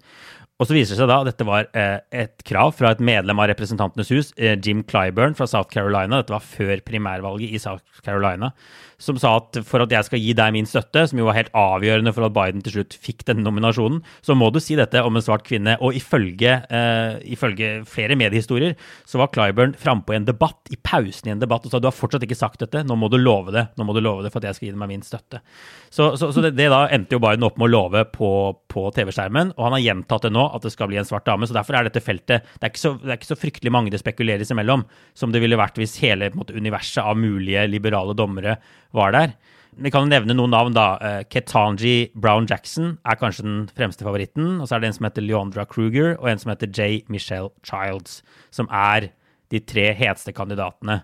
Og 0.56 0.70
så 0.70 0.76
viser 0.78 0.96
det 0.96 1.02
seg 1.02 1.10
da 1.12 1.18
at 1.20 1.28
dette 1.28 1.46
var 1.48 1.66
eh, 1.76 1.98
et 2.16 2.44
krav 2.48 2.72
fra 2.78 2.94
et 2.96 3.02
medlem 3.04 3.42
av 3.44 3.50
Representantenes 3.52 4.12
hus, 4.16 4.30
eh, 4.40 4.56
Jim 4.56 4.86
Clyburn 4.88 5.36
fra 5.36 5.48
South 5.52 5.68
Carolina. 5.74 6.22
Dette 6.22 6.32
var 6.32 6.46
før 6.48 6.80
primærvalget 6.88 7.58
i 7.58 7.60
South 7.60 8.00
Carolina. 8.06 8.54
Som 9.02 9.20
sa 9.22 9.36
at 9.42 9.60
for 9.68 9.84
at 9.84 9.92
jeg 9.92 10.08
skal 10.08 10.22
gi 10.22 10.34
deg 10.38 10.54
min 10.56 10.68
støtte, 10.70 11.06
som 11.10 11.20
jo 11.20 11.28
var 11.28 11.38
helt 11.38 11.52
avgjørende 11.58 12.14
for 12.16 12.28
at 12.28 12.36
Biden 12.36 12.64
til 12.66 12.78
slutt 12.78 12.98
fikk 13.02 13.26
denne 13.28 13.46
nominasjonen, 13.46 14.02
så 14.26 14.38
må 14.38 14.52
du 14.54 14.62
si 14.64 14.78
dette 14.80 15.04
om 15.04 15.18
en 15.18 15.26
svart 15.26 15.46
kvinne. 15.48 15.78
Og 15.84 15.98
ifølge, 15.98 16.58
uh, 16.70 17.18
ifølge 17.28 17.84
flere 17.90 18.18
mediehistorier 18.20 18.76
så 19.08 19.22
var 19.22 19.32
Clyburn 19.36 19.76
frampå 19.80 20.16
i 20.16 20.20
en 20.20 20.28
debatt, 20.28 20.62
i 20.72 20.80
pausen 20.80 21.30
i 21.30 21.36
en 21.36 21.44
debatt, 21.44 21.66
og 21.68 21.74
sa 21.74 21.82
du 21.82 21.90
har 21.90 21.96
fortsatt 21.96 22.24
ikke 22.26 22.40
sagt 22.40 22.64
dette, 22.64 22.86
nå 22.88 22.98
må 23.00 23.10
du 23.12 23.20
love 23.20 23.54
det. 23.56 23.68
Nå 23.76 23.88
må 23.88 23.96
du 23.96 24.02
love 24.04 24.26
det 24.26 24.32
for 24.34 24.42
at 24.42 24.52
jeg 24.52 24.60
skal 24.60 24.70
gi 24.70 24.76
deg 24.76 24.92
min 24.92 25.06
støtte. 25.06 25.42
Så, 25.90 26.14
så, 26.20 26.32
så 26.36 26.44
det, 26.44 26.56
det 26.58 26.70
da 26.72 26.86
endte 26.94 27.18
jo 27.18 27.24
Biden 27.24 27.46
opp 27.48 27.60
med 27.60 27.70
å 27.70 27.74
love 27.74 28.06
på, 28.14 28.30
på 28.72 28.88
TV-skjermen, 28.96 29.54
og 29.56 29.68
han 29.68 29.78
har 29.78 29.86
gjentatt 29.86 30.28
det 30.28 30.34
nå, 30.36 30.48
at 30.56 30.66
det 30.66 30.74
skal 30.74 30.90
bli 30.92 31.00
en 31.02 31.08
svart 31.08 31.28
dame. 31.28 31.48
Så 31.48 31.56
derfor 31.56 31.78
er 31.78 31.88
dette 31.88 32.04
feltet 32.04 32.48
Det 32.56 32.68
er 32.68 32.74
ikke 32.74 32.84
så, 32.84 32.94
er 33.06 33.18
ikke 33.18 33.32
så 33.32 33.40
fryktelig 33.40 33.74
mange 33.74 33.94
det 33.94 34.02
spekuleres 34.02 34.52
imellom, 34.54 34.86
som 35.18 35.34
det 35.34 35.42
ville 35.44 35.60
vært 35.60 35.80
hvis 35.80 35.98
hele 36.04 36.32
måte, 36.36 36.56
universet 36.56 37.04
av 37.04 37.20
mulige 37.20 37.66
liberale 37.72 38.16
dommere 38.18 38.58
var 38.94 39.16
der. 39.16 39.36
Vi 39.76 39.92
kan 39.92 40.06
jo 40.06 40.12
nevne 40.12 40.36
noen 40.38 40.54
navn, 40.54 40.76
da. 40.76 40.86
Eh, 41.04 41.24
Ketanji 41.28 42.12
Brown 42.16 42.48
Jackson 42.48 42.94
er 43.04 43.18
kanskje 43.20 43.44
den 43.44 43.58
fremste 43.76 44.06
favoritten. 44.08 44.62
Og 44.62 44.70
så 44.70 44.78
er 44.78 44.84
det 44.84 44.92
en 44.92 44.98
som 45.00 45.08
heter 45.10 45.26
Leondra 45.26 45.66
Kruger, 45.68 46.16
og 46.22 46.30
en 46.32 46.40
som 46.40 46.54
heter 46.54 46.72
J. 46.72 47.04
Michelle 47.12 47.52
Childs, 47.68 48.22
som 48.56 48.70
er 48.72 49.10
de 49.52 49.60
tre 49.60 49.90
heteste 49.98 50.32
kandidatene. 50.36 51.02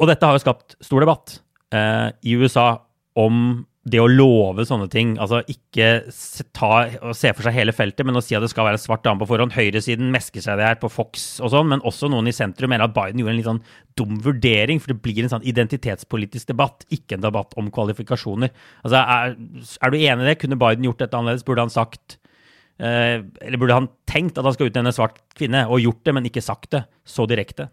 Og 0.00 0.08
dette 0.08 0.26
har 0.26 0.36
jo 0.36 0.42
skapt 0.42 0.78
stor 0.84 1.04
debatt 1.04 1.38
eh, 1.76 2.08
i 2.24 2.36
USA 2.40 2.80
om 3.20 3.66
det 3.90 4.00
å 4.02 4.08
love 4.08 4.64
sånne 4.66 4.86
ting. 4.92 5.12
Altså 5.22 5.40
ikke 5.50 5.88
ta 6.56 6.70
og 7.00 7.14
se 7.18 7.32
for 7.34 7.46
seg 7.46 7.56
hele 7.56 7.74
feltet, 7.74 8.06
men 8.06 8.18
å 8.18 8.22
si 8.24 8.36
at 8.36 8.44
det 8.44 8.50
skal 8.52 8.68
være 8.68 8.78
en 8.78 8.82
svart 8.82 9.04
dame 9.06 9.22
på 9.22 9.28
forhånd. 9.30 9.54
Høyresiden 9.56 10.12
mesker 10.14 10.44
seg 10.44 10.60
det 10.60 10.68
her 10.68 10.78
på 10.80 10.90
Fox 10.92 11.26
og 11.42 11.52
sånn, 11.54 11.70
men 11.72 11.84
også 11.86 12.10
noen 12.12 12.30
i 12.30 12.34
sentrum 12.36 12.72
mener 12.72 12.86
at 12.86 12.96
Biden 12.96 13.22
gjorde 13.22 13.34
en 13.34 13.40
litt 13.40 13.48
sånn 13.48 13.62
dum 13.98 14.20
vurdering, 14.24 14.80
for 14.82 14.92
det 14.92 15.00
blir 15.04 15.24
en 15.24 15.32
sånn 15.34 15.46
identitetspolitisk 15.48 16.52
debatt, 16.52 16.86
ikke 16.94 17.18
en 17.18 17.26
debatt 17.26 17.56
om 17.60 17.72
kvalifikasjoner. 17.74 18.52
Altså, 18.84 19.02
er, 19.02 19.36
er 19.80 19.92
du 19.92 19.98
enig 20.00 20.26
i 20.26 20.30
det? 20.30 20.38
Kunne 20.40 20.60
Biden 20.60 20.86
gjort 20.88 21.02
dette 21.02 21.18
annerledes? 21.18 21.46
Burde 21.46 21.66
han 21.66 21.74
sagt 21.74 22.16
eh, 22.78 23.18
Eller 23.20 23.60
burde 23.60 23.76
han 23.76 23.90
tenkt 24.10 24.38
at 24.40 24.46
han 24.46 24.56
skal 24.56 24.70
utnevne 24.70 24.94
en 24.94 25.00
svart 25.00 25.20
kvinne, 25.36 25.66
og 25.68 25.82
gjort 25.82 26.04
det, 26.06 26.16
men 26.16 26.30
ikke 26.30 26.44
sagt 26.44 26.72
det 26.78 26.86
så 27.08 27.28
direkte? 27.30 27.68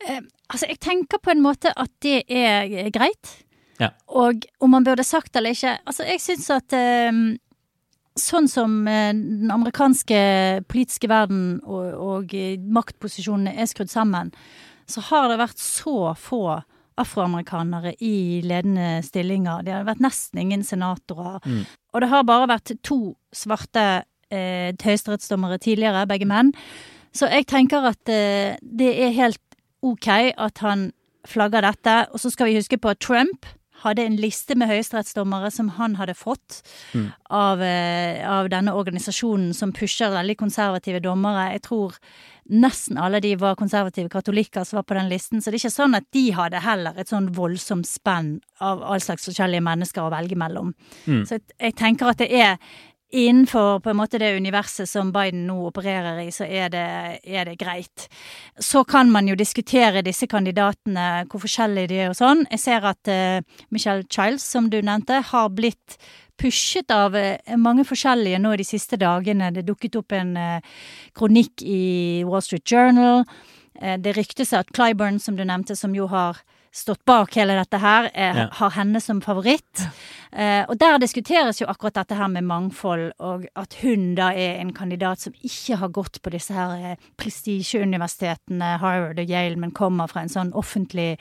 Altså, 0.00 0.66
jeg 0.66 0.80
tenker 0.80 1.20
på 1.22 1.34
en 1.34 1.42
måte 1.44 1.70
at 1.76 1.92
det 2.02 2.22
er 2.26 2.88
greit. 2.94 3.36
Ja. 3.80 3.92
Og 4.12 4.44
om 4.60 4.74
man 4.74 4.84
burde 4.84 5.06
sagt 5.06 5.32
det 5.32 5.40
eller 5.40 5.56
ikke 5.56 5.78
Altså, 5.88 6.04
jeg 6.04 6.20
syns 6.20 6.50
at 6.52 6.74
eh, 6.76 7.20
sånn 8.20 8.48
som 8.50 8.80
eh, 8.90 9.12
den 9.16 9.52
amerikanske 9.52 10.18
politiske 10.68 11.08
verden 11.10 11.62
og, 11.64 11.86
og 11.94 12.34
eh, 12.36 12.58
maktposisjonene 12.60 13.56
er 13.56 13.70
skrudd 13.70 13.92
sammen, 13.92 14.34
så 14.90 15.02
har 15.08 15.30
det 15.30 15.40
vært 15.40 15.62
så 15.62 16.12
få 16.18 16.60
afroamerikanere 17.00 17.94
i 18.04 18.42
ledende 18.44 19.00
stillinger. 19.06 19.62
Det 19.64 19.72
har 19.72 19.86
vært 19.88 20.02
nesten 20.04 20.42
ingen 20.42 20.64
senatorer. 20.66 21.38
Og 21.94 22.02
det 22.02 22.10
har 22.10 22.26
bare 22.28 22.50
vært 22.50 22.74
to 22.84 23.14
svarte 23.32 24.02
eh, 24.28 24.74
høyesterettsdommere 24.76 25.60
tidligere, 25.62 26.06
begge 26.10 26.28
menn. 26.28 26.52
Så 27.16 27.30
jeg 27.30 27.48
tenker 27.50 27.88
at 27.88 28.10
eh, 28.12 28.58
det 28.60 28.90
er 29.06 29.16
helt 29.16 29.40
ok 29.82 30.08
at 30.36 30.60
han 30.64 30.90
flagger 31.28 31.64
dette. 31.66 31.96
Og 32.12 32.20
så 32.22 32.30
skal 32.32 32.50
vi 32.50 32.58
huske 32.58 32.78
på 32.78 32.92
at 32.92 33.00
Trump 33.02 33.48
hadde 33.84 34.04
en 34.06 34.18
liste 34.20 34.56
med 34.58 34.70
høyesterettsdommere 34.70 35.50
som 35.54 35.70
han 35.78 35.96
hadde 36.00 36.16
fått 36.18 36.60
av, 37.30 37.62
eh, 37.62 38.20
av 38.28 38.50
denne 38.52 38.74
organisasjonen 38.76 39.54
som 39.54 39.72
pusher 39.72 40.12
veldig 40.14 40.36
konservative 40.36 41.00
dommere. 41.00 41.52
Jeg 41.52 41.62
tror 41.68 41.96
nesten 42.50 42.98
alle 42.98 43.20
de 43.20 43.36
var 43.36 43.54
konservative 43.56 44.10
katolikker 44.10 44.64
som 44.66 44.80
var 44.80 44.82
på 44.88 44.94
den 44.98 45.08
listen, 45.08 45.40
så 45.40 45.50
det 45.50 45.60
er 45.60 45.68
ikke 45.68 45.78
sånn 45.78 45.96
at 45.96 46.06
de 46.12 46.30
hadde 46.34 46.60
heller 46.64 46.98
et 46.98 47.08
sånn 47.08 47.30
voldsomt 47.34 47.86
spenn 47.86 48.40
av 48.60 48.82
all 48.82 49.00
slags 49.00 49.28
forskjellige 49.28 49.62
mennesker 49.62 50.02
å 50.02 50.10
velge 50.10 50.36
mellom. 50.36 50.74
Så 51.24 51.38
jeg, 51.38 51.42
jeg 51.60 51.76
tenker 51.78 52.10
at 52.10 52.18
det 52.18 52.30
er 52.32 52.58
Innenfor 53.10 53.80
på 53.82 53.90
en 53.90 53.96
måte 53.98 54.20
det 54.22 54.36
universet 54.36 54.86
som 54.88 55.08
Biden 55.12 55.42
nå 55.48 55.56
opererer 55.66 56.20
i, 56.22 56.28
så 56.30 56.46
er 56.46 56.70
det, 56.70 56.86
er 57.26 57.48
det 57.48 57.56
greit. 57.58 58.06
Så 58.54 58.84
kan 58.86 59.10
man 59.10 59.26
jo 59.26 59.34
diskutere 59.34 60.04
disse 60.06 60.28
kandidatene, 60.30 61.24
hvor 61.26 61.42
forskjellige 61.42 61.90
de 61.90 61.98
er 62.04 62.12
og 62.12 62.18
sånn. 62.20 62.44
Jeg 62.52 62.62
ser 62.62 62.86
at 62.86 63.10
uh, 63.10 63.64
Michelle 63.74 64.06
Childs, 64.06 64.46
som 64.46 64.68
du 64.70 64.78
nevnte, 64.78 65.18
har 65.26 65.50
blitt 65.50 65.98
pushet 66.40 66.94
av 66.94 67.16
eh, 67.18 67.56
mange 67.58 67.82
forskjellige 67.84 68.38
nå 68.40 68.54
de 68.56 68.68
siste 68.68 68.96
dagene. 69.00 69.50
Det 69.58 69.66
dukket 69.66 69.98
opp 69.98 70.14
en 70.14 70.30
uh, 70.38 70.78
kronikk 71.18 71.66
i 71.66 72.22
Wall 72.28 72.46
Street 72.46 72.64
Journal. 72.64 73.26
Uh, 73.74 73.96
det 73.98 74.14
ryktes 74.16 74.54
at 74.54 74.70
Clyburn, 74.70 75.18
som 75.18 75.34
du 75.34 75.42
nevnte, 75.42 75.74
som 75.76 75.98
jo 75.98 76.06
har 76.14 76.38
stått 76.72 77.04
bak 77.04 77.34
hele 77.34 77.56
dette 77.58 77.78
her, 77.82 78.10
eh, 78.14 78.36
Ja. 78.36 78.48
har 78.52 78.70
henne 78.70 79.00
som 79.02 79.20
favoritt. 79.20 79.80
Eh, 80.32 80.64
og 80.68 80.78
der 80.78 80.98
diskuteres 80.98 81.58
jo 81.60 81.66
akkurat 81.66 81.94
dette 81.94 82.14
her 82.14 82.28
med 82.28 82.44
mangfold, 82.44 83.12
og 83.18 83.46
at 83.56 83.74
hun 83.82 84.14
da 84.14 84.28
er 84.30 84.60
en 84.60 84.72
kandidat 84.72 85.18
som 85.18 85.32
ikke 85.42 85.76
har 85.80 85.88
gått 85.88 86.20
på 86.22 86.30
disse 86.30 86.54
her 86.54 86.92
eh, 86.92 86.96
prestisjeuniversitetene, 87.18 88.78
Harvard 88.78 89.18
og 89.18 89.28
Yale, 89.30 89.56
men 89.56 89.72
kommer 89.72 90.06
fra 90.10 90.22
en 90.22 90.28
sånn 90.32 90.52
offentlig 90.52 91.18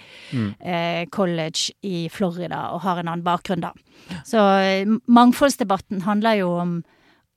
eh, 0.62 1.06
college 1.12 1.72
i 1.84 2.08
Florida 2.14 2.70
og 2.74 2.82
har 2.82 3.00
en 3.02 3.08
annen 3.08 3.24
bakgrunn, 3.26 3.62
da. 3.62 3.74
Så 4.26 4.38
eh, 4.62 4.86
mangfoldsdebatten 5.10 6.04
handler 6.06 6.40
jo 6.42 6.52
om, 6.62 6.78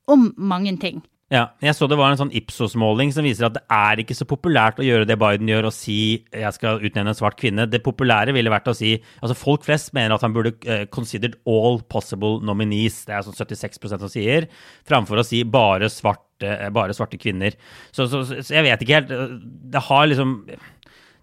om 0.07 0.33
mange 0.37 0.77
ting. 0.79 1.01
Ja, 1.33 1.47
jeg 1.65 1.73
så 1.73 1.87
det 1.89 1.97
var 1.97 2.11
en 2.13 2.19
sånn 2.19 2.33
Ipsos-måling 2.37 3.09
som 3.15 3.25
viser 3.25 3.47
at 3.47 3.55
det 3.55 3.63
er 3.73 4.01
ikke 4.03 4.13
så 4.13 4.25
populært 4.29 4.77
å 4.77 4.85
gjøre 4.85 5.07
det 5.09 5.15
Biden 5.17 5.49
gjør, 5.49 5.65
og 5.71 5.73
si 5.73 5.95
jeg 6.29 6.53
skal 6.53 6.83
utnevne 6.83 7.09
en 7.09 7.17
svart 7.17 7.39
kvinne. 7.39 7.65
Det 7.65 7.79
populære 7.81 8.35
ville 8.35 8.53
vært 8.53 8.69
å 8.69 8.75
si 8.77 8.91
altså 9.17 9.37
Folk 9.39 9.65
flest 9.65 9.95
mener 9.97 10.13
at 10.13 10.21
han 10.25 10.35
burde 10.35 10.53
uh, 10.69 10.83
considered 10.93 11.39
all 11.49 11.79
possible 11.89 12.37
nominees. 12.45 13.01
Det 13.07 13.17
er 13.17 13.25
sånn 13.25 13.39
76 13.39 13.81
som 13.95 14.05
sier, 14.13 14.45
framfor 14.85 15.23
å 15.23 15.25
si 15.25 15.41
bare 15.41 15.89
svarte, 15.89 16.45
eh, 16.45 16.69
bare 16.75 16.93
svarte 16.93 17.17
kvinner. 17.17 17.57
Så, 17.89 18.05
så, 18.11 18.21
så 18.29 18.53
jeg 18.53 18.67
vet 18.69 18.85
ikke 18.85 18.99
helt. 19.01 19.17
eh, 19.17 19.33
Det 19.73 19.83
har 19.89 20.05
liksom 20.11 20.37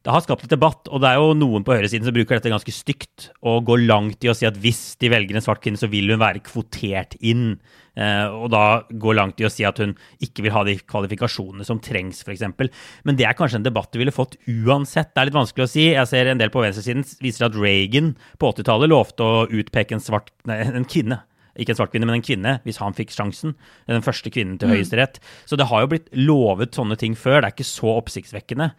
det 0.00 0.12
har 0.14 0.22
skapt 0.24 0.46
litt 0.46 0.54
debatt, 0.54 0.88
og 0.88 1.02
det 1.02 1.10
er 1.10 1.18
jo 1.20 1.34
noen 1.36 1.64
på 1.66 1.74
høyresiden 1.76 2.06
som 2.08 2.14
bruker 2.16 2.38
dette 2.38 2.52
ganske 2.52 2.72
stygt 2.72 3.26
og 3.44 3.66
går 3.68 3.82
langt 3.84 4.24
i 4.24 4.30
å 4.32 4.34
si 4.36 4.46
at 4.48 4.56
hvis 4.62 4.94
de 5.02 5.10
velger 5.12 5.36
en 5.36 5.44
svart 5.44 5.60
kvinne, 5.60 5.76
så 5.80 5.90
vil 5.92 6.08
hun 6.08 6.22
være 6.22 6.40
kvotert 6.46 7.18
inn. 7.20 7.58
Eh, 8.00 8.32
og 8.32 8.48
da 8.54 8.80
går 8.88 9.18
langt 9.18 9.42
i 9.42 9.44
å 9.44 9.52
si 9.52 9.66
at 9.68 9.76
hun 9.82 9.92
ikke 10.24 10.46
vil 10.46 10.54
ha 10.54 10.62
de 10.64 10.78
kvalifikasjonene 10.80 11.66
som 11.68 11.82
trengs, 11.84 12.22
f.eks. 12.24 12.46
Men 13.04 13.18
det 13.18 13.26
er 13.28 13.36
kanskje 13.36 13.60
en 13.60 13.66
debatt 13.66 13.92
du 13.92 14.00
ville 14.00 14.14
fått 14.14 14.38
uansett. 14.48 15.12
Det 15.12 15.20
er 15.20 15.28
litt 15.28 15.36
vanskelig 15.36 15.66
å 15.66 15.72
si. 15.74 15.90
Jeg 15.92 16.08
ser 16.08 16.32
en 16.32 16.40
del 16.40 16.52
på 16.54 16.64
venstresiden 16.64 17.04
viser 17.20 17.50
at 17.50 17.58
Reagan 17.60 18.14
på 18.40 18.54
80-tallet 18.54 18.88
lovte 18.88 19.26
å 19.26 19.44
utpeke 19.52 19.98
en 19.98 20.04
svart 20.04 20.32
nei, 20.48 20.62
en 20.64 20.88
kvinne. 20.88 21.20
Ikke 21.60 21.74
en 21.74 21.80
svart 21.82 21.92
kvinne, 21.92 22.08
men 22.08 22.20
en 22.20 22.24
kvinne, 22.24 22.56
hvis 22.64 22.80
han 22.80 22.96
fikk 22.96 23.12
sjansen. 23.12 23.52
Den 23.90 24.06
første 24.06 24.32
kvinnen 24.32 24.56
til 24.56 24.70
Høyesterett. 24.72 25.20
Så 25.44 25.58
det 25.60 25.68
har 25.68 25.84
jo 25.84 25.92
blitt 25.92 26.08
lovet 26.16 26.78
sånne 26.78 26.96
ting 26.96 27.18
før. 27.18 27.42
Det 27.42 27.50
er 27.50 27.56
ikke 27.58 27.68
så 27.68 27.98
oppsiktsvekkende. 27.98 28.70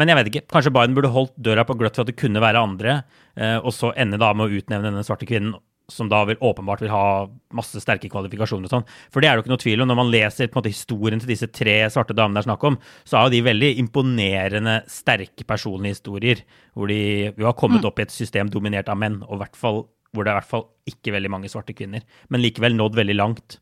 Men 0.00 0.10
jeg 0.10 0.18
vet 0.18 0.30
ikke. 0.30 0.46
Kanskje 0.50 0.72
Biden 0.74 0.96
burde 0.96 1.12
holdt 1.14 1.36
døra 1.38 1.64
på 1.66 1.76
gløtt 1.78 1.98
for 1.98 2.04
at 2.04 2.10
det 2.10 2.18
kunne 2.18 2.42
være 2.42 2.62
andre, 2.66 2.98
eh, 3.38 3.58
og 3.60 3.70
så 3.74 3.92
ende 3.96 4.18
da 4.20 4.32
med 4.34 4.48
å 4.48 4.58
utnevne 4.58 4.90
denne 4.90 5.06
svarte 5.06 5.28
kvinnen, 5.28 5.54
som 5.92 6.08
da 6.08 6.22
vil, 6.24 6.38
åpenbart 6.40 6.80
vil 6.80 6.88
ha 6.88 7.26
masse 7.52 7.80
sterke 7.82 8.08
kvalifikasjoner 8.08 8.70
og 8.70 8.72
sånn. 8.72 8.86
For 9.12 9.20
det 9.20 9.28
er 9.28 9.36
det 9.36 9.42
jo 9.42 9.44
ikke 9.44 9.52
noe 9.52 9.62
tvil 9.64 9.84
om. 9.84 9.90
Når 9.90 9.98
man 9.98 10.12
leser 10.14 10.48
på 10.48 10.56
en 10.56 10.62
måte 10.62 10.72
historien 10.72 11.20
til 11.20 11.28
disse 11.28 11.50
tre 11.52 11.74
svarte 11.92 12.16
damene 12.16 12.40
det 12.40 12.44
er 12.44 12.48
snakk 12.48 12.64
om, 12.70 12.78
så 13.04 13.18
er 13.18 13.26
jo 13.26 13.34
de 13.34 13.42
veldig 13.50 13.70
imponerende 13.82 14.78
sterke 14.90 15.44
personlige 15.46 15.98
historier, 15.98 16.40
hvor 16.72 16.88
de 16.88 17.02
jo 17.28 17.50
har 17.50 17.58
kommet 17.60 17.84
opp 17.84 18.00
i 18.00 18.06
et 18.06 18.14
system 18.14 18.48
dominert 18.52 18.88
av 18.88 18.96
menn, 19.00 19.20
og 19.28 19.42
hvert 19.42 19.60
fall, 19.60 19.84
hvor 20.16 20.24
det 20.24 20.32
er 20.32 20.38
i 20.38 20.40
hvert 20.40 20.54
fall 20.54 20.66
ikke 20.88 21.12
veldig 21.18 21.32
mange 21.36 21.52
svarte 21.52 21.76
kvinner, 21.76 22.06
men 22.32 22.42
likevel 22.42 22.78
nådd 22.78 22.96
veldig 23.02 23.18
langt. 23.20 23.58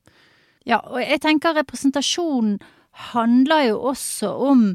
Ja, 0.69 0.79
og 0.79 1.03
jeg 1.03 1.19
tenker 1.25 1.59
representasjon 1.59 2.61
handler 3.11 3.67
jo 3.73 3.81
også 3.91 4.31
om 4.47 4.69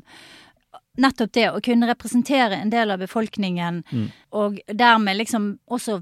nettopp 0.97 1.33
det 1.33 1.47
å 1.51 1.62
kunne 1.63 1.89
representere 1.89 2.60
en 2.62 2.71
del 2.73 2.91
av 2.91 3.01
befolkningen, 3.03 3.83
og 4.36 4.60
dermed 4.67 5.19
liksom 5.19 5.57
også 5.67 6.01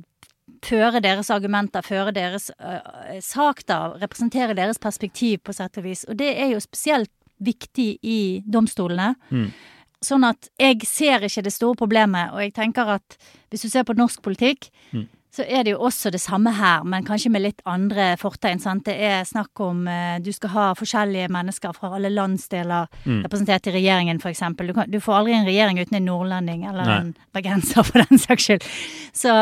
føre 0.66 1.02
deres 1.02 1.30
argumenter, 1.34 1.86
føre 1.86 2.14
deres 2.16 2.50
uh, 2.62 3.20
sak, 3.22 3.64
da, 3.70 3.96
representere 4.02 4.56
deres 4.58 4.80
perspektiv 4.82 5.42
på 5.44 5.54
sett 5.54 5.78
og 5.78 5.86
vis. 5.88 6.06
Og 6.10 6.18
det 6.18 6.32
er 6.38 6.54
jo 6.54 6.62
spesielt 6.64 7.12
viktig 7.44 7.98
i 8.02 8.20
domstolene. 8.46 9.16
Sånn 10.06 10.24
at 10.28 10.50
jeg 10.62 10.86
ser 10.86 11.24
ikke 11.26 11.44
det 11.48 11.54
store 11.54 11.76
problemet, 11.80 12.32
og 12.34 12.42
jeg 12.44 12.54
tenker 12.54 12.96
at 13.00 13.18
hvis 13.50 13.66
du 13.66 13.70
ser 13.70 13.86
på 13.88 13.96
norsk 13.98 14.22
politikk, 14.22 14.70
så 15.36 15.44
er 15.44 15.64
det 15.68 15.74
jo 15.74 15.80
også 15.84 16.12
det 16.16 16.22
samme 16.24 16.52
her, 16.56 16.84
men 16.88 17.04
kanskje 17.04 17.30
med 17.34 17.42
litt 17.44 17.62
andre 17.68 18.14
fortegn. 18.22 18.60
sant? 18.64 18.86
Det 18.88 18.96
er 19.04 19.26
snakk 19.28 19.60
om 19.66 19.82
eh, 19.92 20.20
du 20.24 20.30
skal 20.32 20.50
ha 20.54 20.68
forskjellige 20.80 21.28
mennesker 21.36 21.74
fra 21.76 21.90
alle 21.98 22.10
landsdeler 22.14 22.88
representert 23.26 23.68
i 23.68 23.74
regjeringen, 23.76 24.22
f.eks. 24.24 24.40
Du, 24.58 24.74
kan- 24.74 24.90
du 24.92 25.00
får 25.04 25.18
aldri 25.20 25.34
en 25.36 25.46
regjering 25.50 25.82
uten 25.82 25.98
en 26.00 26.06
nordlending 26.08 26.64
eller 26.70 26.86
Nei. 26.88 27.00
en 27.02 27.12
bergenser, 27.36 27.84
for 27.90 28.00
den 28.06 28.22
saks 28.24 28.48
skyld. 28.48 28.64
Så, 29.14 29.36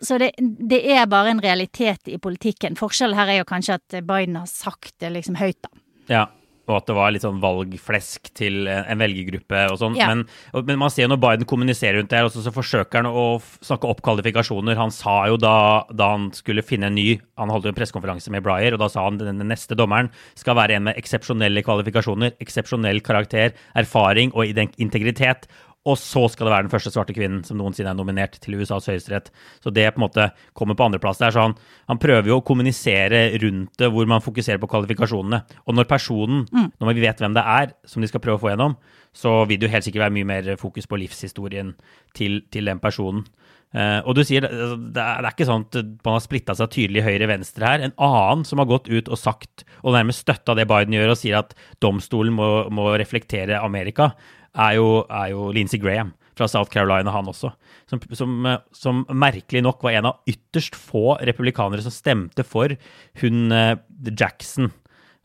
så 0.00 0.18
det, 0.22 0.32
det 0.40 0.80
er 0.96 1.06
bare 1.10 1.34
en 1.34 1.40
realitet 1.44 2.08
i 2.08 2.16
politikken. 2.18 2.76
Forskjellen 2.78 3.18
her 3.18 3.28
er 3.34 3.40
jo 3.42 3.48
kanskje 3.52 3.76
at 3.82 4.00
Biden 4.08 4.36
har 4.40 4.46
sagt 4.48 4.94
det 5.02 5.12
liksom 5.12 5.36
høyt, 5.40 5.58
da. 5.62 5.68
Ja, 6.08 6.24
og 6.68 6.76
at 6.80 6.88
det 6.90 6.96
var 6.98 7.12
litt 7.14 7.24
sånn 7.24 7.40
valgflesk 7.42 8.30
til 8.36 8.68
en 8.68 9.00
velgergruppe 9.00 9.64
og 9.72 9.78
sånn. 9.80 9.96
Ja. 9.98 10.10
Men, 10.12 10.24
men 10.68 10.80
man 10.80 10.92
ser 10.92 11.06
jo 11.06 11.12
når 11.12 11.22
Biden 11.22 11.48
kommuniserer 11.48 11.98
rundt 11.98 12.12
det 12.12 12.20
her, 12.20 12.28
også, 12.28 12.44
så 12.44 12.52
forsøker 12.54 13.02
han 13.02 13.08
å 13.10 13.38
snakke 13.64 13.88
opp 13.90 14.02
kvalifikasjoner. 14.06 14.78
Han 14.78 14.94
sa 14.94 15.20
jo 15.30 15.38
da, 15.40 15.56
da 15.90 16.12
han 16.14 16.28
skulle 16.36 16.64
finne 16.66 16.90
en 16.90 16.96
ny 16.98 17.08
Han 17.38 17.52
holdt 17.52 17.68
jo 17.68 17.70
en 17.70 17.76
pressekonferanse 17.76 18.32
med 18.34 18.42
Breyer, 18.42 18.74
og 18.74 18.82
da 18.82 18.88
sa 18.90 19.04
han 19.06 19.20
den 19.20 19.44
neste 19.46 19.76
dommeren 19.78 20.10
skal 20.38 20.56
være 20.58 20.78
en 20.78 20.88
med 20.88 20.98
eksepsjonelle 20.98 21.62
kvalifikasjoner, 21.66 22.34
eksepsjonell 22.42 23.00
karakter, 23.06 23.54
erfaring 23.78 24.34
og 24.34 24.50
integritet. 24.82 25.46
Og 25.88 25.96
så 26.00 26.24
skal 26.30 26.48
det 26.48 26.54
være 26.54 26.66
den 26.66 26.72
første 26.72 26.92
svarte 26.92 27.16
kvinnen 27.16 27.40
som 27.46 27.58
noensinne 27.60 27.94
er 27.94 27.98
nominert 27.98 28.36
til 28.42 28.58
USAs 28.60 28.90
høyesterett. 28.90 29.30
Så 29.64 29.72
det 29.74 29.86
på 29.94 30.02
en 30.02 30.06
måte 30.06 30.28
kommer 30.58 30.76
på 30.78 30.88
andreplass 30.88 31.22
der. 31.22 31.34
Så 31.34 31.46
han, 31.46 31.56
han 31.88 32.02
prøver 32.02 32.30
jo 32.30 32.38
å 32.40 32.44
kommunisere 32.44 33.24
rundt 33.40 33.80
det, 33.80 33.90
hvor 33.94 34.08
man 34.10 34.24
fokuserer 34.24 34.60
på 34.62 34.70
kvalifikasjonene. 34.70 35.42
Og 35.66 35.78
når 35.78 35.88
personen, 35.90 36.46
når 36.52 36.94
vi 36.94 37.06
vet 37.06 37.24
hvem 37.24 37.36
det 37.36 37.46
er 37.58 37.74
som 37.88 38.04
de 38.04 38.10
skal 38.10 38.22
prøve 38.24 38.40
å 38.40 38.44
få 38.44 38.52
gjennom, 38.52 38.76
så 39.16 39.40
vil 39.48 39.58
det 39.58 39.68
jo 39.68 39.72
helt 39.72 39.86
sikkert 39.86 40.06
være 40.06 40.16
mye 40.18 40.28
mer 40.28 40.54
fokus 40.60 40.86
på 40.86 41.00
livshistorien 41.00 41.72
til, 42.16 42.42
til 42.52 42.68
den 42.68 42.82
personen. 42.82 43.24
Uh, 43.68 44.00
og 44.08 44.14
du 44.16 44.22
sier, 44.24 44.46
det 44.46 44.56
er, 44.56 45.18
det 45.20 45.28
er 45.28 45.34
ikke 45.34 45.44
sånn 45.44 45.66
at 45.66 45.76
man 46.06 46.14
har 46.16 46.22
splitta 46.24 46.54
seg 46.56 46.70
tydelig 46.72 47.02
høyre-venstre 47.04 47.68
her. 47.68 47.82
En 47.84 47.92
annen 48.00 48.46
som 48.48 48.62
har 48.62 48.68
gått 48.70 48.88
ut 48.88 49.10
og 49.12 49.20
sagt, 49.20 49.66
og 49.82 49.92
nærmest 49.92 50.24
støtta 50.24 50.56
det 50.56 50.64
Biden 50.70 50.96
gjør, 50.96 51.12
og 51.12 51.20
sier 51.20 51.36
at 51.42 51.52
domstolen 51.84 52.32
må, 52.38 52.48
må 52.72 52.88
reflektere 52.96 53.60
Amerika, 53.60 54.14
er 54.56 54.78
jo, 54.78 54.88
er 55.10 55.32
jo 55.34 55.50
Lindsey 55.54 55.80
Graham 55.82 56.14
fra 56.38 56.48
South 56.48 56.70
Carolina, 56.70 57.10
han 57.10 57.28
også. 57.30 57.50
Som, 57.90 58.02
som, 58.14 58.50
som 58.74 59.02
merkelig 59.10 59.62
nok 59.64 59.82
var 59.84 59.98
en 59.98 60.10
av 60.12 60.30
ytterst 60.30 60.78
få 60.78 61.16
republikanere 61.26 61.82
som 61.84 61.94
stemte 61.94 62.44
for 62.46 62.76
hun 63.22 63.54
eh, 63.54 63.74
Jackson 64.12 64.70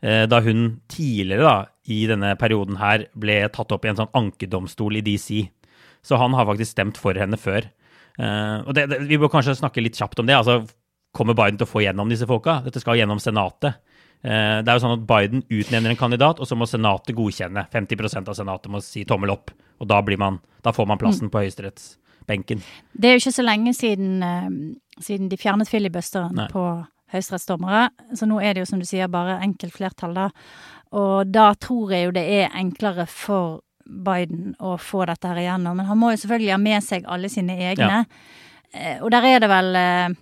eh, 0.02 0.24
da 0.30 0.40
hun 0.44 0.80
tidligere 0.90 1.44
da, 1.46 1.56
i 1.84 2.04
denne 2.10 2.32
perioden 2.40 2.80
her 2.80 3.06
ble 3.20 3.42
tatt 3.52 3.72
opp 3.74 3.84
i 3.84 3.92
en 3.92 4.00
sånn 4.00 4.14
ankedomstol 4.16 4.98
i 4.98 5.04
DC. 5.04 5.44
Så 6.04 6.18
han 6.20 6.36
har 6.36 6.48
faktisk 6.48 6.74
stemt 6.74 7.00
for 7.00 7.16
henne 7.16 7.38
før. 7.40 7.68
Eh, 8.18 8.58
og 8.64 8.74
det, 8.76 8.88
det, 8.92 9.04
Vi 9.10 9.20
bør 9.20 9.32
kanskje 9.36 9.58
snakke 9.60 9.84
litt 9.84 9.98
kjapt 10.00 10.20
om 10.22 10.28
det. 10.30 10.36
altså 10.40 10.62
Kommer 11.14 11.36
Biden 11.38 11.60
til 11.60 11.68
å 11.68 11.70
få 11.70 11.84
gjennom 11.84 12.10
disse 12.10 12.26
folka? 12.26 12.58
Dette 12.64 12.82
skal 12.82 12.98
gjennom 12.98 13.20
Senatet. 13.22 13.78
Eh, 14.24 14.58
det 14.64 14.70
er 14.72 14.78
jo 14.78 14.84
sånn 14.86 14.96
at 14.96 15.04
Biden 15.08 15.44
utnevner 15.52 15.92
en 15.92 16.00
kandidat, 16.00 16.40
og 16.40 16.48
så 16.48 16.56
må 16.56 16.68
Senatet 16.68 17.16
godkjenne. 17.16 17.66
50% 17.72 18.30
av 18.32 18.38
Senatet 18.38 18.72
må 18.72 18.80
si 18.84 19.04
tommel 19.08 19.34
opp. 19.34 19.52
Og 19.82 19.90
da, 19.90 20.00
blir 20.06 20.20
man, 20.20 20.40
da 20.64 20.72
får 20.72 20.88
man 20.88 21.00
plassen 21.00 21.28
på 21.32 21.42
høyesterettsbenken. 21.42 22.62
Det 22.92 23.10
er 23.10 23.18
jo 23.18 23.24
ikke 23.24 23.36
så 23.36 23.44
lenge 23.44 23.74
siden, 23.76 24.16
eh, 24.24 24.48
siden 25.04 25.28
de 25.28 25.40
fjernet 25.40 25.68
filibusteren 25.68 26.38
Nei. 26.40 26.48
på 26.52 26.64
høyesterettsdommere. 27.12 27.90
Så 28.16 28.30
nå 28.30 28.40
er 28.40 28.54
det 28.54 28.64
jo, 28.64 28.70
som 28.72 28.80
du 28.80 28.88
sier, 28.88 29.12
bare 29.12 29.42
enkelt 29.44 29.76
flertall, 29.76 30.16
da. 30.16 30.30
Og 30.94 31.28
da 31.28 31.50
tror 31.58 31.92
jeg 31.92 32.08
jo 32.08 32.16
det 32.16 32.24
er 32.24 32.56
enklere 32.56 33.04
for 33.10 33.60
Biden 33.84 34.54
å 34.62 34.78
få 34.80 35.04
dette 35.10 35.28
her 35.28 35.42
igjennom. 35.42 35.76
Men 35.76 35.90
han 35.90 36.00
må 36.00 36.14
jo 36.14 36.22
selvfølgelig 36.22 36.54
ha 36.54 36.60
med 36.62 36.84
seg 36.86 37.08
alle 37.10 37.28
sine 37.28 37.58
egne. 37.58 38.04
Ja. 38.06 38.94
Og 39.04 39.10
der 39.12 39.26
er 39.28 39.42
det 39.42 39.50
vel 39.52 39.76
eh, 39.78 40.06
eh, 40.08 40.14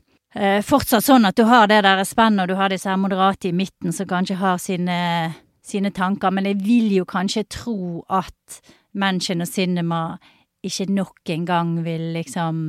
fortsatt 0.64 1.05
sånn 1.05 1.29
at 1.29 1.37
du 1.37 1.45
har 1.45 1.66
det 1.68 1.83
der 1.85 2.03
spennet, 2.09 2.45
og 2.45 2.53
du 2.53 2.57
har 2.57 2.73
disse 2.73 2.88
her 2.88 3.01
moderate 3.01 3.51
i 3.51 3.57
midten 3.57 3.92
som 3.92 4.09
kanskje 4.09 4.38
har 4.40 4.61
sine, 4.62 4.99
sine 5.61 5.90
tanker. 5.92 6.33
Men 6.33 6.49
jeg 6.49 6.62
vil 6.64 6.92
jo 6.97 7.05
kanskje 7.09 7.45
tro 7.53 8.05
at 8.09 8.62
Manchin 8.97 9.45
og 9.45 9.51
Cinema 9.51 10.03
ikke 10.62 10.87
nok 10.92 11.31
en 11.35 11.45
gang 11.47 11.77
vil 11.85 12.12
liksom 12.14 12.64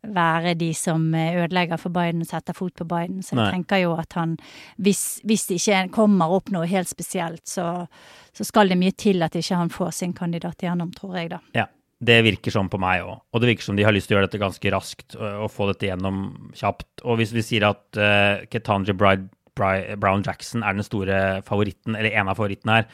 være 0.00 0.54
de 0.56 0.70
som 0.74 1.14
eh, 1.14 1.36
ødelegger 1.42 1.76
for 1.76 1.92
Biden 1.92 2.24
og 2.24 2.30
setter 2.30 2.56
fot 2.56 2.72
på 2.74 2.86
Biden. 2.88 3.22
Så 3.22 3.34
jeg 3.34 3.42
Nei. 3.42 3.50
tenker 3.52 3.82
jo 3.82 3.92
at 4.00 4.16
han, 4.16 4.38
hvis, 4.80 5.20
hvis 5.28 5.46
det 5.50 5.58
ikke 5.60 5.82
kommer 5.92 6.32
opp 6.32 6.48
noe 6.54 6.68
helt 6.70 6.88
spesielt, 6.88 7.44
så, 7.48 7.84
så 8.32 8.46
skal 8.48 8.72
det 8.72 8.78
mye 8.80 8.96
til 8.96 9.22
at 9.22 9.36
ikke 9.36 9.60
han 9.60 9.72
får 9.72 9.92
sin 9.98 10.16
kandidat 10.16 10.64
igjennom, 10.64 10.94
tror 10.96 11.18
jeg, 11.20 11.34
da. 11.34 11.42
Ja, 11.56 11.66
det 12.00 12.16
virker 12.24 12.54
sånn 12.54 12.70
på 12.72 12.80
meg 12.80 13.04
òg. 13.04 13.20
Og 13.32 13.42
det 13.42 13.50
virker 13.50 13.66
som 13.66 13.76
de 13.76 13.84
har 13.84 13.92
lyst 13.92 14.08
til 14.08 14.16
å 14.16 14.18
gjøre 14.18 14.30
dette 14.30 14.40
ganske 14.40 14.72
raskt 14.72 15.16
og, 15.18 15.26
og 15.44 15.52
få 15.52 15.68
dette 15.68 15.90
gjennom 15.90 16.22
kjapt. 16.56 17.04
Og 17.04 17.20
hvis 17.20 17.34
vi 17.36 17.44
sier 17.44 17.66
at 17.68 18.00
uh, 18.00 18.40
Ketanji 18.50 18.96
Brown 18.96 20.24
Jackson 20.24 20.64
er 20.64 20.76
den 20.76 20.86
store 20.86 21.18
favoritten, 21.46 21.98
eller 21.98 22.16
en 22.16 22.32
av 22.32 22.40
favorittene 22.40 22.80
her, 22.80 22.88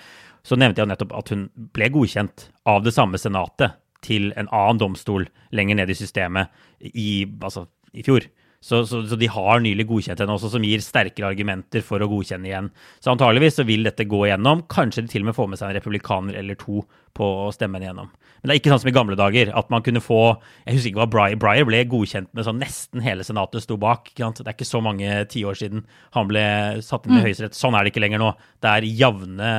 så 0.46 0.58
nevnte 0.58 0.82
jeg 0.82 0.90
nettopp 0.90 1.14
at 1.18 1.30
hun 1.34 1.46
ble 1.74 1.90
godkjent 1.94 2.48
av 2.70 2.82
det 2.86 2.94
samme 2.94 3.18
senatet 3.18 3.78
til 4.06 4.30
en 4.38 4.50
annen 4.54 4.82
domstol 4.82 5.26
lenger 5.54 5.78
ned 5.80 5.90
i 5.90 5.98
systemet 5.98 6.50
i, 6.78 7.26
altså, 7.40 7.66
i 7.94 8.04
fjor. 8.06 8.26
Så, 8.60 8.82
så, 8.88 9.02
så 9.06 9.18
de 9.20 9.28
har 9.30 9.62
nylig 9.62 9.86
godkjent 9.88 10.20
henne 10.22 10.34
også, 10.34 10.50
som 10.54 10.64
gir 10.66 10.82
sterkere 10.82 11.30
argumenter 11.30 11.84
for 11.86 12.02
å 12.02 12.08
godkjenne 12.10 12.48
igjen. 12.48 12.70
Så 13.02 13.12
antageligvis 13.12 13.58
så 13.60 13.66
vil 13.68 13.86
dette 13.86 14.08
gå 14.08 14.22
igjennom. 14.26 14.64
Kanskje 14.72 15.04
de 15.04 15.12
til 15.12 15.24
og 15.24 15.30
med 15.30 15.36
får 15.36 15.50
med 15.52 15.60
seg 15.60 15.70
en 15.70 15.78
republikaner 15.78 16.38
eller 16.40 16.58
to 16.60 16.82
på 17.16 17.28
å 17.46 17.52
stemme 17.54 17.78
henne 17.78 17.88
igjennom. 17.88 18.10
Men 18.40 18.50
det 18.50 18.54
er 18.54 18.60
ikke 18.60 18.72
sånn 18.74 18.82
som 18.84 18.90
i 18.90 18.96
gamle 18.96 19.18
dager, 19.18 19.52
at 19.56 19.70
man 19.72 19.84
kunne 19.86 20.02
få 20.04 20.20
Jeg 20.66 20.76
husker 20.76 20.90
ikke 20.90 21.00
hva 21.00 21.08
Breyer, 21.12 21.38
Breyer 21.40 21.68
ble 21.68 21.80
godkjent 21.90 22.28
med 22.36 22.46
sånn 22.46 22.60
nesten 22.62 23.04
hele 23.04 23.24
senatet 23.26 23.64
sto 23.64 23.78
bak. 23.80 24.12
Det 24.14 24.26
er 24.26 24.52
ikke 24.52 24.68
så 24.68 24.82
mange 24.84 25.22
tiår 25.32 25.58
siden 25.58 25.86
han 26.16 26.30
ble 26.30 26.44
satt 26.84 27.08
inn 27.08 27.18
i 27.18 27.24
Høyesterett. 27.24 27.56
Sånn 27.56 27.76
er 27.76 27.84
det 27.84 27.94
ikke 27.94 28.04
lenger 28.04 28.22
nå. 28.22 28.32
Det 28.62 28.72
er 28.72 28.88
jevne 28.88 29.50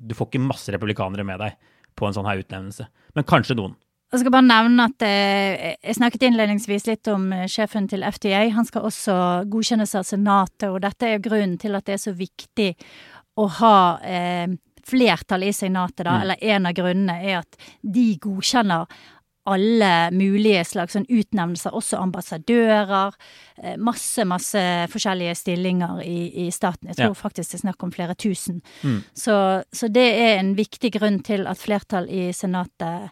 Du 0.00 0.16
får 0.18 0.30
ikke 0.30 0.44
masse 0.46 0.74
republikanere 0.74 1.26
med 1.26 1.42
deg 1.42 1.58
på 1.98 2.08
en 2.08 2.16
sånn 2.16 2.28
her 2.28 2.40
utnevnelse. 2.40 2.88
Men 3.16 3.28
kanskje 3.28 3.58
noen. 3.58 3.76
Jeg 4.12 4.20
skal 4.20 4.32
bare 4.34 4.44
nevne 4.44 4.84
at 4.90 5.02
eh, 5.06 5.70
jeg 5.88 5.96
snakket 5.96 6.26
innledningsvis 6.28 6.84
litt 6.90 7.08
om 7.08 7.30
eh, 7.32 7.46
sjefen 7.48 7.86
til 7.88 8.04
FDA. 8.04 8.42
Han 8.52 8.66
skal 8.68 8.84
også 8.90 9.14
godkjennes 9.48 9.94
av 9.96 10.04
Senatet, 10.04 10.68
og 10.68 10.82
dette 10.84 11.08
er 11.14 11.22
grunnen 11.24 11.56
til 11.62 11.78
at 11.78 11.86
det 11.88 11.94
er 11.96 12.02
så 12.02 12.12
viktig 12.18 12.74
å 13.40 13.46
ha 13.62 13.78
eh, 14.04 14.52
flertall 14.84 15.46
i 15.48 15.54
Senatet, 15.56 16.04
da. 16.04 16.18
Eller 16.26 16.44
en 16.44 16.68
av 16.68 16.76
grunnene 16.76 17.16
er 17.24 17.40
at 17.40 17.56
de 17.80 18.04
godkjenner 18.20 18.84
alle 19.48 19.90
mulige 20.14 20.60
slags 20.68 20.94
sånn 20.94 21.08
utnevnelser, 21.10 21.72
også 21.74 21.98
ambassadører. 22.04 23.16
eh, 23.64 23.78
Masse, 23.80 24.26
masse 24.28 24.60
forskjellige 24.92 25.34
stillinger 25.40 26.02
i, 26.04 26.44
i 26.44 26.50
staten. 26.54 26.92
Jeg 26.92 27.00
tror 27.00 27.14
Ja. 27.16 27.20
faktisk 27.24 27.50
det 27.56 27.58
er 27.62 27.64
snakk 27.64 27.82
om 27.88 27.90
flere 27.96 28.14
tusen. 28.14 28.60
Så, 29.16 29.64
så 29.72 29.88
det 29.90 30.04
er 30.20 30.36
en 30.38 30.52
viktig 30.54 30.92
grunn 31.00 31.22
til 31.24 31.48
at 31.48 31.58
flertall 31.58 32.06
i 32.12 32.28
Senatet 32.36 33.08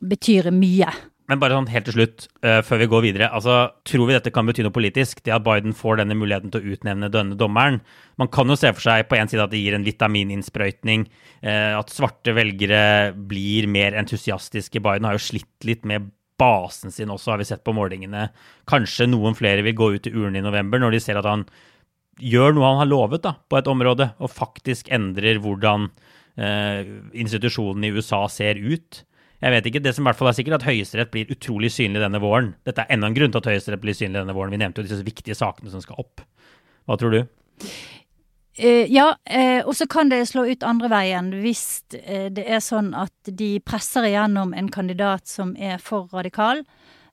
betyr 0.00 0.50
mye. 0.54 0.90
Men 1.30 1.38
bare 1.38 1.54
sånn 1.54 1.68
helt 1.70 1.86
til 1.86 1.94
slutt, 1.94 2.24
uh, 2.42 2.58
før 2.66 2.80
vi 2.82 2.88
går 2.90 3.02
videre. 3.04 3.28
altså, 3.30 3.70
Tror 3.86 4.08
vi 4.08 4.16
dette 4.16 4.32
kan 4.34 4.48
bety 4.48 4.64
noe 4.66 4.74
politisk? 4.74 5.20
Det 5.22 5.34
at 5.36 5.44
Biden 5.46 5.76
får 5.76 6.00
denne 6.00 6.16
muligheten 6.18 6.50
til 6.50 6.58
å 6.58 6.74
utnevne 6.74 7.10
denne 7.12 7.38
dommeren? 7.38 7.78
Man 8.18 8.30
kan 8.34 8.50
jo 8.50 8.56
se 8.58 8.72
for 8.74 8.82
seg 8.82 9.06
på 9.06 9.14
en 9.14 9.30
side 9.30 9.44
at 9.44 9.52
det 9.52 9.60
gir 9.62 9.76
en 9.76 9.86
vitamininnsprøytning. 9.86 11.06
Uh, 11.38 11.78
at 11.78 11.94
svarte 11.94 12.34
velgere 12.34 13.12
blir 13.14 13.70
mer 13.70 13.94
entusiastiske. 14.00 14.82
Biden 14.82 15.06
har 15.06 15.14
jo 15.14 15.22
slitt 15.22 15.68
litt 15.68 15.86
med 15.86 16.10
basen 16.40 16.90
sin 16.90 17.12
også, 17.12 17.34
har 17.34 17.42
vi 17.44 17.46
sett 17.46 17.62
på 17.62 17.76
målingene. 17.76 18.30
Kanskje 18.70 19.06
noen 19.12 19.38
flere 19.38 19.62
vil 19.62 19.76
gå 19.78 19.92
ut 19.94 20.06
til 20.08 20.16
urnen 20.18 20.40
i 20.40 20.46
november 20.46 20.82
når 20.82 20.96
de 20.96 21.02
ser 21.04 21.20
at 21.20 21.28
han 21.28 21.44
gjør 22.18 22.56
noe 22.56 22.72
han 22.72 22.80
har 22.82 22.90
lovet 22.90 23.22
da, 23.22 23.36
på 23.46 23.60
et 23.60 23.68
område, 23.70 24.10
og 24.18 24.32
faktisk 24.32 24.90
endrer 24.92 25.38
hvordan 25.40 25.90
institusjonene 26.40 27.90
i 27.90 27.92
USA 27.92 28.24
ser 28.32 28.56
ut. 28.56 29.02
Jeg 29.40 29.54
vet 29.54 29.66
ikke, 29.70 29.80
Det 29.80 29.94
som 29.96 30.04
i 30.04 30.08
hvert 30.08 30.18
fall 30.18 30.28
er 30.28 30.36
sikkert, 30.36 30.54
er 30.58 30.60
at 30.60 30.68
Høyesterett 30.68 31.12
blir 31.12 31.30
utrolig 31.32 31.70
synlig 31.72 32.02
denne 32.02 32.20
våren. 32.20 32.54
Dette 32.64 32.84
er 32.84 32.92
enda 32.92 33.08
en 33.08 33.16
grunn 33.16 33.32
til 33.32 33.40
at 33.40 33.48
Høyesterett 33.48 33.80
blir 33.80 33.96
synlig 33.96 34.20
denne 34.20 34.36
våren. 34.36 34.52
Vi 34.52 34.60
nevnte 34.60 34.82
jo 34.82 34.88
disse 34.88 35.06
viktige 35.06 35.36
sakene 35.36 35.72
som 35.72 35.80
skal 35.84 36.00
opp. 36.02 36.20
Hva 36.84 36.98
tror 37.00 37.14
du? 37.14 37.22
Eh, 38.60 38.84
ja, 38.92 39.14
eh, 39.24 39.62
og 39.64 39.72
så 39.78 39.86
kan 39.88 40.10
det 40.10 40.26
slå 40.28 40.44
ut 40.50 40.66
andre 40.66 40.90
veien 40.92 41.30
hvis 41.40 41.80
eh, 41.96 42.28
det 42.34 42.44
er 42.44 42.60
sånn 42.60 42.90
at 42.98 43.30
de 43.30 43.54
presser 43.64 44.04
igjennom 44.10 44.52
en 44.52 44.68
kandidat 44.68 45.30
som 45.30 45.54
er 45.56 45.78
for 45.80 46.10
radikal, 46.12 46.60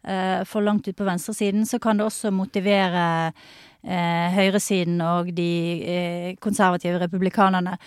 eh, 0.04 0.44
for 0.50 0.66
langt 0.66 0.90
ut 0.90 0.98
på 0.98 1.08
venstresiden, 1.08 1.64
så 1.70 1.80
kan 1.80 2.02
det 2.02 2.10
også 2.10 2.34
motivere 2.36 3.06
eh, 3.30 4.36
høyresiden 4.36 5.00
og 5.06 5.32
de 5.38 5.52
eh, 5.86 6.30
konservative 6.44 7.00
republikanerne. 7.06 7.78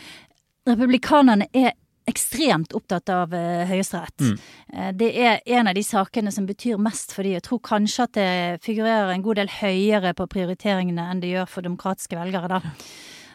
Republikanerne 0.69 1.47
er 1.57 1.73
ekstremt 2.11 2.73
opptatt 2.73 3.09
av 3.13 3.35
uh, 3.35 3.63
Høyesterett. 3.69 4.25
Eh, 4.73 4.91
det 4.97 5.11
er 5.21 5.41
en 5.59 5.71
av 5.71 5.77
de 5.77 5.85
sakene 5.85 6.33
som 6.35 6.49
betyr 6.49 6.81
mest 6.81 7.15
for 7.15 7.27
de. 7.27 7.37
Jeg 7.37 7.47
tror 7.47 7.63
kanskje 7.65 8.09
at 8.09 8.19
det 8.19 8.33
figurerer 8.65 9.13
en 9.15 9.25
god 9.25 9.41
del 9.41 9.53
høyere 9.61 10.15
på 10.19 10.29
prioriteringene 10.33 11.11
enn 11.13 11.23
det 11.23 11.33
gjør 11.35 11.49
for 11.51 11.67
demokratiske 11.67 12.19
velgere, 12.19 12.51
da. 12.59 12.75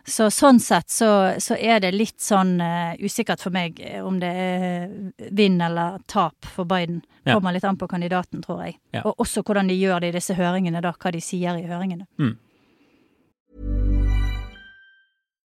Så 0.05 0.27
sånn 0.29 0.59
sett 0.61 0.91
så, 0.93 1.07
så 1.41 1.55
er 1.57 1.79
det 1.81 1.95
litt 1.95 2.19
sånn 2.21 2.59
uh, 2.61 2.93
usikkert 3.01 3.41
for 3.41 3.55
meg 3.55 3.79
om 4.05 4.19
det 4.21 4.29
er 4.29 4.91
vinn 5.33 5.57
eller 5.65 5.97
tap 6.11 6.45
for 6.45 6.69
Biden. 6.69 6.99
Ja. 7.23 7.33
Kommer 7.33 7.55
litt 7.55 7.65
an 7.65 7.79
på 7.81 7.89
kandidaten, 7.89 8.43
tror 8.45 8.67
jeg. 8.67 8.77
Ja. 8.93 9.01
Og 9.01 9.23
også 9.25 9.41
hvordan 9.41 9.71
de 9.71 9.79
gjør 9.79 10.03
det 10.03 10.11
i 10.11 10.17
disse 10.19 10.37
høringene, 10.37 10.83
da. 10.85 10.93
Hva 10.93 11.13
de 11.15 11.23
sier 11.25 11.57
i 11.57 11.65
høringene. 11.65 12.05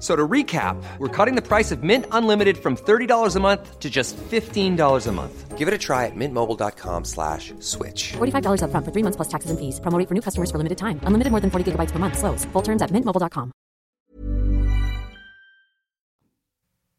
So 0.00 0.16
to 0.16 0.26
recap, 0.26 0.82
we're 0.98 1.08
cutting 1.08 1.36
the 1.36 1.46
price 1.46 1.70
of 1.70 1.82
Mint 1.82 2.06
Unlimited 2.10 2.56
from 2.56 2.74
$30 2.74 3.36
a 3.36 3.40
month 3.40 3.78
to 3.78 3.90
just 3.90 4.16
$15 4.16 5.06
a 5.06 5.12
month. 5.12 5.58
Give 5.58 5.68
it 5.68 5.74
a 5.74 5.78
try 5.78 6.06
at 6.06 6.16
mintmobile.com 6.16 7.04
slash 7.04 7.52
switch. 7.58 8.12
$45 8.12 8.62
up 8.62 8.70
front 8.70 8.86
for 8.86 8.92
three 8.92 9.02
months 9.02 9.16
plus 9.16 9.28
taxes 9.28 9.50
and 9.50 9.60
fees. 9.60 9.78
Promo 9.78 10.08
for 10.08 10.14
new 10.14 10.22
customers 10.22 10.50
for 10.50 10.56
limited 10.56 10.78
time. 10.78 11.00
Unlimited 11.04 11.30
more 11.30 11.40
than 11.40 11.50
40 11.50 11.72
gigabytes 11.72 11.92
per 11.92 11.98
month. 11.98 12.16
Slows. 12.16 12.46
Full 12.46 12.62
terms 12.62 12.80
at 12.80 12.90
mintmobile.com. 12.90 13.52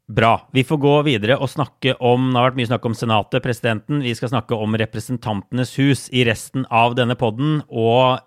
Bra. 0.08 0.50
Vi 0.52 0.64
får 0.64 0.78
gå 0.78 0.96
videre 1.08 1.38
og 1.40 1.50
snakke 1.50 1.96
om 2.04 2.34
Det 2.34 2.38
har 2.38 2.50
vært 2.50 2.58
mye 2.60 2.68
snakk 2.68 2.86
om 2.86 2.96
Senatet, 3.00 3.42
presidenten. 3.42 4.02
Vi 4.04 4.14
skal 4.14 4.30
snakke 4.30 4.58
om 4.60 4.76
Representantenes 4.78 5.78
hus 5.80 6.10
i 6.12 6.26
resten 6.28 6.68
av 6.70 6.98
denne 7.00 7.16
podden. 7.16 7.64
Og 7.70 8.20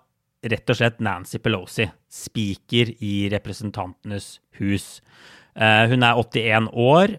rett 0.45 0.69
og 0.69 0.77
slett 0.77 0.99
Nancy 0.99 1.39
Pelosi, 1.39 1.85
speaker 2.09 2.91
i 2.99 3.29
Representantenes 3.31 4.33
hus. 4.35 4.44
Eh, 5.55 5.85
hun 5.91 6.03
er 6.03 6.19
81 6.19 6.69
år. 6.73 7.17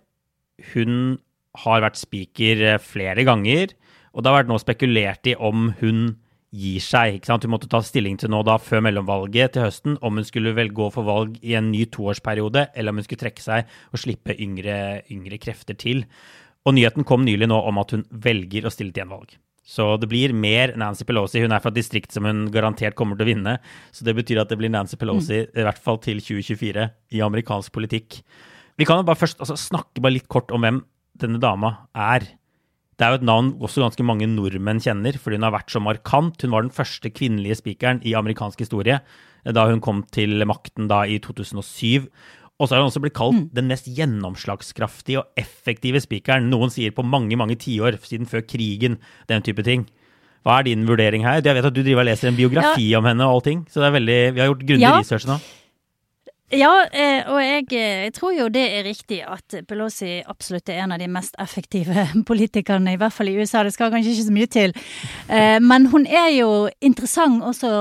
Hun 0.75 1.19
har 1.65 1.83
vært 1.85 2.01
speaker 2.01 2.63
eh, 2.75 2.79
flere 2.83 3.25
ganger. 3.27 3.73
Og 4.13 4.23
det 4.23 4.31
har 4.31 4.43
vært 4.43 4.53
nå 4.53 4.59
spekulert 4.61 5.29
i 5.29 5.37
om 5.37 5.71
hun 5.81 6.17
gir 6.57 6.81
seg. 6.81 7.17
ikke 7.17 7.31
sant? 7.31 7.45
Hun 7.45 7.53
måtte 7.57 7.71
ta 7.73 7.83
stilling 7.85 8.17
til 8.21 8.33
nå 8.33 8.43
da 8.47 8.57
før 8.63 8.85
mellomvalget 8.87 9.57
til 9.57 9.67
høsten 9.67 9.99
om 10.01 10.21
hun 10.21 10.27
skulle 10.27 10.55
vel 10.57 10.73
gå 10.77 10.89
for 10.95 11.05
valg 11.09 11.37
i 11.45 11.57
en 11.59 11.71
ny 11.73 11.85
toårsperiode, 11.93 12.71
eller 12.75 12.93
om 12.93 13.01
hun 13.01 13.07
skulle 13.07 13.25
trekke 13.27 13.45
seg 13.45 13.73
og 13.93 14.01
slippe 14.01 14.37
yngre, 14.41 15.03
yngre 15.13 15.41
krefter 15.43 15.77
til. 15.77 16.07
Og 16.67 16.77
nyheten 16.77 17.07
kom 17.07 17.27
nylig 17.27 17.51
nå 17.51 17.59
om 17.69 17.83
at 17.83 17.93
hun 17.95 18.07
velger 18.11 18.67
å 18.67 18.73
stille 18.73 18.95
til 18.95 19.05
gjenvalg. 19.05 19.37
Så 19.67 19.89
det 19.99 20.07
blir 20.11 20.31
mer 20.31 20.77
Nancy 20.79 21.03
Pelosi. 21.07 21.41
Hun 21.43 21.51
er 21.51 21.63
fra 21.63 21.73
et 21.73 21.81
distrikt 21.81 22.15
som 22.15 22.27
hun 22.29 22.45
garantert 22.55 22.95
kommer 22.99 23.19
til 23.19 23.27
å 23.27 23.31
vinne. 23.33 23.57
Så 23.91 24.07
det 24.07 24.15
betyr 24.15 24.39
at 24.45 24.53
det 24.53 24.61
blir 24.61 24.71
Nancy 24.71 24.99
Pelosi 25.01 25.43
i 25.43 25.67
hvert 25.67 25.81
fall 25.83 25.99
til 26.05 26.23
2024 26.23 26.87
i 27.19 27.23
amerikansk 27.27 27.75
politikk. 27.75 28.21
Vi 28.79 28.87
kan 28.87 29.01
jo 29.01 29.09
bare 29.09 29.19
først 29.19 29.43
altså, 29.43 29.59
snakke 29.59 30.03
bare 30.05 30.21
litt 30.21 30.31
kort 30.31 30.55
om 30.55 30.63
hvem 30.63 30.85
denne 31.19 31.43
dama 31.43 31.73
er. 31.99 32.29
Det 32.97 33.05
er 33.05 33.13
jo 33.13 33.21
et 33.21 33.29
navn 33.29 33.51
også 33.59 33.83
ganske 33.83 34.07
mange 34.07 34.29
nordmenn 34.31 34.81
kjenner, 34.81 35.19
fordi 35.21 35.41
hun 35.41 35.49
har 35.49 35.57
vært 35.57 35.75
så 35.75 35.83
markant. 35.83 36.41
Hun 36.45 36.55
var 36.55 36.65
den 36.65 36.73
første 36.73 37.11
kvinnelige 37.13 37.59
spikeren 37.59 38.01
i 38.07 38.15
amerikansk 38.17 38.63
historie 38.63 39.03
da 39.47 39.67
hun 39.69 39.83
kom 39.85 40.01
til 40.15 40.43
makten 40.49 40.89
da 40.91 41.05
i 41.07 41.19
2007. 41.23 42.07
Og 42.57 42.69
så 42.69 42.77
har 42.77 42.83
hun 42.83 42.89
også 42.89 43.03
blitt 43.05 43.17
kalt 43.17 43.37
mm. 43.37 43.49
den 43.57 43.69
mest 43.69 43.89
gjennomslagskraftige 43.93 45.21
og 45.21 45.41
effektive 45.41 46.01
spikeren. 46.01 46.49
Noen 46.53 46.73
sier 46.73 46.95
på 46.97 47.05
mange 47.05 47.37
mange 47.37 47.59
tiår, 47.61 47.99
siden 48.05 48.29
før 48.31 48.47
krigen, 48.49 48.97
den 49.29 49.45
type 49.45 49.65
ting. 49.67 49.85
Hva 50.47 50.61
er 50.61 50.69
din 50.69 50.87
vurdering 50.89 51.27
her? 51.27 51.43
Jeg 51.43 51.59
vet 51.59 51.69
at 51.69 51.75
du 51.75 51.83
driver 51.83 52.05
og 52.05 52.09
leser 52.09 52.31
en 52.31 52.39
biografi 52.39 52.89
ja. 52.93 53.01
om 53.01 53.09
henne 53.09 53.27
og 53.27 53.41
allting, 53.41 53.67
så 53.69 53.83
det 53.83 53.89
er 53.89 53.97
veldig, 53.99 54.19
vi 54.33 54.43
har 54.43 54.53
gjort 54.53 54.67
grundig 54.69 54.87
ja. 54.87 54.99
research 55.01 55.29
nå. 55.29 55.41
Ja, 56.55 56.71
eh, 56.95 57.27
og 57.27 57.41
jeg, 57.43 57.65
eh, 57.75 58.05
jeg, 58.07 58.13
tror 58.15 58.31
jo 58.37 58.45
det 58.55 58.63
er 58.63 58.85
riktig 58.87 59.19
at 59.27 59.57
Pelosi 59.67 60.21
absolutt 60.23 60.71
er 60.71 60.85
en 60.85 60.95
av 60.95 61.01
de 61.03 61.09
mest 61.11 61.35
effektive 61.43 62.05
politikerne, 62.31 62.95
i 62.95 63.01
hvert 63.01 63.13
fall 63.13 63.33
i 63.33 63.35
USA. 63.35 63.65
Det 63.67 63.75
skal 63.75 63.91
kanskje 63.91 64.15
ikke 64.15 64.29
så 64.29 64.37
mye 64.37 64.53
til. 64.55 64.77
Eh, 65.27 65.59
men 65.59 65.91
hun 65.91 66.07
er 66.07 66.31
jo 66.37 66.51
interessant 66.79 67.43
også 67.43 67.73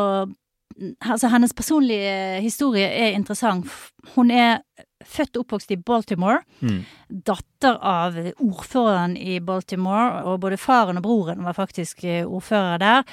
Altså, 1.02 1.30
hennes 1.32 1.54
personlige 1.56 2.42
historie 2.44 2.88
er 2.88 3.16
interessant. 3.16 3.68
Hun 4.16 4.32
er 4.32 4.60
født 5.06 5.38
og 5.38 5.46
oppvokst 5.46 5.72
i 5.72 5.80
Baltimore. 5.80 6.42
Mm. 6.60 6.82
Datter 7.28 7.78
av 7.80 8.18
ordføreren 8.44 9.16
i 9.18 9.40
Baltimore, 9.40 10.24
og 10.26 10.42
både 10.44 10.60
faren 10.60 11.00
og 11.00 11.06
broren 11.06 11.46
var 11.46 11.56
faktisk 11.56 12.04
ordførere 12.26 12.80
der. 12.82 13.04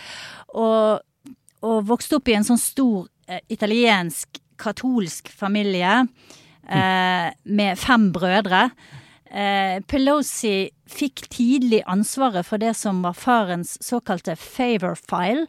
Og, 0.59 1.35
og 1.63 1.87
vokste 1.89 2.19
opp 2.19 2.33
i 2.33 2.37
en 2.39 2.47
sånn 2.47 2.61
stor 2.61 3.07
eh, 3.29 3.43
italiensk 3.53 4.43
katolsk 4.63 5.31
familie 5.35 6.01
eh, 6.03 7.29
med 7.45 7.79
fem 7.79 8.11
brødre. 8.15 8.69
Eh, 9.33 9.81
Pelosi 9.89 10.71
fikk 10.93 11.25
tidlig 11.33 11.81
ansvaret 11.89 12.45
for 12.45 12.61
det 12.61 12.75
som 12.77 13.01
var 13.05 13.17
farens 13.17 13.79
såkalte 13.85 14.37
favor 14.37 14.99
file. 15.01 15.47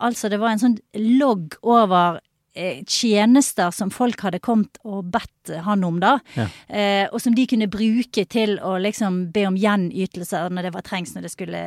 Altså 0.00 0.30
det 0.32 0.40
var 0.40 0.54
en 0.54 0.62
sånn 0.62 0.78
logg 0.96 1.58
over 1.60 2.22
eh, 2.56 2.80
tjenester 2.88 3.74
som 3.76 3.92
folk 3.92 4.24
hadde 4.24 4.40
kommet 4.40 4.80
og 4.88 5.10
bedt 5.12 5.52
han 5.66 5.84
om, 5.84 5.98
da. 6.00 6.14
Ja. 6.38 6.46
Eh, 6.68 7.04
og 7.10 7.20
som 7.20 7.36
de 7.36 7.44
kunne 7.50 7.68
bruke 7.68 8.24
til 8.24 8.56
å 8.64 8.78
liksom 8.80 9.26
be 9.34 9.44
om 9.50 9.58
gjenytelser 9.60 10.48
når 10.48 10.70
det 10.70 10.76
var 10.78 10.86
trengs 10.88 11.12
når, 11.12 11.28
det 11.28 11.34
skulle, 11.34 11.60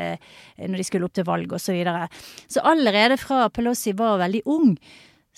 når 0.57 0.81
de 0.81 0.87
skulle 0.87 1.05
opp 1.05 1.19
til 1.19 1.29
valg 1.29 1.53
osv. 1.53 1.69
Så, 1.69 1.77
videre. 1.77 2.09
så 2.49 2.65
allerede 2.65 3.19
fra 3.21 3.45
Pelosi 3.53 3.93
var 3.93 4.17
veldig 4.23 4.41
ung, 4.49 4.73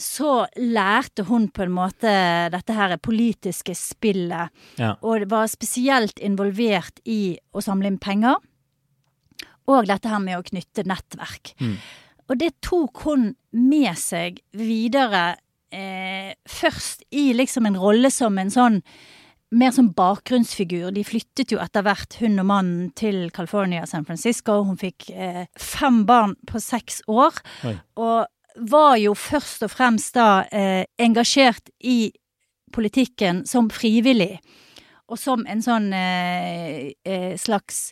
så 0.01 0.45
lærte 0.57 1.25
hun 1.27 1.47
på 1.53 1.65
en 1.65 1.75
måte 1.75 2.11
dette 2.53 2.75
her 2.75 2.95
politiske 3.03 3.75
spillet. 3.77 4.51
Ja. 4.81 4.95
Og 5.05 5.27
var 5.31 5.49
spesielt 5.51 6.19
involvert 6.19 7.01
i 7.05 7.37
å 7.53 7.63
samle 7.63 7.91
inn 7.91 8.01
penger. 8.01 8.41
Og 9.69 9.87
dette 9.87 10.09
her 10.09 10.21
med 10.23 10.39
å 10.39 10.45
knytte 10.45 10.87
nettverk. 10.89 11.53
Mm. 11.61 11.77
Og 12.31 12.39
det 12.41 12.53
tok 12.63 13.05
hun 13.05 13.31
med 13.53 13.93
seg 13.99 14.41
videre 14.57 15.35
eh, 15.71 16.33
først 16.49 17.05
i 17.11 17.31
liksom 17.37 17.67
en 17.69 17.79
rolle 17.79 18.11
som 18.13 18.37
en 18.39 18.51
sånn 18.51 18.79
mer 19.51 19.73
som 19.75 19.89
bakgrunnsfigur. 19.91 20.93
De 20.95 21.03
flyttet 21.03 21.51
jo 21.51 21.59
etter 21.59 21.83
hvert, 21.83 22.15
hun 22.21 22.39
og 22.39 22.47
mannen, 22.47 22.91
til 22.95 23.25
California 23.35 23.83
og 23.83 23.91
San 23.91 24.07
Francisco. 24.07 24.61
Hun 24.67 24.79
fikk 24.79 25.09
eh, 25.11 25.43
fem 25.59 26.05
barn 26.07 26.37
på 26.47 26.61
seks 26.63 27.01
år. 27.11 27.41
Oi. 27.67 27.75
Og 27.99 28.29
var 28.55 28.97
jo 29.01 29.13
først 29.17 29.63
og 29.67 29.71
fremst 29.73 30.15
da 30.17 30.43
eh, 30.51 30.83
engasjert 31.01 31.71
i 31.79 32.11
politikken 32.71 33.45
som 33.47 33.69
frivillig. 33.73 34.39
Og 35.11 35.19
som 35.19 35.43
en 35.49 35.63
sånn 35.63 35.91
eh, 35.93 36.93
eh 37.03 37.33
slags 37.39 37.91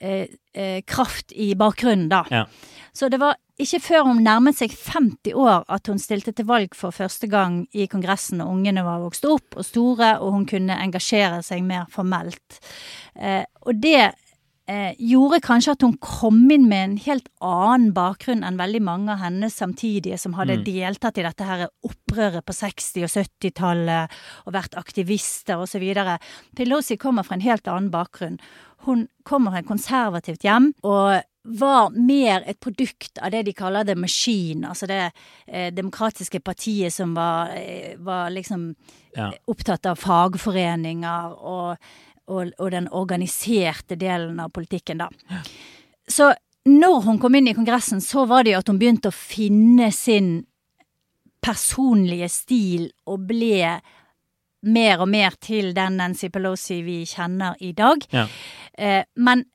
eh, 0.00 0.26
eh, 0.54 0.80
kraft 0.86 1.32
i 1.32 1.54
bakgrunnen, 1.54 2.08
da. 2.10 2.24
Ja. 2.30 2.46
Så 2.92 3.08
det 3.08 3.20
var 3.22 3.36
ikke 3.60 3.80
før 3.84 4.08
hun 4.08 4.22
nærmet 4.24 4.58
seg 4.58 4.72
50 4.72 5.36
år 5.36 5.66
at 5.70 5.86
hun 5.90 6.00
stilte 6.00 6.32
til 6.34 6.48
valg 6.48 6.74
for 6.76 6.94
første 6.94 7.28
gang 7.30 7.62
i 7.76 7.86
Kongressen, 7.90 8.40
og 8.42 8.54
ungene 8.56 8.84
var 8.86 9.02
vokst 9.04 9.26
opp 9.28 9.58
og 9.60 9.66
store, 9.66 10.16
og 10.18 10.34
hun 10.38 10.48
kunne 10.48 10.78
engasjere 10.80 11.42
seg 11.46 11.62
mer 11.66 11.86
formelt. 11.92 12.58
Eh, 13.14 13.44
og 13.62 13.78
det 13.82 14.10
eh, 14.70 14.92
gjorde 15.10 15.40
kanskje 15.44 15.74
at 15.74 15.84
hun 15.84 15.96
kom 16.02 16.42
inn 16.52 16.68
med 16.70 16.84
en 16.84 16.96
helt 17.04 17.28
annen 17.44 17.90
bakgrunn 17.96 18.44
enn 18.46 18.60
veldig 18.60 18.82
mange 18.86 19.12
av 19.14 19.24
hennes 19.24 19.56
samtidige 19.58 20.18
som 20.20 20.36
hadde 20.38 20.60
mm. 20.60 20.66
deltatt 20.68 21.18
i 21.20 21.26
dette 21.26 21.48
her 21.48 21.66
opprøret 21.86 22.46
på 22.46 22.56
60- 22.56 23.06
og 23.08 23.12
70-tallet 23.12 24.20
og 24.46 24.54
vært 24.56 24.78
aktivister 24.80 25.60
osv. 25.60 25.84
Pelosi 26.56 26.98
kommer 27.00 27.26
fra 27.26 27.38
en 27.38 27.46
helt 27.46 27.68
annen 27.70 27.90
bakgrunn. 27.92 28.38
Hun 28.86 29.08
kommer 29.28 29.52
fra 29.52 29.64
et 29.64 29.68
konservativt 29.68 30.46
hjem. 30.46 30.72
og 30.82 31.20
var 31.42 31.90
mer 31.96 32.44
et 32.46 32.58
produkt 32.60 33.18
av 33.22 33.32
det 33.32 33.46
de 33.48 33.54
kaller 33.56 33.86
the 33.88 33.94
machine, 33.96 34.68
altså 34.68 34.86
det 34.90 35.00
eh, 35.46 35.70
demokratiske 35.72 36.40
partiet 36.44 36.92
som 36.92 37.14
var, 37.16 37.54
eh, 37.56 37.96
var 37.96 38.28
liksom 38.34 38.74
ja. 39.16 39.30
opptatt 39.48 39.88
av 39.88 39.96
fagforeninger 39.96 41.32
og 41.40 41.90
og, 42.30 42.52
og, 42.58 42.70
den 42.72 42.86
organiserte 42.94 43.98
delen 43.98 44.38
av 44.40 44.52
politikken, 44.54 45.02
da. 45.02 45.10
Ja. 45.30 45.42
Så 46.10 46.30
når 46.68 47.00
hun 47.06 47.18
kom 47.22 47.34
inn 47.38 47.48
i 47.50 47.54
Kongressen, 47.56 48.00
så 48.04 48.26
var 48.30 48.44
det 48.44 48.54
jo 48.54 48.60
at 48.62 48.70
hun 48.70 48.78
begynte 48.80 49.10
å 49.10 49.16
finne 49.16 49.90
sin 49.94 50.40
personlige 51.40 52.28
stil 52.28 52.90
og 53.08 53.24
ble 53.30 53.78
mer 54.60 55.00
og 55.00 55.08
mer 55.08 55.36
til 55.40 55.72
den 55.76 55.96
Nancy 56.00 56.28
Pelosi 56.32 56.82
vi 56.84 56.98
kjenner 57.08 57.56
i 57.64 57.72
dag. 57.76 58.04
Ja. 58.12 58.26
Eh, 58.74 59.02
men 59.16 59.46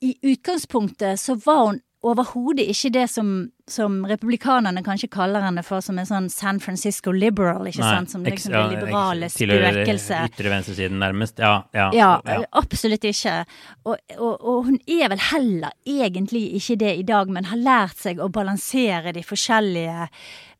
i 0.00 0.14
utgangspunktet 0.22 1.18
så 1.20 1.34
var 1.42 1.64
hun 1.66 1.80
overhodet 2.10 2.66
ikke 2.72 2.90
det 2.94 3.04
som, 3.12 3.28
som, 3.68 4.00
republikanerne 4.08 4.82
kanskje 4.86 5.10
kaller 5.12 5.44
henne 5.44 5.62
for, 5.66 5.84
som 5.84 5.98
en 6.00 6.08
sånn 6.08 6.26
San 6.32 6.60
Francisco 6.62 7.12
liberal, 7.14 7.68
ikke 7.68 7.84
Nei, 7.84 7.92
sant? 7.96 8.12
Som 8.14 8.24
liksom 8.26 8.56
ja, 8.56 8.64
liberale 8.72 9.30
spøkelse. 9.32 10.22
Ytre 10.30 10.52
venstresiden, 10.52 10.98
nærmest. 11.02 11.38
Ja, 11.42 11.54
ja, 11.76 11.90
ja, 11.96 12.10
ja. 12.26 12.40
absolutt 12.58 13.06
ikke. 13.08 13.38
Og, 13.84 13.94
og, 14.16 14.34
og, 14.34 14.58
hun 14.70 14.80
er 14.86 15.12
vel 15.14 15.24
heller 15.30 15.76
egentlig 15.86 16.44
ikke 16.58 16.78
det 16.82 16.96
i 17.02 17.06
dag, 17.08 17.30
men 17.32 17.50
har 17.52 17.62
lært 17.62 18.00
seg 18.00 18.20
å 18.22 18.30
balansere 18.32 19.14
de 19.16 19.24
forskjellige 19.26 20.08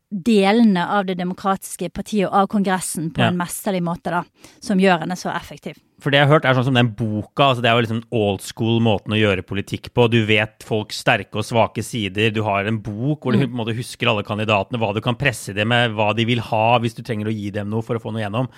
delene 0.09 0.87
av 0.89 1.05
det 1.05 1.19
demokratiske 1.19 1.91
partiet 1.93 2.29
og 2.29 2.33
av 2.33 2.49
Kongressen 2.49 3.11
på 3.13 3.21
en 3.21 3.37
mesterlig 3.37 3.83
måte, 3.85 4.13
da, 4.13 4.23
som 4.63 4.81
gjør 4.81 5.05
henne 5.05 5.17
så 5.19 5.29
effektiv. 5.35 5.77
For 5.99 6.13
det 6.13 6.21
jeg 6.21 6.27
har 6.27 6.33
hørt, 6.33 6.45
er 6.47 6.55
sånn 6.55 6.67
som 6.69 6.77
den 6.77 6.91
boka. 6.95 7.49
altså 7.49 7.63
Det 7.63 7.69
er 7.69 7.75
jo 7.77 7.83
liksom 7.85 8.01
old 8.15 8.43
school 8.45 8.79
måten 8.83 9.15
å 9.15 9.19
gjøre 9.19 9.45
politikk 9.47 9.91
på. 9.95 10.07
Du 10.11 10.21
vet 10.27 10.65
folks 10.67 11.01
sterke 11.03 11.41
og 11.41 11.47
svake 11.47 11.83
sider. 11.85 12.31
Du 12.35 12.41
har 12.47 12.69
en 12.69 12.79
bok 12.83 13.25
hvor 13.25 13.35
du 13.35 13.41
mm. 13.41 13.45
på 13.45 13.51
en 13.51 13.61
måte 13.61 13.77
husker 13.77 14.11
alle 14.11 14.25
kandidatene, 14.27 14.79
hva 14.81 14.93
du 14.95 15.01
kan 15.05 15.19
presse 15.19 15.55
dem 15.55 15.71
med, 15.73 15.95
hva 15.97 16.11
de 16.17 16.27
vil 16.29 16.43
ha 16.49 16.65
hvis 16.79 16.95
du 16.97 17.03
trenger 17.03 17.29
å 17.29 17.35
gi 17.35 17.51
dem 17.55 17.71
noe 17.71 17.85
for 17.85 17.99
å 17.99 18.03
få 18.03 18.13
noe 18.15 18.23
gjennom. 18.23 18.51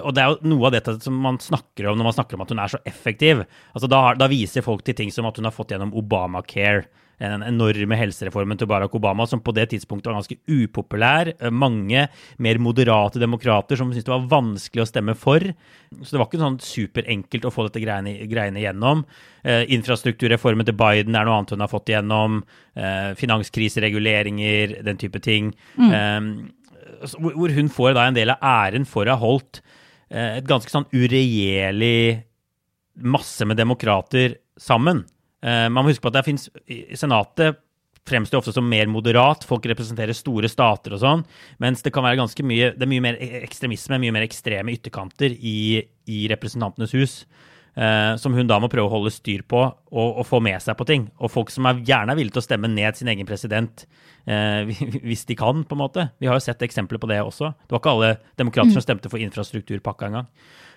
Og 0.00 0.10
det 0.14 0.24
er 0.24 0.32
jo 0.32 0.52
noe 0.54 0.70
av 0.70 0.76
dette 0.76 0.96
som 1.04 1.18
man 1.26 1.40
snakker 1.42 1.90
om 1.90 1.98
når 1.98 2.10
man 2.10 2.18
snakker 2.18 2.38
om 2.38 2.46
at 2.46 2.54
hun 2.54 2.62
er 2.64 2.74
så 2.76 2.82
effektiv. 2.86 3.44
Altså 3.74 3.90
Da, 3.90 4.04
da 4.18 4.30
viser 4.30 4.66
folk 4.66 4.86
til 4.86 4.96
ting 4.98 5.12
som 5.14 5.26
at 5.28 5.38
hun 5.38 5.50
har 5.50 5.54
fått 5.54 5.74
gjennom 5.74 5.94
Obamacare 5.98 6.86
den 7.32 7.44
enorme 7.46 7.98
helsereformen 7.98 8.58
til 8.60 8.68
Barack 8.70 8.94
Obama, 8.96 9.26
som 9.28 9.42
på 9.44 9.54
det 9.56 9.68
tidspunktet 9.72 10.10
var 10.10 10.18
ganske 10.18 10.38
upopulær. 10.50 11.32
Eh, 11.38 11.52
mange 11.54 12.06
mer 12.42 12.60
moderate 12.62 13.22
demokrater 13.22 13.80
som 13.80 13.92
syntes 13.92 14.08
det 14.08 14.14
var 14.14 14.26
vanskelig 14.32 14.84
å 14.84 14.88
stemme 14.90 15.16
for. 15.18 15.44
Så 16.00 16.10
det 16.10 16.20
var 16.20 16.28
ikke 16.28 16.42
sånn 16.42 16.58
superenkelt 16.62 17.46
å 17.48 17.54
få 17.54 17.68
dette 17.68 17.82
greiene, 17.84 18.16
greiene 18.30 18.64
gjennom. 18.64 19.04
Eh, 19.44 19.64
infrastrukturreformen 19.76 20.66
til 20.68 20.78
Biden 20.78 21.14
er 21.14 21.28
noe 21.28 21.38
annet 21.38 21.54
hun 21.54 21.64
har 21.64 21.72
fått 21.72 21.92
igjennom. 21.92 22.42
Eh, 22.74 23.14
finanskrisereguleringer, 23.20 24.80
den 24.84 25.00
type 25.00 25.22
ting. 25.24 25.54
Mm. 25.78 25.94
Eh, 25.94 27.10
hvor 27.18 27.52
hun 27.54 27.68
får 27.72 27.94
da 27.96 28.08
en 28.08 28.16
del 28.16 28.32
av 28.34 28.44
æren 28.44 28.86
for 28.88 29.06
å 29.06 29.16
ha 29.16 29.20
holdt 29.20 29.60
eh, 30.10 30.38
et 30.38 30.48
ganske 30.48 30.72
sånn 30.72 30.88
uregjerlig 30.94 32.24
masse 33.02 33.44
med 33.46 33.58
demokrater 33.58 34.38
sammen. 34.60 35.04
Eh, 35.44 35.68
man 35.68 35.82
må 35.84 35.92
huske 35.92 36.04
på 36.04 36.12
at 36.12 36.18
det 36.18 36.26
finnes 36.26 36.48
Senatet 36.98 37.60
fremstår 38.08 38.42
ofte 38.42 38.52
som 38.52 38.68
mer 38.68 38.88
moderat. 38.92 39.44
Folk 39.48 39.66
representerer 39.70 40.16
store 40.16 40.50
stater 40.52 40.96
og 40.96 41.00
sånn. 41.02 41.24
Mens 41.62 41.84
det 41.84 41.92
kan 41.94 42.04
være 42.04 42.20
ganske 42.20 42.46
mye 42.46 42.72
det 42.76 42.84
er 42.84 42.90
mye 42.90 43.04
mer 43.04 43.18
e-, 43.20 43.40
ekstremisme, 43.44 44.00
mye 44.02 44.14
mer 44.14 44.26
ekstreme 44.26 44.74
ytterkanter 44.76 45.32
i, 45.34 45.82
i 46.10 46.24
Representantenes 46.32 46.94
hus. 46.96 47.18
Eh, 47.74 48.12
som 48.22 48.36
hun 48.36 48.46
da 48.46 48.60
må 48.62 48.68
prøve 48.70 48.86
å 48.86 48.92
holde 48.92 49.10
styr 49.10 49.40
på 49.50 49.58
og, 49.58 50.10
og, 50.12 50.20
få 50.28 50.38
med 50.44 50.62
seg 50.62 50.76
på 50.78 50.86
ting. 50.86 51.08
Og 51.18 51.32
folk 51.32 51.50
som 51.50 51.66
er 51.66 51.80
gjerne 51.82 52.14
er 52.14 52.20
villige 52.20 52.36
til 52.36 52.44
å 52.44 52.46
stemme 52.46 52.70
ned 52.70 52.98
sin 52.98 53.10
egen 53.10 53.26
president 53.26 53.86
eh, 54.30 54.70
hvis 55.06 55.24
de 55.30 55.38
kan, 55.38 55.64
på 55.66 55.74
en 55.74 55.82
måte. 55.82 56.08
Vi 56.22 56.30
har 56.30 56.38
jo 56.38 56.44
sett 56.44 56.62
eksempler 56.62 57.02
på 57.02 57.10
det 57.10 57.22
også. 57.24 57.50
Det 57.64 57.74
var 57.74 57.82
ikke 57.82 57.96
alle 57.96 58.12
demokrater 58.38 58.70
mm. 58.70 58.76
som 58.76 58.84
stemte 58.84 59.10
for 59.10 59.22
infrastrukturpakka 59.24 60.12
engang. 60.12 60.28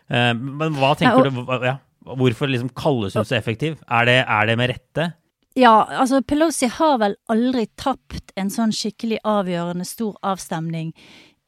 Eh, 0.09 0.31
men 0.33 0.79
hva 0.79 0.95
tenker 0.97 1.29
ja, 1.29 1.35
og, 1.35 1.51
du 1.53 1.67
ja. 1.69 1.75
Hvorfor 2.15 2.47
liksom 2.51 2.69
kalles 2.77 3.15
hun 3.17 3.25
så 3.27 3.35
effektiv? 3.35 3.79
Er 3.87 4.07
det, 4.07 4.19
er 4.23 4.49
det 4.49 4.57
med 4.59 4.71
rette? 4.71 5.11
Ja, 5.57 5.87
altså 5.89 6.21
Pelosi 6.21 6.69
har 6.69 6.99
vel 7.01 7.15
aldri 7.33 7.65
tapt 7.81 8.31
en 8.37 8.51
sånn 8.53 8.71
skikkelig 8.75 9.23
avgjørende 9.25 9.87
stor 9.89 10.13
avstemning 10.21 10.91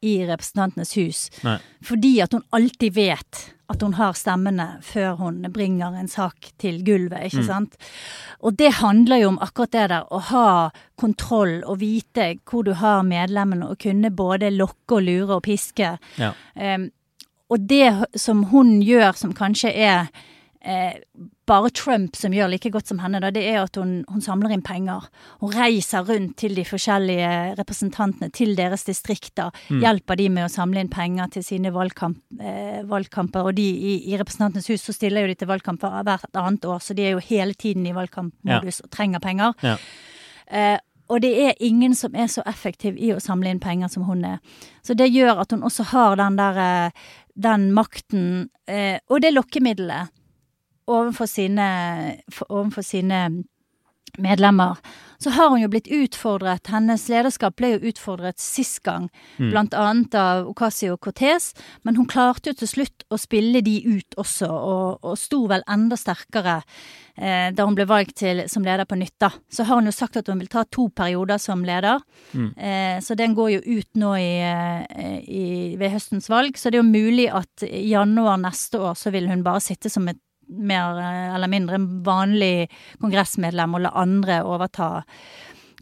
i 0.02 0.26
Representantenes 0.26 0.96
hus. 0.98 1.28
Nei. 1.44 1.60
Fordi 1.86 2.16
at 2.24 2.34
hun 2.34 2.46
alltid 2.56 2.96
vet 2.96 3.42
at 3.70 3.84
hun 3.86 3.94
har 4.00 4.16
stemmene 4.18 4.68
før 4.82 5.20
hun 5.20 5.44
bringer 5.54 5.94
en 6.00 6.08
sak 6.10 6.50
til 6.58 6.80
gulvet, 6.88 7.28
ikke 7.28 7.44
sant. 7.46 7.76
Og 8.42 8.56
det 8.58 8.72
handler 8.80 9.22
jo 9.22 9.34
om 9.36 9.42
akkurat 9.46 9.76
det 9.76 9.84
der, 9.92 10.08
å 10.10 10.22
ha 10.32 10.48
kontroll 10.98 11.60
og 11.62 11.78
vite 11.84 12.32
hvor 12.50 12.66
du 12.66 12.74
har 12.80 13.06
medlemmene, 13.06 13.70
og 13.70 13.78
kunne 13.84 14.10
både 14.10 14.50
lokke 14.56 14.98
og 14.98 15.06
lure 15.06 15.38
og 15.38 15.46
piske. 15.46 15.92
Ja. 16.18 16.32
Um, 16.56 16.90
og 17.54 17.70
det 17.70 17.94
som 18.18 18.48
hun 18.50 18.80
gjør, 18.82 19.14
som 19.18 19.38
kanskje 19.38 19.74
er 19.74 20.10
eh, 20.62 20.98
bare 21.50 21.70
Trump 21.74 22.16
som 22.16 22.34
gjør 22.34 22.52
like 22.52 22.70
godt 22.74 22.92
som 22.92 23.00
henne, 23.02 23.22
da, 23.24 23.32
det 23.34 23.44
er 23.50 23.62
at 23.64 23.78
hun, 23.80 24.04
hun 24.10 24.24
samler 24.24 24.54
inn 24.54 24.64
penger. 24.66 25.08
Hun 25.42 25.54
reiser 25.56 26.06
rundt 26.06 26.36
til 26.42 26.58
de 26.58 26.66
forskjellige 26.68 27.30
representantene, 27.60 28.30
til 28.36 28.56
deres 28.58 28.86
distrikter. 28.88 29.56
Hjelper 29.70 30.20
de 30.20 30.28
med 30.34 30.48
å 30.48 30.52
samle 30.54 30.84
inn 30.84 30.92
penger 30.94 31.32
til 31.36 31.46
sine 31.46 31.74
valgkamp, 31.76 32.20
eh, 32.42 32.84
valgkamper. 32.90 33.50
Og 33.50 33.58
de 33.58 33.66
i, 33.70 33.96
i 34.12 34.20
Representantenes 34.20 34.70
hus 34.74 34.86
så 34.86 34.96
stiller 34.96 35.26
jo 35.26 35.32
de 35.32 35.40
til 35.40 35.50
valgkamper 35.50 36.04
hvert 36.04 36.44
annet 36.44 36.68
år, 36.70 36.84
så 36.84 36.98
de 36.98 37.08
er 37.08 37.18
jo 37.18 37.26
hele 37.32 37.58
tiden 37.58 37.88
i 37.90 37.96
valgkampmodus 37.96 38.84
og 38.86 38.94
trenger 38.94 39.24
penger. 39.24 39.58
Ja. 39.66 39.80
Eh, 40.50 40.78
og 41.10 41.24
det 41.24 41.32
er 41.42 41.64
ingen 41.66 41.96
som 41.98 42.14
er 42.14 42.28
så 42.30 42.44
effektiv 42.46 42.98
i 43.02 43.10
å 43.16 43.22
samle 43.24 43.50
inn 43.50 43.62
penger 43.62 43.90
som 43.90 44.06
hun 44.06 44.22
er. 44.28 44.38
Så 44.86 44.94
det 44.94 45.10
gjør 45.10 45.42
at 45.42 45.56
hun 45.56 45.66
også 45.66 45.88
har 45.90 46.20
den 46.20 46.38
der 46.38 46.62
eh, 46.62 47.08
den 47.40 47.70
makten 47.76 48.50
eh, 48.68 49.00
og 49.10 49.22
det 49.24 49.32
lokkemiddelet 49.34 50.12
overfor 50.90 51.30
sine, 51.30 51.70
overfor 52.50 52.86
sine 52.86 53.28
medlemmer. 54.18 54.78
Så 55.20 55.30
har 55.30 55.50
hun 55.50 55.62
jo 55.62 55.68
blitt 55.68 55.90
utfordret. 55.92 56.70
Hennes 56.72 57.04
lederskap 57.12 57.58
ble 57.60 57.74
jo 57.74 57.92
utfordret 57.92 58.40
sist 58.40 58.80
gang, 58.86 59.10
blant 59.52 59.76
annet 59.76 60.16
av 60.16 60.48
Ocasio-Cortez, 60.48 61.52
men 61.84 62.00
hun 62.00 62.08
klarte 62.08 62.54
jo 62.54 62.60
til 62.62 62.72
slutt 62.72 63.04
å 63.12 63.20
spille 63.20 63.60
de 63.66 63.76
ut 63.84 64.16
også, 64.20 64.48
og, 64.48 65.04
og 65.04 65.20
sto 65.20 65.42
vel 65.52 65.66
enda 65.68 65.98
sterkere 66.00 66.62
eh, 67.20 67.50
da 67.52 67.68
hun 67.68 67.76
ble 67.76 67.88
valgt 67.90 68.22
til, 68.24 68.46
som 68.48 68.64
leder 68.64 68.88
på 68.88 68.96
nytt. 69.02 69.18
da. 69.20 69.34
Så 69.52 69.68
har 69.68 69.82
hun 69.82 69.92
jo 69.92 69.96
sagt 69.96 70.22
at 70.22 70.32
hun 70.32 70.40
vil 70.40 70.52
ta 70.52 70.64
to 70.72 70.88
perioder 70.96 71.42
som 71.42 71.68
leder, 71.68 72.00
eh, 72.56 73.04
så 73.04 73.20
den 73.20 73.36
går 73.36 73.58
jo 73.58 73.80
ut 73.82 74.00
nå 74.00 74.16
i, 74.16 74.32
eh, 74.48 75.20
i, 75.28 75.46
ved 75.80 75.98
høstens 75.98 76.32
valg. 76.32 76.56
Så 76.56 76.72
det 76.72 76.80
er 76.80 76.86
jo 76.86 76.96
mulig 76.96 77.28
at 77.28 77.68
i 77.68 77.90
januar 77.92 78.40
neste 78.40 78.80
år 78.80 78.96
så 78.96 79.12
vil 79.12 79.28
hun 79.28 79.44
bare 79.44 79.68
sitte 79.68 79.92
som 79.92 80.08
et 80.08 80.24
mer 80.50 81.00
eh, 81.00 81.36
eller 81.36 81.52
mindre 81.52 81.80
vanlig 82.06 82.70
kongressmedlem 83.02 83.76
og 83.78 83.84
la 83.86 83.92
andre 84.02 84.42
overta 84.44 85.04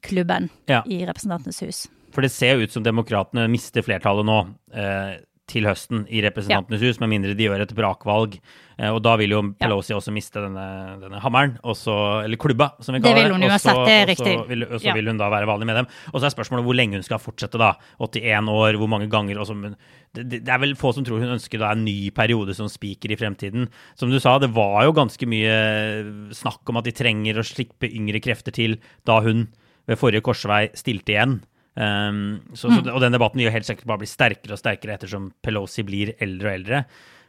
klubben 0.06 0.50
Ja. 0.70 0.84
i 0.86 1.06
Representantenes 1.08 1.62
hus. 1.64 1.86
For 2.14 2.22
det 2.22 2.32
ser 2.32 2.56
jo 2.58 2.66
ut 2.66 2.72
som 2.74 2.84
demokratene 2.86 3.48
mister 3.52 3.84
flertallet 3.86 4.26
nå 4.26 4.38
eh, 4.74 5.18
til 5.48 5.64
høsten 5.64 6.02
i 6.12 6.20
Representantenes 6.26 6.82
hus, 6.84 6.98
med 7.00 7.08
mindre 7.14 7.32
de 7.38 7.46
gjør 7.48 7.62
et 7.64 7.72
brakvalg. 7.76 8.34
Eh, 8.78 8.90
og 8.92 9.00
da 9.06 9.14
vil 9.20 9.32
jo 9.32 9.40
Pelosi 9.58 9.94
også 9.96 10.12
miste 10.14 10.42
denne, 10.44 10.66
denne 11.02 11.22
hammeren, 11.24 11.56
også, 11.64 11.96
eller 12.26 12.38
klubba, 12.38 12.74
som 12.84 12.94
vi 12.98 13.00
kaller 13.00 13.16
Det 13.16 13.24
Det 13.24 13.32
vil 13.32 13.34
hun 13.34 13.44
Og 13.44 13.50
så- 13.62 13.72
uansett, 13.72 13.86
det 13.88 13.96
er 13.96 14.02
og 14.02 14.18
så 14.18 14.26
riktig. 14.26 14.48
vil- 14.50 14.64
Og 14.68 14.82
så 14.82 14.84
Ja. 14.86 14.94
vil 14.94 15.06
hun 15.08 15.18
da 15.18 15.30
være 15.30 15.48
vanlig 15.48 15.66
med 15.66 15.76
dem. 15.78 15.88
Og 16.14 16.20
så 16.22 16.26
er 16.26 16.36
spørsmålet 16.36 16.64
hvor 16.68 16.76
lenge 16.76 16.94
hun 16.94 17.04
skal 17.04 17.18
fortsette, 17.20 17.58
da. 17.58 17.74
81 18.00 18.50
år, 18.50 18.74
hvor 18.78 18.88
mange 18.90 19.10
ganger 19.10 19.38
Også, 19.38 19.76
det, 20.14 20.30
det 20.30 20.44
det 20.46 20.50
er 20.50 20.60
vel 20.60 20.76
få 20.76 20.94
som 20.94 21.04
tror 21.06 21.20
hun 21.20 21.30
ønsker 21.40 21.60
da 21.60 21.72
en 21.72 21.86
ny 21.86 22.10
periode 22.12 22.54
som 22.54 22.68
speaker 22.68 23.12
i 23.12 23.16
fremtiden. 23.16 23.70
Som 23.96 24.10
du 24.10 24.20
sa, 24.20 24.38
det 24.40 24.52
var 24.54 24.84
jo 24.84 24.92
ganske 24.92 25.26
mye 25.26 26.30
snakk 26.34 26.68
om 26.68 26.78
at 26.78 26.84
de 26.84 26.92
trenger 26.92 27.36
å 27.36 27.44
slippe 27.46 27.88
yngre 27.90 28.22
krefter 28.22 28.52
til 28.52 28.78
da 29.06 29.22
hun 29.22 29.48
ved 29.88 29.98
forrige 29.98 30.22
korsvei 30.22 30.70
stilte 30.76 31.14
igjen. 31.16 31.42
Um, 31.78 32.40
så, 32.58 32.72
så, 32.74 32.82
og 32.90 33.04
den 33.04 33.14
debatten 33.14 33.38
vil 33.38 33.52
jo 33.52 33.54
helt 33.54 33.68
sikkert 33.68 33.86
bare 33.92 34.02
bli 34.02 34.10
sterkere 34.10 34.56
og 34.56 34.62
sterkere 34.64 34.96
ettersom 34.98 35.30
Pelosi 35.46 35.86
blir 35.86 36.16
eldre 36.24 36.50
og 36.50 36.56
eldre. 36.58 36.82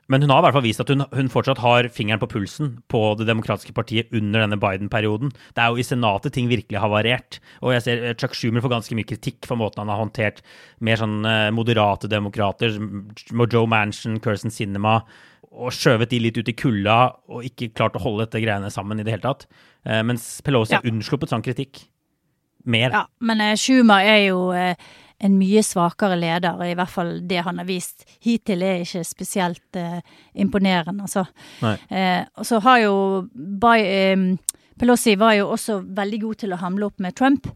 Men 0.08 0.24
hun 0.24 0.32
har 0.32 0.40
i 0.40 0.46
hvert 0.46 0.56
fall 0.56 0.64
vist 0.64 0.80
at 0.80 0.88
hun, 0.88 1.04
hun 1.12 1.28
fortsatt 1.28 1.60
har 1.60 1.90
fingeren 1.92 2.20
på 2.22 2.30
pulsen 2.32 2.70
på 2.88 3.00
Det 3.20 3.26
demokratiske 3.28 3.74
partiet 3.76 4.14
under 4.16 4.40
denne 4.40 4.56
Biden-perioden. 4.60 5.34
Det 5.52 5.60
er 5.60 5.68
jo 5.68 5.82
i 5.82 5.84
Senatet 5.84 6.32
ting 6.32 6.48
virkelig 6.48 6.80
har 6.80 6.88
variert. 6.88 7.40
Og 7.60 7.74
jeg 7.74 7.84
ser 7.84 8.06
eh, 8.06 8.14
Chuck 8.16 8.32
Schumer 8.36 8.64
får 8.64 8.72
ganske 8.72 8.96
mye 8.96 9.08
kritikk 9.08 9.44
for 9.48 9.60
måten 9.60 9.84
han 9.84 9.92
har 9.92 10.00
håndtert 10.00 10.40
mer 10.80 10.96
sånn 11.00 11.18
eh, 11.28 11.50
moderate 11.52 12.08
demokrater, 12.08 12.72
som 12.72 13.44
Joe 13.44 13.68
Manchin, 13.68 14.16
Kirsten 14.24 14.54
Cinema, 14.54 15.02
og 15.52 15.76
skjøvet 15.76 16.08
de 16.14 16.22
litt 16.24 16.40
ut 16.40 16.48
i 16.48 16.56
kulda 16.56 16.98
og 17.28 17.44
ikke 17.44 17.74
klart 17.76 17.96
å 17.98 18.02
holde 18.04 18.24
dette 18.24 18.40
greiene 18.40 18.72
sammen 18.72 19.00
i 19.00 19.04
det 19.04 19.12
hele 19.12 19.26
tatt. 19.28 19.44
Eh, 19.84 20.00
mens 20.08 20.38
Pelosi 20.46 20.72
Ja. 20.72 20.80
har 20.80 20.88
unnsluppet 20.88 21.28
sånn 21.28 21.44
kritikk. 21.44 21.84
Mer. 22.64 22.90
Ja, 22.90 23.04
men 23.20 23.40
eh, 23.40 23.56
Schumer 23.56 24.04
er 24.04 24.22
jo 24.28 24.48
eh, 24.56 24.74
en 25.18 25.38
mye 25.38 25.62
svakere 25.66 26.18
leder, 26.18 26.60
i 26.62 26.74
hvert 26.78 26.92
fall 26.92 27.16
det 27.28 27.42
han 27.46 27.58
har 27.58 27.66
vist 27.68 28.04
hittil 28.24 28.62
er 28.62 28.84
ikke 28.84 29.02
spesielt 29.06 29.78
eh, 29.78 29.98
imponerende, 30.38 31.08
altså. 31.08 31.26
Eh, 31.90 32.22
og 32.38 32.46
så 32.46 32.60
har 32.66 32.84
jo 32.84 32.94
by, 33.34 33.76
eh, 33.82 34.54
Pelosi 34.78 35.16
var 35.18 35.34
jo 35.34 35.48
også 35.56 35.80
veldig 35.96 36.20
god 36.22 36.38
til 36.44 36.54
å 36.54 36.60
hamle 36.60 36.86
opp 36.86 37.00
med 37.02 37.16
Trump. 37.18 37.48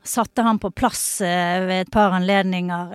Satte 0.00 0.46
han 0.46 0.60
på 0.62 0.70
plass 0.72 1.20
eh, 1.20 1.58
ved 1.66 1.82
et 1.84 1.90
par 1.92 2.16
anledninger. 2.16 2.94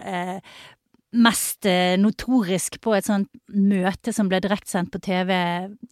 Eh, 1.15 1.21
mest 1.21 1.65
eh, 1.65 1.97
notorisk 1.97 2.81
på 2.81 2.95
et 2.95 3.05
sånt 3.05 3.29
møte 3.47 4.13
som 4.13 4.29
ble 4.29 4.39
direktesendt 4.39 4.91
på 4.91 4.99
TV 4.99 5.31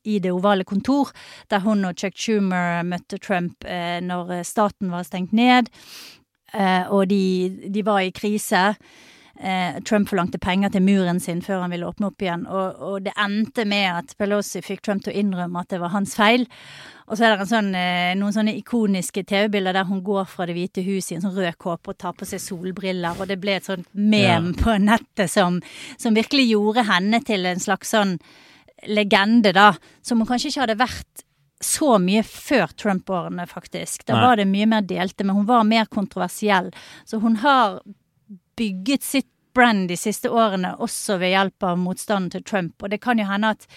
i 0.03 0.19
Det 0.19 0.31
ovale 0.31 0.63
kontor, 0.63 1.11
der 1.49 1.59
hun 1.59 1.85
og 1.85 1.97
Chuck 1.97 2.17
Schumer 2.17 2.83
møtte 2.83 3.17
Trump 3.17 3.63
eh, 3.65 4.01
når 4.01 4.43
staten 4.43 4.91
var 4.91 5.03
stengt 5.03 5.33
ned, 5.33 5.69
eh, 6.53 6.85
og 6.89 7.07
de, 7.09 7.69
de 7.69 7.83
var 7.83 8.01
i 8.01 8.11
krise. 8.11 8.75
Eh, 9.39 9.79
Trump 9.83 10.09
forlangte 10.09 10.37
penger 10.39 10.69
til 10.69 10.83
muren 10.83 11.19
sin 11.19 11.41
før 11.41 11.63
han 11.63 11.71
ville 11.73 11.87
åpne 11.87 12.11
opp 12.11 12.21
igjen, 12.21 12.45
og, 12.47 12.77
og 12.79 13.03
det 13.03 13.15
endte 13.17 13.65
med 13.65 13.89
at 13.89 14.13
Pelosi 14.17 14.61
fikk 14.61 14.83
Trump 14.83 15.03
til 15.03 15.13
å 15.13 15.19
innrømme 15.23 15.63
at 15.63 15.73
det 15.73 15.81
var 15.81 15.95
hans 15.95 16.13
feil. 16.15 16.45
Og 17.13 17.19
så 17.19 17.27
er 17.27 17.35
det 17.37 17.45
sånn, 17.45 17.67
eh, 17.77 18.15
noen 18.17 18.33
sånne 18.33 18.55
ikoniske 18.57 19.21
TV-bilder 19.29 19.75
der 19.77 19.85
hun 19.85 19.99
går 20.01 20.25
fra 20.25 20.47
Det 20.49 20.55
hvite 20.57 20.81
hus 20.81 21.11
i 21.11 21.15
en 21.15 21.21
sånn 21.21 21.35
rød 21.35 21.59
kåpe 21.61 21.93
og 21.93 21.97
tar 22.01 22.15
på 22.17 22.25
seg 22.25 22.41
solbriller, 22.41 23.19
og 23.19 23.29
det 23.29 23.37
ble 23.37 23.59
et 23.59 23.67
sånt 23.69 23.85
mem 23.93 24.55
på 24.57 24.73
nettet 24.81 25.29
som, 25.29 25.59
som 26.01 26.17
virkelig 26.17 26.47
gjorde 26.55 26.87
henne 26.89 27.19
til 27.21 27.45
en 27.45 27.61
slags 27.61 27.93
sånn 27.93 28.15
legende, 28.89 29.53
da. 29.53 29.75
Som 30.01 30.23
hun 30.23 30.31
kanskje 30.31 30.49
ikke 30.49 30.63
hadde 30.63 30.79
vært 30.81 31.23
så 31.63 31.99
mye 32.01 32.23
før 32.25 32.73
Trump-årene, 32.81 33.45
faktisk. 33.47 34.07
Da 34.09 34.17
Nei. 34.17 34.23
var 34.25 34.41
det 34.41 34.47
mye 34.49 34.71
mer 34.73 34.89
delte, 34.89 35.23
men 35.23 35.37
hun 35.37 35.45
var 35.45 35.69
mer 35.69 35.85
kontroversiell. 35.85 36.73
Så 37.05 37.21
hun 37.21 37.37
har 37.45 37.77
bygget 38.57 39.05
sitt 39.05 39.29
brand 39.53 39.85
de 39.87 39.99
siste 40.01 40.33
årene, 40.33 40.73
også 40.81 41.19
ved 41.21 41.35
hjelp 41.35 41.69
av 41.69 41.77
motstanden 41.77 42.33
til 42.33 42.43
Trump. 42.43 42.73
Og 42.81 42.89
det 42.89 43.03
kan 43.05 43.21
jo 43.21 43.29
hende 43.29 43.53
at 43.53 43.69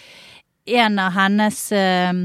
en 0.81 0.99
av 0.99 1.13
hennes 1.15 1.61
eh, 1.77 2.25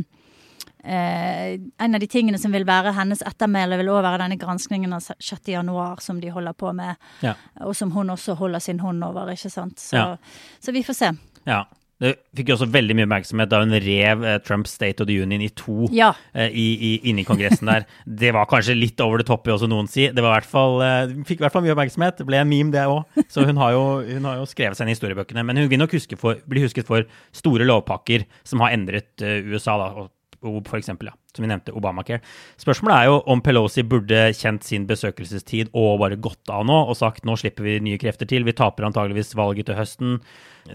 eh, 0.84 1.58
En 1.80 1.96
av 1.96 2.00
de 2.02 2.08
tingene 2.08 2.40
som 2.40 2.52
vil 2.52 2.66
være 2.66 2.94
hennes 2.98 3.22
ettermæle, 3.26 3.78
vil 3.82 3.90
også 3.94 4.06
være 4.08 4.22
denne 4.24 4.40
granskningen 4.42 4.94
av 4.94 5.02
6. 5.20 5.52
januar 5.54 6.02
som 6.02 6.20
de 6.22 6.30
holder 6.30 6.54
på 6.54 6.74
med, 6.76 6.96
Ja. 7.22 7.34
og 7.62 7.76
som 7.76 7.92
hun 7.92 8.08
også 8.10 8.36
holder 8.38 8.60
sin 8.60 8.80
hånd 8.80 9.04
over, 9.04 9.28
ikke 9.32 9.52
sant. 9.52 9.78
Så, 9.80 9.94
Ja. 9.98 10.18
så 10.62 10.72
vi 10.74 10.84
får 10.84 10.96
se. 10.96 11.12
Ja. 11.46 11.64
Det 12.02 12.16
fikk 12.36 12.48
jo 12.50 12.56
også 12.56 12.66
veldig 12.74 12.96
mye 12.98 13.06
oppmerksomhet 13.06 13.48
da 13.52 13.60
hun 13.62 13.70
rev 13.78 14.24
eh, 14.26 14.40
Trumps 14.40 14.72
State 14.72 15.02
of 15.02 15.06
the 15.08 15.22
Union 15.22 15.40
i 15.40 15.50
to 15.50 15.88
Ja. 15.94 16.14
eh, 16.34 16.50
i, 16.50 16.74
i, 16.74 17.10
inne 17.12 17.22
i 17.22 17.24
Kongressen 17.24 17.68
der. 17.70 17.86
Det 18.08 18.32
var 18.34 18.48
kanskje 18.50 18.74
litt 18.74 19.00
over 19.06 19.18
det 19.20 19.28
toppe, 19.28 19.52
også 19.54 19.70
noen 19.70 19.88
si. 19.88 20.08
Det 20.10 20.18
var 20.24 20.34
i 20.34 20.40
hvert 20.42 20.50
fall, 20.50 20.82
eh, 20.82 21.14
fikk 21.30 21.38
i 21.42 21.44
hvert 21.46 21.54
fall 21.54 21.62
mye 21.62 21.76
oppmerksomhet. 21.76 22.18
Det 22.18 22.26
ble 22.26 22.38
en 22.42 22.50
meme, 22.50 22.72
det 22.74 22.88
òg. 22.90 23.06
Så 23.30 23.46
hun 23.46 23.56
har, 23.62 23.74
jo, 23.74 24.02
hun 24.16 24.24
har 24.26 24.38
jo 24.42 24.48
skrevet 24.50 24.76
seg 24.76 24.88
inn 24.88 24.96
i 24.96 24.96
historiebøkene. 24.98 25.46
Men 25.46 25.58
hun 25.62 25.70
vil 25.70 25.78
nok 25.78 25.92
huske 25.94 26.18
for, 26.18 26.42
bli 26.50 26.62
husket 26.66 26.88
for 26.90 27.06
store 27.32 27.70
lovpakker 27.70 28.26
som 28.44 28.60
har 28.66 28.72
endret 28.74 29.22
USA, 29.22 29.78
da. 29.78 29.92
Og, 30.02 30.10
eksempel, 30.42 31.08
ja, 31.12 31.14
som 31.36 31.44
vi 31.44 31.50
nevnte, 31.52 31.74
Obamacare. 31.78 32.22
Spørsmålet 32.62 32.98
er 32.98 33.06
jo 33.10 33.20
om 33.30 33.42
Pelosi 33.42 33.84
burde 33.84 34.34
kjent 34.34 34.64
sin 34.64 34.88
besøkelsestid 34.90 35.70
og 35.74 36.00
bare 36.02 36.18
gått 36.18 36.50
av 36.50 36.66
nå 36.66 36.80
og 36.90 36.98
sagt 36.98 37.26
nå 37.26 37.36
slipper 37.38 37.64
vi 37.64 37.80
nye 37.80 37.98
krefter 38.02 38.26
til. 38.30 38.44
Vi 38.44 38.54
taper 38.58 38.88
antageligvis 38.90 39.36
valget 39.38 39.70
til 39.70 39.76
høsten. 39.78 40.20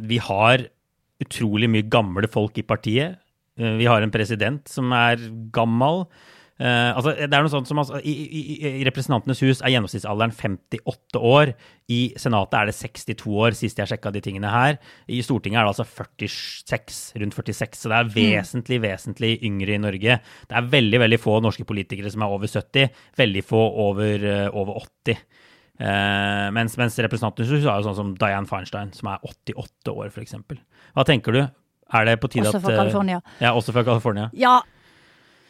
Vi 0.01 0.19
har 0.19 0.69
utrolig 1.23 1.69
mye 1.73 1.89
gamle 1.89 2.29
folk 2.29 2.59
i 2.59 2.67
partiet. 2.67 3.19
Eh, 3.59 3.77
Vi 3.81 3.87
har 3.87 4.03
en 4.03 4.11
president 4.11 4.69
som 4.69 4.93
er 4.93 5.17
gammel. 5.53 6.07
Eh, 6.57 6.91
altså, 6.97 7.13
det 7.13 7.29
er 7.29 7.45
noe 7.45 7.53
sånt 7.53 7.69
som 7.69 7.81
altså, 7.83 7.99
i, 8.01 8.13
i, 8.25 8.43
I 8.81 8.85
Representantenes 8.89 9.43
hus 9.45 9.59
er 9.61 9.75
gjennomsnittsalderen 9.75 10.33
58 10.33 11.21
år. 11.21 11.53
I 11.93 12.01
Senatet 12.21 12.57
er 12.59 12.71
det 12.71 12.77
62 12.79 13.35
år, 13.45 13.57
sist 13.59 13.83
jeg 13.83 13.91
sjekka 13.91 14.13
de 14.15 14.23
tingene 14.25 14.53
her. 14.53 14.79
I 15.13 15.21
Stortinget 15.25 15.61
er 15.61 15.69
det 15.69 15.75
altså 15.75 15.85
46, 15.89 17.03
rundt 17.21 17.37
46, 17.37 17.83
så 17.83 17.93
det 17.93 17.99
er 17.99 18.15
vesentlig, 18.15 18.81
vesentlig 18.87 19.33
yngre 19.47 19.77
i 19.77 19.83
Norge. 19.83 20.21
Det 20.49 20.61
er 20.61 20.71
veldig, 20.73 21.03
veldig 21.05 21.21
få 21.21 21.37
norske 21.45 21.67
politikere 21.69 22.13
som 22.13 22.25
er 22.25 22.39
over 22.39 22.51
70, 22.51 22.89
veldig 23.21 23.45
få 23.45 23.61
over, 23.85 24.25
uh, 24.25 24.49
over 24.57 24.81
80. 24.81 25.21
Uh, 25.77 26.49
mens, 26.57 26.79
mens 26.81 26.97
Representantenes 27.05 27.53
hus 27.53 27.67
er 27.67 27.69
jo 27.69 27.85
sånn 27.85 27.99
som 27.99 28.17
Dianne 28.17 28.49
Feinstein, 28.49 28.95
som 28.97 29.13
er 29.13 29.21
88 29.29 29.93
år, 29.93 30.09
f.eks. 30.09 30.39
Hva 30.97 31.05
tenker 31.05 31.37
du? 31.37 31.43
Er 31.95 32.09
det 32.09 32.17
på 32.19 32.31
tide 32.33 32.49
Også 32.49 32.59
at 32.59 32.65
fra 32.65 32.73
eh, 32.73 32.81
California. 32.81 33.21
Ja, 33.39 33.53
også 33.55 33.75
fra 33.77 33.85
California. 33.87 34.31
Ja, 34.35 34.57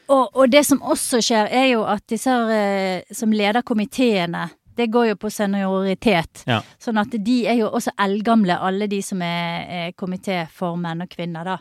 Og, 0.08 0.36
og 0.36 0.52
det 0.52 0.62
som 0.66 0.82
også 0.82 1.20
skjer, 1.24 1.50
er 1.50 1.66
jo 1.72 1.82
at 1.88 2.04
disse 2.10 2.30
eh, 2.30 3.02
som 3.14 3.34
leder 3.34 3.66
komiteene, 3.66 4.46
det 4.76 4.90
går 4.92 5.10
jo 5.10 5.18
på 5.18 5.30
senioritet. 5.32 6.44
Ja. 6.46 6.60
Sånn 6.82 7.00
at 7.00 7.14
de 7.24 7.36
er 7.48 7.56
jo 7.62 7.70
også 7.72 7.94
eldgamle, 8.04 8.58
alle 8.60 8.88
de 8.92 9.00
som 9.02 9.22
er, 9.24 9.64
er 9.66 9.94
komité 9.96 10.42
for 10.52 10.76
menn 10.80 11.04
og 11.06 11.10
kvinner, 11.12 11.48
da. 11.48 11.56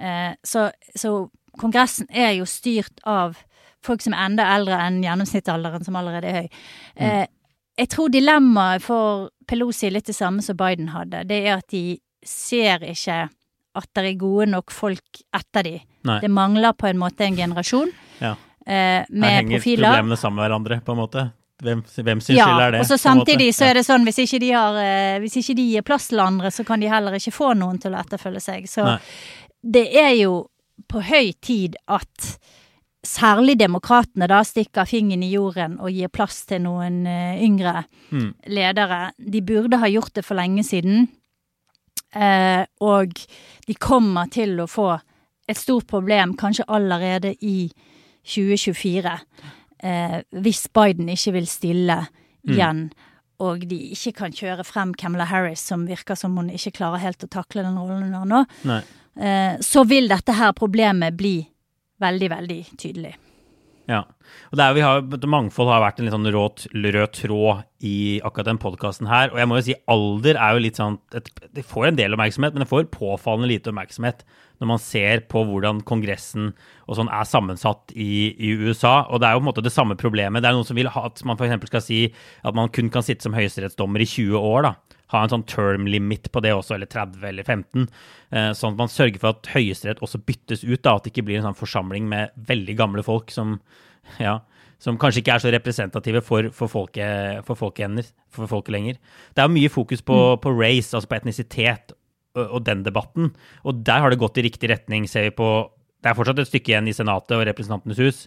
Eh, 0.00 0.32
så, 0.44 0.70
så 0.96 1.18
Kongressen 1.56 2.08
er 2.12 2.34
jo 2.36 2.48
styrt 2.48 3.00
av 3.08 3.38
folk 3.86 4.02
som 4.04 4.16
er 4.16 4.26
enda 4.26 4.48
eldre 4.56 4.78
enn 4.82 5.02
gjennomsnittsalderen, 5.04 5.84
som 5.86 5.96
allerede 5.96 6.28
er 6.30 6.40
høy. 6.40 6.60
Eh, 6.96 7.24
jeg 7.76 7.92
tror 7.92 8.12
dilemmaet 8.12 8.84
for 8.84 9.28
Pelosi 9.48 9.88
er 9.88 9.98
litt 9.98 10.08
det 10.08 10.16
samme 10.16 10.44
som 10.44 10.56
Biden 10.58 10.90
hadde. 10.94 11.26
Det 11.28 11.42
er 11.44 11.58
at 11.58 11.68
de 11.72 11.98
ser 12.26 12.84
ikke 12.88 13.26
at 13.76 13.88
det 13.94 14.04
er 14.10 14.18
gode 14.20 14.46
nok 14.50 14.70
folk 14.74 15.22
etter 15.36 15.62
de. 15.68 15.74
Nei. 16.08 16.20
Det 16.24 16.30
mangler 16.30 16.72
på 16.78 16.88
en 16.90 16.98
måte 17.02 17.26
en 17.26 17.36
generasjon 17.36 17.90
Ja. 18.20 18.34
eh, 18.66 19.04
Her 19.04 19.06
henger 19.40 19.58
profiler. 19.60 19.90
problemene 19.92 20.16
sammen 20.20 20.36
med 20.40 20.48
hverandre, 20.50 20.80
på 20.84 20.92
en 20.96 20.98
måte. 21.02 21.26
Hvem, 21.62 21.82
hvem 22.04 22.20
sin 22.20 22.36
Ja, 22.36 22.44
skyld 22.50 22.60
er 22.66 22.70
det? 22.72 22.80
og 22.80 22.86
så 22.90 22.98
samtidig 23.00 23.48
så 23.56 23.64
er 23.70 23.74
det 23.78 23.86
sånn 23.86 24.04
hvis 24.04 24.18
ikke 24.20 24.40
de 24.42 24.50
har 24.52 24.74
eh, 24.76 25.18
Hvis 25.22 25.36
ikke 25.40 25.54
de 25.56 25.62
gir 25.70 25.82
plass 25.82 26.08
til 26.08 26.20
andre, 26.20 26.50
så 26.52 26.66
kan 26.68 26.80
de 26.80 26.88
heller 26.92 27.12
ikke 27.16 27.32
få 27.32 27.54
noen 27.56 27.78
til 27.80 27.92
å 27.96 28.00
etterfølge 28.02 28.42
seg. 28.44 28.66
Så 28.68 28.84
Nei. 28.84 28.98
det 29.64 29.86
er 29.96 30.12
jo 30.20 30.34
på 30.88 31.00
høy 31.02 31.32
tid 31.40 31.76
at 31.88 32.36
særlig 33.06 33.54
demokratene 33.58 34.26
da 34.28 34.40
stikker 34.44 34.84
fingeren 34.84 35.22
i 35.24 35.30
jorden 35.32 35.78
og 35.80 35.92
gir 35.94 36.08
plass 36.12 36.44
til 36.44 36.60
noen 36.66 37.06
eh, 37.06 37.40
yngre 37.44 37.84
Mm. 38.12 38.34
ledere. 38.46 39.10
De 39.18 39.40
burde 39.42 39.78
ha 39.80 39.86
gjort 39.90 40.12
det 40.14 40.24
for 40.24 40.36
lenge 40.38 40.62
siden. 40.62 41.08
Eh, 42.16 42.64
og 42.80 43.12
de 43.66 43.74
kommer 43.76 44.30
til 44.32 44.56
å 44.62 44.68
få 44.70 44.94
et 45.46 45.58
stort 45.58 45.86
problem 45.90 46.34
kanskje 46.38 46.66
allerede 46.68 47.34
i 47.44 47.68
2024. 48.26 49.18
Eh, 49.84 50.16
hvis 50.42 50.66
Biden 50.74 51.10
ikke 51.12 51.36
vil 51.36 51.50
stille 51.50 52.00
igjen, 52.46 52.86
og 53.42 53.66
de 53.68 53.76
ikke 53.92 54.14
kan 54.22 54.32
kjøre 54.32 54.64
frem 54.64 54.94
Camilla 54.94 55.26
Harris, 55.28 55.60
som 55.60 55.84
virker 55.86 56.16
som 56.16 56.36
hun 56.38 56.48
ikke 56.50 56.78
klarer 56.78 57.02
helt 57.02 57.26
å 57.26 57.30
takle 57.30 57.64
den 57.66 57.76
rollen 57.78 58.08
hun 58.08 58.16
har 58.16 58.28
nå, 58.30 58.42
Nei. 58.70 58.80
eh, 59.20 59.58
så 59.60 59.84
vil 59.88 60.08
dette 60.08 60.32
her 60.38 60.54
problemet 60.56 61.16
bli 61.18 61.36
veldig, 62.00 62.30
veldig 62.32 62.60
tydelig. 62.78 63.14
Ja. 63.86 64.02
Og 64.50 64.58
det 64.58 64.64
er, 64.64 64.74
vi 64.74 64.82
har, 64.82 65.04
mangfold 65.30 65.68
har 65.70 65.82
vært 65.84 66.00
en 66.00 66.08
litt 66.08 66.14
sånn 66.14 66.26
rød, 66.34 66.64
rød 66.74 67.12
tråd 67.14 67.86
i 67.86 68.18
akkurat 68.26 68.48
den 68.48 68.58
podkasten 68.62 69.06
her. 69.06 69.30
Og 69.30 69.38
jeg 69.38 69.48
må 69.48 69.60
jo 69.60 69.66
si 69.68 69.76
alder 69.92 70.40
er 70.42 70.56
jo 70.56 70.64
litt 70.64 70.80
sånn 70.80 70.98
et, 71.14 71.30
Det 71.54 71.62
får 71.66 71.90
en 71.90 72.00
del 72.00 72.16
oppmerksomhet, 72.16 72.56
men 72.56 72.64
det 72.64 72.70
får 72.70 72.90
påfallende 72.94 73.52
lite 73.52 73.70
oppmerksomhet 73.70 74.26
når 74.56 74.70
man 74.72 74.80
ser 74.80 75.22
på 75.30 75.42
hvordan 75.46 75.82
Kongressen 75.86 76.50
og 76.88 76.98
sånn 76.98 77.12
er 77.12 77.28
sammensatt 77.28 77.92
i, 77.94 78.32
i 78.34 78.54
USA. 78.56 79.04
Og 79.12 79.22
det 79.22 79.28
er 79.28 79.36
jo 79.36 79.42
på 79.42 79.46
en 79.46 79.50
måte 79.52 79.66
det 79.66 79.74
samme 79.74 79.98
problemet. 80.00 80.42
Det 80.42 80.50
er 80.50 80.56
noen 80.56 80.66
som 80.66 80.78
vil 80.78 80.90
ha 80.90 81.06
at 81.06 81.22
man 81.28 81.38
f.eks. 81.38 81.70
skal 81.70 81.84
si 81.84 82.00
at 82.42 82.56
man 82.56 82.72
kun 82.74 82.90
kan 82.90 83.06
sitte 83.06 83.28
som 83.28 83.36
høyesterettsdommer 83.36 84.02
i 84.02 84.08
20 84.10 84.40
år. 84.40 84.70
da 84.70 84.95
ha 85.12 85.22
en 85.22 85.30
sånn 85.30 85.46
term 85.46 85.86
limit 85.90 86.30
på 86.34 86.42
det 86.42 86.52
også, 86.56 86.74
eller 86.76 86.90
30 86.90 87.24
eller 87.28 87.46
15. 87.46 87.86
eh, 88.32 88.50
Sånn 88.58 88.74
at 88.74 88.80
man 88.80 88.90
sørger 88.90 89.22
for 89.22 89.36
at 89.36 89.50
Høyesterett 89.52 90.02
også 90.02 90.22
byttes 90.26 90.64
ut, 90.66 90.82
da, 90.82 90.96
at 90.96 91.06
det 91.06 91.12
ikke 91.14 91.26
blir 91.28 91.40
en 91.40 91.46
sånn 91.48 91.58
forsamling 91.58 92.08
med 92.10 92.34
veldig 92.48 92.76
gamle 92.78 93.04
folk 93.06 93.30
som, 93.34 93.60
ja, 94.22 94.40
som 94.82 94.98
kanskje 95.00 95.22
ikke 95.22 95.36
er 95.36 95.44
så 95.44 95.52
representative 95.54 96.24
for, 96.26 96.50
for, 96.54 96.72
folket, 96.72 97.44
for, 97.46 97.58
folket, 97.58 98.10
for 98.34 98.50
folket 98.50 98.74
lenger. 98.74 98.98
Det 99.36 99.44
er 99.44 99.52
mye 99.52 99.70
fokus 99.72 100.02
på, 100.04 100.18
på 100.42 100.56
race, 100.58 100.90
altså 100.92 101.08
på 101.12 101.18
etnisitet, 101.20 101.94
og, 102.36 102.44
og 102.58 102.66
den 102.66 102.82
debatten. 102.84 103.30
Og 103.64 103.80
der 103.86 104.02
har 104.04 104.12
det 104.12 104.20
gått 104.20 104.42
i 104.42 104.44
riktig 104.48 104.70
retning, 104.74 105.06
ser 105.08 105.30
vi 105.30 105.36
på 105.38 105.48
Det 106.04 106.10
er 106.10 106.18
fortsatt 106.18 106.38
et 106.38 106.50
stykke 106.50 106.70
igjen 106.70 106.90
i 106.90 106.92
Senatet 106.94 107.32
og 107.38 107.46
Representantenes 107.48 107.98
hus, 107.98 108.18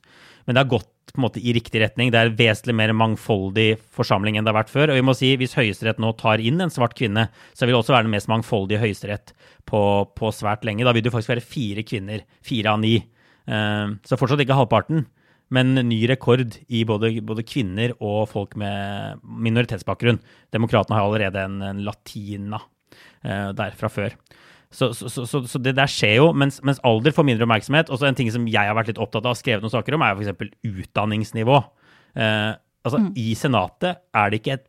men 0.47 0.55
det 0.55 0.63
har 0.63 0.71
gått 0.71 0.89
på 1.13 1.19
en 1.19 1.25
måte 1.25 1.41
i 1.41 1.53
riktig 1.55 1.81
retning. 1.83 2.11
Det 2.11 2.19
er 2.19 2.29
en 2.29 2.39
vesentlig 2.39 2.75
mer 2.79 2.93
mangfoldig 2.97 3.67
forsamling 3.95 4.37
enn 4.37 4.47
det 4.47 4.53
har 4.53 4.59
vært 4.61 4.73
før. 4.73 4.91
Og 4.91 4.99
vi 4.99 5.05
må 5.05 5.15
si, 5.17 5.33
hvis 5.39 5.55
Høyesterett 5.57 6.01
nå 6.01 6.11
tar 6.19 6.43
inn 6.43 6.61
en 6.63 6.73
svart 6.73 6.95
kvinne, 6.97 7.27
så 7.53 7.65
vil 7.65 7.75
det 7.75 7.81
også 7.81 7.95
være 7.95 8.07
den 8.07 8.15
mest 8.15 8.31
mangfoldige 8.31 8.81
Høyesterett 8.83 9.33
på, 9.69 9.81
på 10.17 10.33
svært 10.35 10.67
lenge. 10.67 10.85
Da 10.87 10.93
vil 10.95 11.05
det 11.05 11.13
faktisk 11.13 11.33
være 11.33 11.45
fire 11.45 11.85
kvinner. 11.87 12.25
Fire 12.45 12.73
av 12.73 12.81
ni. 12.83 12.97
Eh, 13.49 13.95
så 14.05 14.19
fortsatt 14.19 14.43
ikke 14.45 14.57
halvparten. 14.59 15.05
Men 15.55 15.73
ny 15.73 16.03
rekord 16.09 16.59
i 16.69 16.83
både, 16.85 17.09
både 17.25 17.45
kvinner 17.47 17.95
og 17.97 18.27
folk 18.29 18.53
med 18.61 19.23
minoritetsbakgrunn. 19.25 20.21
Demokratene 20.53 20.99
har 20.99 21.07
allerede 21.07 21.45
en, 21.47 21.57
en 21.65 21.81
latina 21.87 22.61
eh, 23.25 23.49
der 23.57 23.73
fra 23.79 23.89
før. 23.89 24.13
Så, 24.69 24.91
så, 24.93 25.09
så, 25.09 25.41
så, 25.49 25.59
det 25.65 25.73
der 25.79 25.89
skjer 25.89 26.19
jo, 26.19 26.25
mens, 26.37 26.59
mens 26.65 26.81
alder 26.85 27.13
får 27.15 27.25
mindre 27.25 27.47
oppmerksomhet. 27.47 27.89
Og 27.89 27.99
så 27.99 28.09
en 28.09 28.17
ting 28.17 28.29
som 28.33 28.45
jeg 28.49 28.69
har 28.69 28.77
vært 28.77 28.91
litt 28.91 29.01
opptatt 29.01 29.25
av 29.25 29.33
og 29.33 29.39
skrevet 29.39 29.65
noen 29.65 29.73
saker 29.73 29.97
om, 29.97 30.05
er 30.05 30.19
f.eks. 30.19 30.51
utdanningsnivå. 30.69 31.61
Eh, 32.21 32.51
altså, 32.85 33.01
I 33.17 33.31
Senatet 33.39 34.03
er 34.13 34.29
det 34.29 34.41
ikke 34.41 34.59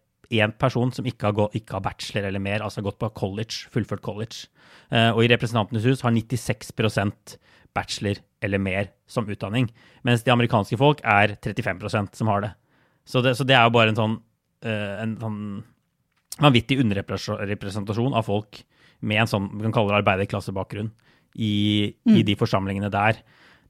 én 0.41 0.55
person 0.57 0.93
som 0.95 1.07
ikke 1.09 1.29
har, 1.29 1.37
gått, 1.37 1.57
ikke 1.59 1.77
har 1.77 1.85
bachelor 1.85 2.29
eller 2.29 2.43
mer, 2.43 2.65
altså 2.65 2.85
gått 2.87 3.01
på 3.01 3.11
college, 3.19 3.67
fullført 3.75 4.03
college. 4.07 4.49
Eh, 4.89 5.11
og 5.11 5.25
i 5.25 5.31
Representantenes 5.33 5.89
hus 5.91 6.05
har 6.07 6.15
96% 6.15 7.37
bachelor 7.77 8.23
eller 8.43 8.63
mer 8.63 8.91
som 9.11 9.29
utdanning, 9.31 9.69
mens 10.07 10.25
de 10.25 10.33
amerikanske 10.33 10.79
folk 10.81 11.03
er 11.07 11.37
35% 11.43 12.17
som 12.19 12.31
har 12.31 12.47
det. 12.47 12.55
Så 13.07 13.23
det, 13.25 13.35
så 13.39 13.45
det 13.47 13.57
er 13.59 13.67
jo 13.67 13.75
bare 13.75 13.93
en 13.93 13.99
sånn, 13.99 14.17
eh, 14.65 14.97
en 15.03 15.17
sånn 15.21 15.41
vanvittig 16.41 16.79
underrepresentasjon 16.81 18.17
av 18.17 18.27
folk 18.27 18.63
med 19.01 19.23
en 19.23 19.31
sånn 19.31 19.49
vi 19.55 19.65
kan 19.67 19.75
kalle 19.77 19.93
det 19.95 20.01
arbeiderklassebakgrunn 20.03 20.91
i, 21.41 21.95
i 22.11 22.23
de 22.27 22.35
forsamlingene 22.39 22.91
der. 22.93 23.21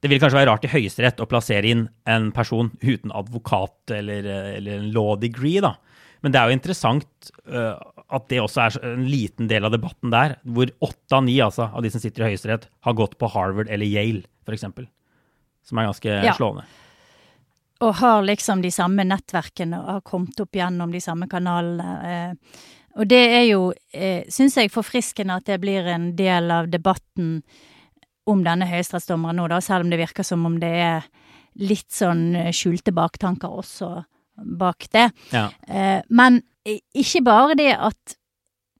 Det 0.01 0.09
vil 0.09 0.19
kanskje 0.21 0.39
være 0.39 0.49
rart 0.49 0.65
i 0.65 0.71
Høyesterett 0.71 1.21
å 1.21 1.27
plassere 1.29 1.69
inn 1.69 1.85
en 2.09 2.31
person 2.33 2.71
uten 2.81 3.13
advokat 3.13 3.93
eller, 3.93 4.25
eller 4.57 4.79
en 4.79 4.91
law 4.95 5.13
degree, 5.21 5.61
da. 5.61 5.75
Men 6.21 6.33
det 6.33 6.39
er 6.41 6.49
jo 6.49 6.57
interessant 6.57 7.31
uh, 7.49 7.77
at 8.13 8.27
det 8.29 8.41
også 8.41 8.63
er 8.65 8.75
en 8.91 9.05
liten 9.09 9.47
del 9.49 9.65
av 9.65 9.73
debatten 9.73 10.11
der, 10.13 10.35
hvor 10.45 10.69
åtte 10.85 11.17
av 11.17 11.23
ni 11.25 11.37
altså, 11.41 11.69
av 11.69 11.85
de 11.85 11.89
som 11.93 12.01
sitter 12.01 12.25
i 12.25 12.31
Høyesterett, 12.31 12.67
har 12.85 12.97
gått 12.97 13.17
på 13.21 13.29
Harvard 13.33 13.69
eller 13.73 13.89
Yale, 13.89 14.25
f.eks. 14.45 14.65
Som 15.65 15.81
er 15.81 15.89
ganske 15.89 16.17
Ja. 16.25 16.33
slående. 16.37 16.65
Og 17.81 17.95
har 17.97 18.21
liksom 18.21 18.61
de 18.61 18.69
samme 18.73 19.05
nettverkene 19.09 19.79
og 19.79 19.89
har 19.95 20.03
kommet 20.05 20.37
opp 20.43 20.53
gjennom 20.53 20.91
de 20.93 21.01
samme 21.01 21.25
kanalene. 21.29 21.93
Eh, 22.05 22.59
og 22.97 23.07
det 23.09 23.21
er 23.21 23.43
jo, 23.49 23.71
eh, 23.93 24.23
syns 24.31 24.57
jeg, 24.59 24.71
forfriskende 24.73 25.39
at 25.39 25.47
det 25.47 25.59
blir 25.63 25.87
en 25.87 26.11
del 26.17 26.51
av 26.51 26.69
debatten 26.71 27.41
om 28.29 28.43
denne 28.45 28.67
høyesterettsdommeren 28.69 29.39
nå, 29.39 29.47
da, 29.51 29.59
selv 29.63 29.85
om 29.85 29.91
det 29.93 30.01
virker 30.01 30.27
som 30.27 30.45
om 30.45 30.59
det 30.61 30.71
er 30.83 31.07
litt 31.61 31.89
sånn 31.93 32.31
eh, 32.35 32.51
skjulte 32.55 32.93
baktanker 32.95 33.51
også 33.63 33.93
bak 34.59 34.87
det. 34.93 35.09
Ja. 35.33 35.49
Eh, 35.67 36.01
men 36.09 36.41
ikke 36.65 37.23
bare 37.25 37.57
det 37.57 37.71
at 37.73 38.17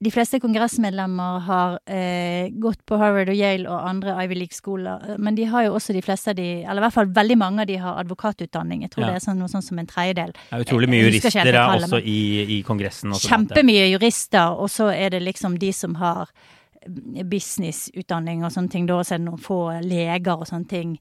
de 0.02 0.10
fleste 0.10 0.40
kongressmedlemmer 0.42 1.42
har 1.46 1.76
eh, 1.86 2.48
gått 2.58 2.80
på 2.88 2.96
Harvard 2.98 3.30
og 3.30 3.38
Yale 3.38 3.70
og 3.70 3.84
andre 3.86 4.16
Ivy 4.24 4.40
League-skoler, 4.40 5.04
eh, 5.12 5.20
men 5.22 5.36
de 5.38 5.46
har 5.50 5.68
jo 5.68 5.76
også 5.78 5.94
de 5.94 6.02
fleste 6.02 6.32
av 6.32 6.38
de, 6.40 6.46
eller 6.64 6.82
i 6.82 6.84
hvert 6.86 6.96
fall 6.96 7.12
veldig 7.14 7.36
mange 7.38 7.62
av 7.62 7.70
de 7.70 7.76
har 7.82 8.00
advokatutdanning. 8.02 8.82
Jeg 8.82 8.94
tror 8.94 9.04
Ja. 9.04 9.12
det 9.12 9.20
er 9.20 9.26
sånn, 9.26 9.38
noe 9.38 9.52
sånn 9.52 9.62
som 9.62 9.78
en 9.78 9.86
tredjedel. 9.86 10.32
Det 10.32 10.58
er 10.58 10.64
utrolig 10.66 10.88
mye 10.90 11.04
ikke 11.06 11.30
jurister 11.30 11.52
tallet, 11.52 11.86
også 11.86 12.02
i, 12.02 12.18
i 12.56 12.58
Kongressen. 12.66 13.14
Også. 13.14 13.30
Kjempemye 13.30 13.86
jurister, 13.92 14.58
og 14.58 14.70
så 14.74 14.90
er 14.90 15.14
det 15.14 15.22
liksom 15.22 15.58
de 15.62 15.72
som 15.72 15.94
har 16.02 16.34
eh, 16.82 17.22
businessutdanning 17.22 18.42
og 18.42 18.50
sånne 18.50 18.74
ting, 18.74 18.90
da, 18.90 18.98
og 18.98 19.06
så 19.06 19.14
er 19.14 19.22
det 19.22 19.28
noen 19.30 19.46
få 19.46 19.62
leger 19.86 20.34
og 20.34 20.48
sånne 20.50 20.68
ting 20.68 20.98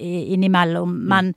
innimellom. 0.00 0.96
Mm. 0.96 1.08
Men 1.08 1.34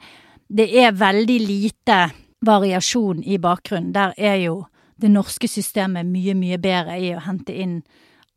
det 0.50 0.70
er 0.82 0.94
veldig 0.98 1.40
lite 1.46 2.04
variasjon 2.46 3.24
i 3.24 3.38
bakgrunnen. 3.38 3.94
Der 3.94 4.14
er 4.18 4.36
jo 4.42 4.64
det 5.02 5.12
norske 5.12 5.50
systemet 5.50 6.08
mye, 6.08 6.36
mye 6.38 6.60
bedre 6.62 6.98
i 7.02 7.14
å 7.16 7.22
hente 7.24 7.56
inn 7.56 7.82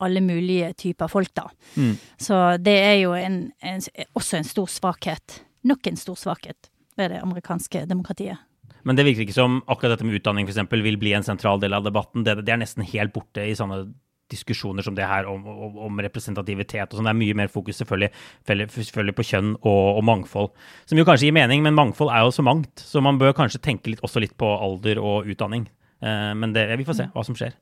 alle 0.04 0.20
mulige 0.20 0.72
typer 0.76 1.09
folk, 1.09 1.32
da. 1.36 1.46
Mm. 1.76 1.94
Så 2.20 2.40
det 2.61 2.76
er 2.84 2.96
jo 3.00 3.14
en, 3.16 3.46
en, 3.64 3.84
også 4.16 4.40
en 4.40 4.48
stor 4.48 4.68
svakhet. 4.68 5.40
Nok 5.66 5.88
en 5.88 5.96
stor 5.96 6.18
svakhet 6.20 6.68
ved 6.96 7.14
det 7.14 7.22
amerikanske 7.24 7.86
demokratiet. 7.88 8.42
Men 8.86 8.98
det 8.98 9.07
virker 9.09 9.24
ikke 9.24 9.34
som 9.34 9.62
akkurat 9.66 9.96
dette 9.96 10.07
med 10.07 10.20
utdanning 10.20 10.46
for 10.46 10.54
eksempel, 10.54 10.84
vil 10.84 10.98
bli 11.00 11.14
en 11.16 11.24
sentral 11.26 11.59
del 11.62 11.74
av 11.74 11.86
debatten. 11.86 12.26
Det, 12.26 12.36
det 12.46 12.52
er 12.54 12.61
nesten 12.61 12.86
helt 12.86 13.14
borte 13.16 13.42
i 13.42 13.57
sånne 13.59 13.86
diskusjoner 14.30 14.82
som 14.82 14.94
det 14.94 15.07
her 15.07 15.26
om, 15.30 15.44
om, 15.46 15.76
om 15.86 16.00
representativitet 16.02 16.90
og 16.90 16.98
sånn. 16.98 17.07
Det 17.09 17.12
er 17.12 17.18
mye 17.20 17.36
mer 17.38 17.50
fokus 17.50 17.78
selvfølgelig, 17.80 18.11
selvfølgelig- 18.46 18.86
selvfølgelig 18.90 19.16
på 19.18 19.26
kjønn 19.30 19.52
og, 19.57 19.82
og 19.98 20.04
mangfold. 20.07 20.52
Som 20.86 21.00
jo 21.00 21.07
kanskje 21.07 21.28
gir 21.28 21.36
mening, 21.36 21.62
men 21.66 21.78
mangfold 21.78 22.11
er 22.14 22.26
jo 22.26 22.34
så 22.34 22.44
mangt. 22.46 22.82
Så 22.82 23.02
man 23.04 23.20
bør 23.22 23.36
kanskje 23.38 23.62
tenke 23.62 23.92
litt, 23.92 24.02
også 24.07 24.22
litt 24.22 24.36
på 24.38 24.50
alder 24.54 25.00
og 25.02 25.30
utdanning. 25.30 25.68
Eh, 26.03 26.32
men 26.34 26.53
det, 26.53 26.68
vi 26.76 26.86
får 26.88 26.99
se 27.01 27.09
hva 27.14 27.24
som 27.26 27.36
skjer. 27.38 27.55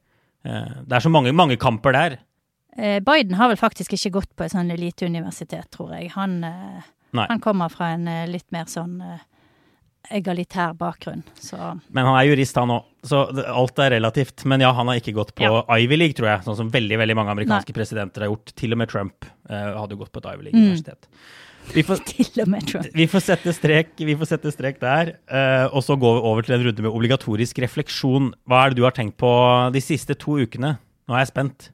Eh, 0.45 0.81
det 0.85 0.99
er 0.99 1.05
så 1.05 1.13
mange, 1.13 1.35
mange 1.37 1.59
kamper 1.61 1.97
der. 1.97 2.19
Eh, 2.77 2.99
Biden 3.05 3.37
har 3.39 3.53
vel 3.53 3.61
faktisk 3.61 3.95
ikke 3.97 4.17
gått 4.19 4.33
på 4.37 4.47
et 4.47 4.55
sånn 4.55 4.73
eliteuniversitet, 4.75 5.71
tror 5.75 5.95
jeg. 5.97 6.11
Han, 6.17 6.41
han 7.15 7.45
kommer 7.45 7.71
fra 7.73 7.95
en 7.95 8.09
litt 8.31 8.51
mer 8.55 8.67
sånn 8.71 8.99
egalitær 10.13 10.75
bakgrunn, 10.77 11.23
så 11.41 11.57
Men 11.89 12.05
han 12.05 12.19
er 12.19 12.27
jurist, 12.29 12.59
han 12.61 12.73
òg. 12.75 12.91
Så 13.05 13.23
alt 13.49 13.79
er 13.81 13.95
relativt. 13.97 14.45
Men 14.45 14.61
ja, 14.61 14.73
han 14.77 14.89
har 14.91 15.01
ikke 15.01 15.15
gått 15.17 15.35
på 15.35 15.47
Ja. 15.47 15.63
Ivy 15.79 15.97
League, 15.97 16.17
tror 16.19 16.29
jeg. 16.29 16.45
Sånn 16.45 16.59
som 16.59 16.73
veldig 16.73 16.99
veldig 17.01 17.17
mange 17.17 17.33
amerikanske 17.33 17.73
presidenter 17.73 18.25
har 18.25 18.33
gjort. 18.33 18.53
Til 18.57 18.73
og 18.73 18.79
med 18.83 18.91
Trump 18.93 19.25
uh, 19.51 19.81
hadde 19.81 19.97
gått 19.97 20.13
på 20.13 20.21
et 20.21 20.29
Ivy 20.35 20.49
League-universitet. 20.49 21.09
Vi 21.73 21.85
får, 21.87 22.03
Til 22.13 22.43
og 22.45 22.51
med 22.53 22.67
Trump. 22.69 22.89
vi 22.95 23.07
får 23.11 23.25
sette 23.25 23.55
strek, 23.57 23.95
vi 23.99 24.17
får 24.19 24.35
sette 24.35 24.53
strek 24.55 24.81
der. 24.83 25.15
Uh, 25.31 25.67
og 25.73 25.85
så 25.87 25.97
går 25.97 26.19
vi 26.19 26.27
over 26.31 26.47
til 26.47 26.59
en 26.59 26.67
runde 26.69 26.85
med 26.85 26.93
obligatorisk 26.93 27.63
refleksjon. 27.65 28.33
Hva 28.45 28.65
er 28.65 28.75
det 28.75 28.83
du 28.83 28.85
har 28.87 28.97
tenkt 28.97 29.17
på 29.21 29.33
de 29.75 29.83
siste 29.85 30.19
to 30.19 30.37
ukene? 30.45 30.77
Nå 31.09 31.17
er 31.17 31.25
jeg 31.25 31.33
spent. 31.33 31.71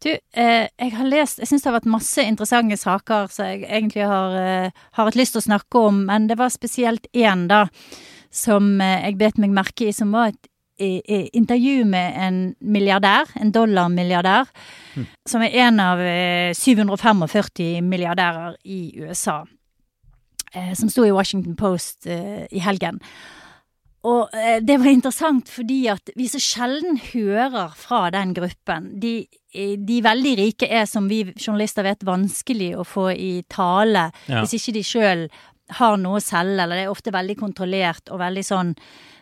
Du, 0.00 0.08
eh, 0.10 0.66
jeg 0.80 0.92
har 0.96 1.08
lest 1.12 1.42
Jeg 1.42 1.50
syns 1.50 1.62
det 1.62 1.68
har 1.68 1.76
vært 1.76 1.90
masse 1.92 2.22
interessante 2.24 2.76
saker 2.80 3.26
som 3.32 3.50
jeg 3.50 3.66
egentlig 3.68 4.06
har, 4.08 4.36
eh, 4.38 4.70
har 4.96 5.04
hatt 5.10 5.18
lyst 5.18 5.36
til 5.36 5.42
å 5.42 5.48
snakke 5.48 5.82
om, 5.90 6.06
men 6.08 6.26
det 6.26 6.38
var 6.40 6.48
spesielt 6.48 7.04
én, 7.12 7.46
da, 7.48 7.66
som 8.32 8.80
eh, 8.80 9.04
jeg 9.04 9.18
bet 9.20 9.36
meg 9.36 9.52
merke 9.52 9.90
i, 9.90 9.92
som 9.92 10.14
var 10.16 10.32
et 10.32 10.49
intervju 10.80 11.84
med 11.84 12.14
en 12.16 12.38
milliardær, 12.60 13.30
en 13.40 13.52
dollarmilliardær, 13.52 14.48
som 15.28 15.42
er 15.44 15.56
en 15.66 15.80
av 15.80 16.00
eh, 16.00 16.52
745 16.56 17.82
milliardærer 17.86 18.56
i 18.64 18.80
USA. 19.02 19.42
Eh, 20.54 20.72
som 20.74 20.88
sto 20.90 21.04
i 21.06 21.12
Washington 21.14 21.54
Post 21.56 22.06
eh, 22.10 22.46
i 22.50 22.58
helgen. 22.64 22.98
Og 24.08 24.32
eh, 24.32 24.58
det 24.64 24.78
var 24.80 24.88
interessant 24.88 25.50
fordi 25.52 25.82
at 25.92 26.10
vi 26.16 26.26
så 26.32 26.40
sjelden 26.40 26.96
hører 27.12 27.74
fra 27.76 28.06
den 28.14 28.32
gruppen. 28.34 28.88
De, 29.02 29.26
eh, 29.54 29.76
de 29.76 30.00
veldig 30.02 30.32
rike 30.40 30.66
er, 30.72 30.86
som 30.88 31.06
vi 31.10 31.22
journalister 31.36 31.84
vet, 31.84 32.02
vanskelig 32.08 32.72
å 32.80 32.86
få 32.88 33.10
i 33.12 33.44
tale 33.52 34.08
Ja. 34.26 34.40
hvis 34.40 34.56
ikke 34.56 34.74
de 34.78 34.84
sjøl 34.86 35.26
har 35.78 35.96
noe 36.00 36.18
å 36.18 36.24
selge, 36.24 36.62
eller 36.62 36.76
det 36.76 36.84
er 36.86 36.90
ofte 36.92 37.12
veldig 37.14 37.36
kontrollert 37.40 38.10
og 38.10 38.20
veldig 38.22 38.44
sånn 38.46 38.74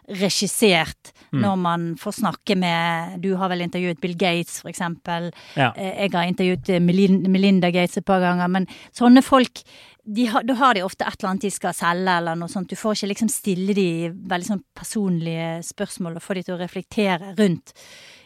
regissert 0.08 1.10
når 1.36 1.56
man 1.60 1.82
får 2.00 2.14
snakke 2.22 2.54
med 2.56 3.18
Du 3.20 3.34
har 3.36 3.50
vel 3.52 3.60
intervjuet 3.66 4.00
Bill 4.00 4.14
Gates, 4.16 4.62
for 4.62 4.70
eksempel. 4.70 5.30
Ja. 5.58 5.72
Eh, 5.76 6.06
Jeg 6.06 6.12
har 6.14 6.24
intervjuet 6.24 6.70
eh, 6.72 6.80
Melinda 6.80 7.70
Gates 7.70 7.98
et 8.00 8.06
par 8.08 8.22
ganger, 8.24 8.48
men 8.48 8.66
sånne 8.96 9.22
folk 9.22 9.60
de 10.08 10.24
har, 10.32 10.42
Da 10.48 10.54
har 10.56 10.72
de 10.74 10.80
ofte 10.86 11.04
et 11.04 11.18
eller 11.20 11.30
annet 11.34 11.42
de 11.42 11.50
skal 11.52 11.74
selge, 11.76 12.08
eller 12.16 12.34
noe 12.40 12.48
sånt. 12.48 12.70
Du 12.70 12.76
får 12.80 12.94
ikke 12.96 13.10
liksom 13.10 13.28
stille 13.28 13.74
de 13.76 13.88
veldig 14.08 14.46
sånn 14.48 14.62
personlige 14.74 15.58
spørsmål 15.68 16.16
og 16.16 16.24
få 16.24 16.38
de 16.38 16.46
til 16.46 16.54
å 16.56 16.62
reflektere 16.62 17.34
rundt 17.36 17.74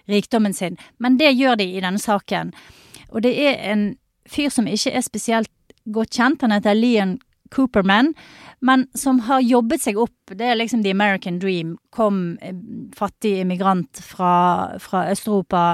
rikdommen 0.06 0.54
sin. 0.54 0.78
Men 1.02 1.16
det 1.18 1.32
gjør 1.34 1.58
de 1.58 1.66
i 1.74 1.82
denne 1.82 1.98
saken. 1.98 2.52
Og 3.10 3.22
det 3.26 3.34
er 3.34 3.58
en 3.72 3.82
fyr 4.30 4.54
som 4.54 4.70
ikke 4.70 4.94
er 4.94 5.02
spesielt 5.02 5.50
godt 5.90 6.14
kjent. 6.14 6.46
Han 6.46 6.54
heter 6.54 6.78
Leon 6.78 7.16
Cooperman, 7.52 8.12
men 8.64 8.86
som 8.98 9.20
har 9.28 9.42
jobbet 9.44 9.84
seg 9.84 9.98
opp. 10.00 10.16
Det 10.32 10.46
er 10.48 10.58
liksom 10.58 10.84
the 10.84 10.94
American 10.94 11.38
dream. 11.42 11.76
Kom 11.94 12.38
eh, 12.40 12.56
fattig 12.96 13.38
immigrant 13.42 14.02
fra, 14.04 14.34
fra 14.82 15.06
Øst-Europa 15.12 15.72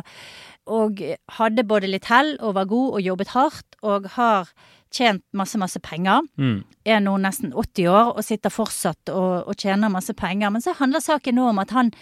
og 0.69 1.01
hadde 1.39 1.65
både 1.65 1.89
litt 1.89 2.09
hell 2.11 2.35
og 2.45 2.57
var 2.59 2.69
god 2.69 2.99
og 2.99 3.05
jobbet 3.05 3.31
hardt 3.33 3.79
og 3.87 4.11
har 4.19 4.51
tjent 4.95 5.25
masse, 5.37 5.59
masse 5.61 5.81
penger. 5.85 6.25
Mm. 6.41 6.61
Er 6.89 7.01
nå 7.05 7.15
nesten 7.21 7.53
80 7.53 7.89
år 7.93 8.13
og 8.15 8.25
sitter 8.25 8.53
fortsatt 8.53 9.13
og, 9.13 9.49
og 9.49 9.57
tjener 9.57 9.93
masse 9.93 10.15
penger. 10.17 10.53
Men 10.53 10.65
så 10.65 10.77
handler 10.79 11.05
saken 11.05 11.39
nå 11.39 11.49
om 11.53 11.63
at 11.63 11.73
han, 11.77 11.93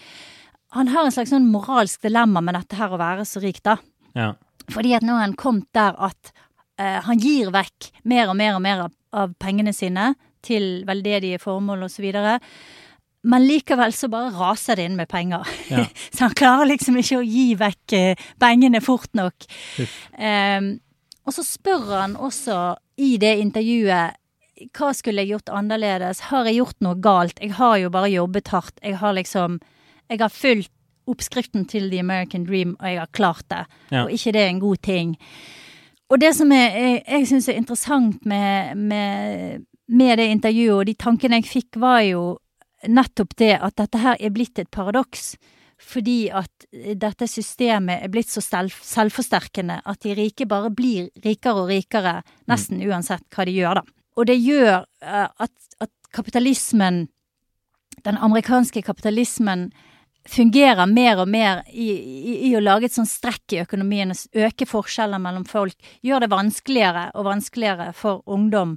han 0.76 0.90
har 0.94 1.06
en 1.06 1.14
slags 1.14 1.34
sånn 1.34 1.50
moralsk 1.50 2.06
dilemma 2.06 2.42
med 2.44 2.58
dette 2.58 2.78
her 2.78 2.94
å 2.94 3.00
være 3.00 3.26
så 3.28 3.42
rik, 3.42 3.62
da. 3.66 3.78
Ja. 4.16 4.32
Fordi 4.72 4.96
at 4.96 5.06
nå 5.06 5.14
har 5.14 5.28
han 5.28 5.38
kommet 5.38 5.68
der 5.76 5.94
at 6.02 6.32
eh, 6.80 6.98
han 7.06 7.20
gir 7.22 7.52
vekk 7.54 7.90
mer 8.04 8.32
og 8.32 8.38
mer 8.38 8.56
og 8.56 8.64
mer 8.64 8.86
av, 8.86 8.96
av 9.16 9.36
pengene 9.42 9.74
sine 9.76 10.14
til 10.46 10.84
veldedige 10.86 11.40
formål 11.42 11.86
videre. 11.98 12.38
Men 13.26 13.46
likevel 13.46 13.94
så 13.96 14.08
bare 14.10 14.30
raser 14.36 14.78
det 14.78 14.86
inn 14.86 14.98
med 14.98 15.10
penger. 15.10 15.46
Ja. 15.72 15.86
så 16.14 16.28
han 16.28 16.36
klarer 16.38 16.70
liksom 16.70 16.98
ikke 17.00 17.20
å 17.20 17.26
gi 17.26 17.48
vekk 17.58 17.96
eh, 17.98 18.26
pengene 18.42 18.82
fort 18.84 19.10
nok. 19.18 19.48
Eh, 19.78 20.60
og 21.26 21.34
så 21.34 21.42
spør 21.42 21.90
han 21.96 22.14
også 22.16 22.76
i 23.02 23.16
det 23.20 23.34
intervjuet 23.42 24.22
hva 24.76 24.92
skulle 24.96 25.20
jeg 25.20 25.34
gjort 25.34 25.52
annerledes? 25.52 26.22
Har 26.30 26.46
jeg 26.48 26.62
gjort 26.62 26.78
noe 26.84 26.96
galt? 27.02 27.40
Jeg 27.42 27.58
har 27.58 27.76
jo 27.76 27.90
bare 27.92 28.08
jobbet 28.08 28.48
hardt. 28.54 28.78
Jeg 28.80 28.96
har 29.02 29.12
liksom 29.12 29.60
Jeg 30.08 30.20
har 30.22 30.30
fulgt 30.30 30.70
oppskriften 31.06 31.64
til 31.66 31.90
The 31.90 31.98
American 32.00 32.44
Dream, 32.46 32.76
og 32.80 32.86
jeg 32.86 32.98
har 32.98 33.08
klart 33.12 33.44
det. 33.50 33.64
Ja. 33.90 34.04
Og 34.04 34.12
ikke 34.14 34.32
det 34.32 34.42
er 34.42 34.48
en 34.48 34.60
god 34.62 34.76
ting. 34.82 35.16
Og 36.11 36.20
det 36.22 36.32
som 36.38 36.52
er, 36.54 36.76
jeg, 36.76 37.02
jeg 37.07 37.28
syns 37.32 37.48
er 37.50 37.59
interessant 37.59 38.26
med, 38.28 38.78
med, 38.78 39.64
med 39.90 40.18
det 40.20 40.28
intervjuet, 40.30 40.76
og 40.76 40.86
de 40.86 40.94
tankene 40.94 41.40
jeg 41.40 41.50
fikk, 41.50 41.80
var 41.82 42.00
jo 42.07 42.24
nettopp 42.86 43.34
det 43.40 43.57
at 43.59 43.76
dette 43.80 44.00
her 44.02 44.20
er 44.20 44.34
blitt 44.34 44.61
et 44.62 44.70
paradoks. 44.70 45.34
Fordi 45.76 46.30
at 46.32 46.64
dette 46.96 47.26
systemet 47.28 48.00
er 48.04 48.12
blitt 48.12 48.30
så 48.32 48.40
selv, 48.40 48.72
selvforsterkende 48.86 49.82
at 49.84 50.00
de 50.07 50.14
rike 50.16 50.46
bare 50.48 50.70
blir 50.72 51.11
rikere 51.24 51.66
og 51.66 51.68
rikere, 51.72 52.22
nesten 52.48 52.80
uansett 52.86 53.26
hva 53.34 53.44
de 53.44 53.59
gjør, 53.59 53.82
da. 53.82 53.84
Og 54.16 54.30
det 54.30 54.38
gjør 54.40 54.86
eh, 55.04 55.26
at, 55.28 55.52
at 55.84 55.92
kapitalismen, 56.16 57.02
den 58.07 58.16
amerikanske 58.16 58.80
kapitalismen, 58.86 59.68
fungerer 60.28 60.86
mer 60.90 61.20
og 61.22 61.28
mer 61.28 61.62
i, 61.70 61.90
i, 61.92 62.34
i 62.48 62.54
å 62.56 62.60
lage 62.62 62.86
et 62.88 62.92
sånn 62.96 63.06
strekk 63.08 63.52
i 63.56 63.60
økonomien, 63.62 64.12
øke 64.34 64.66
forskjeller 64.66 65.18
mellom 65.22 65.44
folk, 65.48 65.74
gjør 66.02 66.24
det 66.26 66.30
vanskeligere 66.32 67.10
og 67.14 67.24
vanskeligere 67.28 67.92
for 67.94 68.22
ungdom 68.26 68.76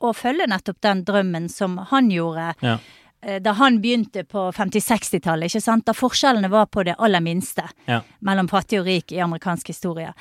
å 0.00 0.12
følge 0.14 0.46
nettopp 0.46 0.80
den 0.84 1.04
drømmen 1.04 1.48
som 1.50 1.76
han 1.90 2.10
gjorde 2.10 2.52
Ja. 2.62 2.76
eh, 3.22 3.40
da 3.42 3.52
han 3.58 3.80
begynte 3.82 4.22
på 4.24 4.52
50-60-tallet, 4.54 5.50
ikke 5.50 5.60
sant? 5.64 5.84
Da 5.86 5.92
forskjellene 5.92 6.50
var 6.50 6.66
på 6.66 6.84
det 6.84 6.94
aller 6.98 7.20
minste 7.20 7.64
Ja. 7.86 8.02
mellom 8.20 8.48
fattig 8.48 8.78
og 8.80 8.86
rik 8.86 9.12
i 9.12 9.18
amerikansk 9.20 9.66
historie. 9.68 10.14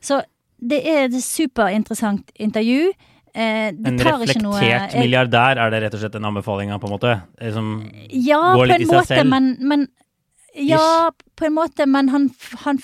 Så 0.00 0.22
det 0.60 0.82
er 0.86 1.04
et 1.06 1.12
superinteressant 1.24 2.30
intervju. 2.38 2.92
Eh, 3.34 3.72
det 3.74 3.86
En 3.90 3.98
tar 3.98 4.20
ikke 4.22 4.42
noe 4.42 4.60
reflektert 4.60 4.92
jeg- 4.94 5.00
milliardær, 5.02 5.58
er 5.58 5.70
det 5.70 5.82
rett 5.82 5.94
og 5.94 6.00
slett 6.00 6.12
den 6.12 6.24
anbefalinga, 6.24 6.78
på 6.78 6.86
en 6.86 6.92
måte? 6.98 7.14
Som 7.52 7.90
Ja, 8.10 8.54
går 8.54 8.60
på 8.62 8.66
litt 8.68 8.76
en 8.76 8.82
i 8.82 8.84
seg 8.84 8.94
måte, 9.00 9.06
selv. 9.16 9.28
men, 9.30 9.56
men 9.60 9.88
Ja, 10.54 11.10
på 11.36 11.46
en 11.46 11.54
måte, 11.54 11.86
men 11.86 12.08
han, 12.08 12.30
han 12.64 12.78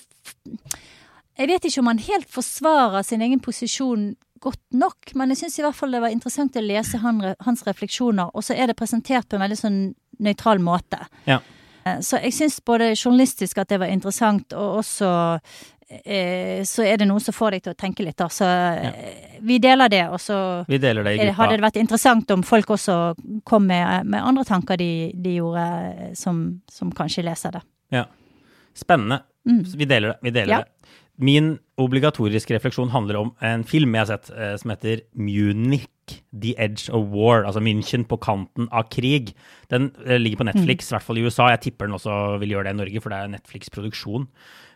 Jeg 1.39 1.49
vet 1.49 1.63
ikke 1.65 1.79
om 1.81 1.87
han 1.87 1.99
helt 1.99 2.29
forsvarer 2.29 3.05
sin 3.07 3.23
egen 3.23 3.41
posisjon 3.41 4.17
godt 4.41 4.59
nok, 4.73 5.15
men 5.15 5.29
jeg 5.31 5.39
syns 5.39 5.59
i 5.59 5.63
hvert 5.63 5.75
fall 5.77 5.91
det 5.93 6.01
var 6.01 6.09
interessant 6.13 6.57
å 6.57 6.63
lese 6.65 6.99
han, 6.99 7.21
hans 7.45 7.63
refleksjoner, 7.67 8.31
og 8.35 8.43
så 8.43 8.57
er 8.57 8.67
det 8.67 8.77
presentert 8.77 9.29
på 9.29 9.37
en 9.37 9.43
veldig 9.45 9.59
sånn 9.61 9.95
nøytral 10.21 10.59
måte. 10.59 10.99
Ja. 11.27 11.39
Eh, 11.87 11.99
Så 12.01 12.21
jeg 12.23 12.33
syns 12.33 12.59
både 12.65 12.91
journalistisk 12.97 13.59
at 13.59 13.69
det 13.69 13.79
var 13.81 13.87
interessant, 13.93 14.53
og 14.53 14.81
også 14.83 15.11
eh, 15.37 15.41
så 15.91 16.85
er 16.87 17.01
det 17.01 17.07
noe 17.11 17.19
som 17.23 17.35
får 17.35 17.57
deg 17.57 17.65
til 17.65 17.73
å 17.75 17.79
tenke 17.79 18.05
litt, 18.07 18.17
da. 18.21 18.29
Så 18.31 18.47
ja. 18.47 18.91
vi 19.43 19.59
deler 19.63 19.91
det, 19.91 20.05
og 20.15 20.21
så 20.23 20.37
Vi 20.69 20.79
deler 20.79 21.07
det 21.07 21.33
hadde 21.35 21.57
det 21.57 21.65
vært 21.65 21.81
interessant 21.83 22.31
om 22.31 22.45
folk 22.47 22.71
også 22.77 22.99
kom 23.49 23.67
med, 23.67 24.07
med 24.07 24.23
andre 24.23 24.45
tanker 24.47 24.79
de, 24.79 25.11
de 25.19 25.35
gjorde, 25.41 25.65
eh, 25.91 26.13
som, 26.19 26.45
som 26.71 26.93
kanskje 26.95 27.27
leser 27.27 27.59
det. 27.59 27.65
Ja. 27.97 28.05
Spennende. 28.79 29.25
Mm. 29.49 29.65
Vi 29.65 29.89
deler 29.89 30.15
det. 30.15 30.19
Vi 30.23 30.35
deler. 30.37 30.53
Ja. 30.55 30.61
det. 30.63 30.97
Min 31.21 31.59
obligatoriske 31.81 32.55
refleksjon 32.55 32.93
handler 32.95 33.19
om 33.21 33.35
en 33.45 33.65
film 33.69 33.95
jeg 33.97 34.07
har 34.07 34.09
sett 34.15 34.31
eh, 34.33 34.55
som 34.61 34.73
heter 34.73 35.03
Munich, 35.13 35.89
The 36.33 36.55
Edge 36.59 36.89
of 36.95 37.09
War. 37.11 37.45
Altså 37.45 37.61
München 37.65 38.05
på 38.07 38.19
kanten 38.23 38.69
av 38.71 38.89
krig. 38.93 39.33
Den 39.71 39.91
eh, 40.07 40.19
ligger 40.19 40.43
på 40.43 40.49
Netflix, 40.51 40.91
i 40.91 40.95
hvert 40.97 41.07
fall 41.07 41.19
i 41.19 41.25
USA. 41.27 41.49
Jeg 41.51 41.61
tipper 41.67 41.87
den 41.89 41.97
også 41.99 42.39
vil 42.43 42.55
gjøre 42.55 42.69
det 42.71 42.75
i 42.77 42.81
Norge, 42.83 43.03
for 43.03 43.11
det 43.11 43.19
er 43.19 43.33
Netflix-produksjon. 43.35 44.29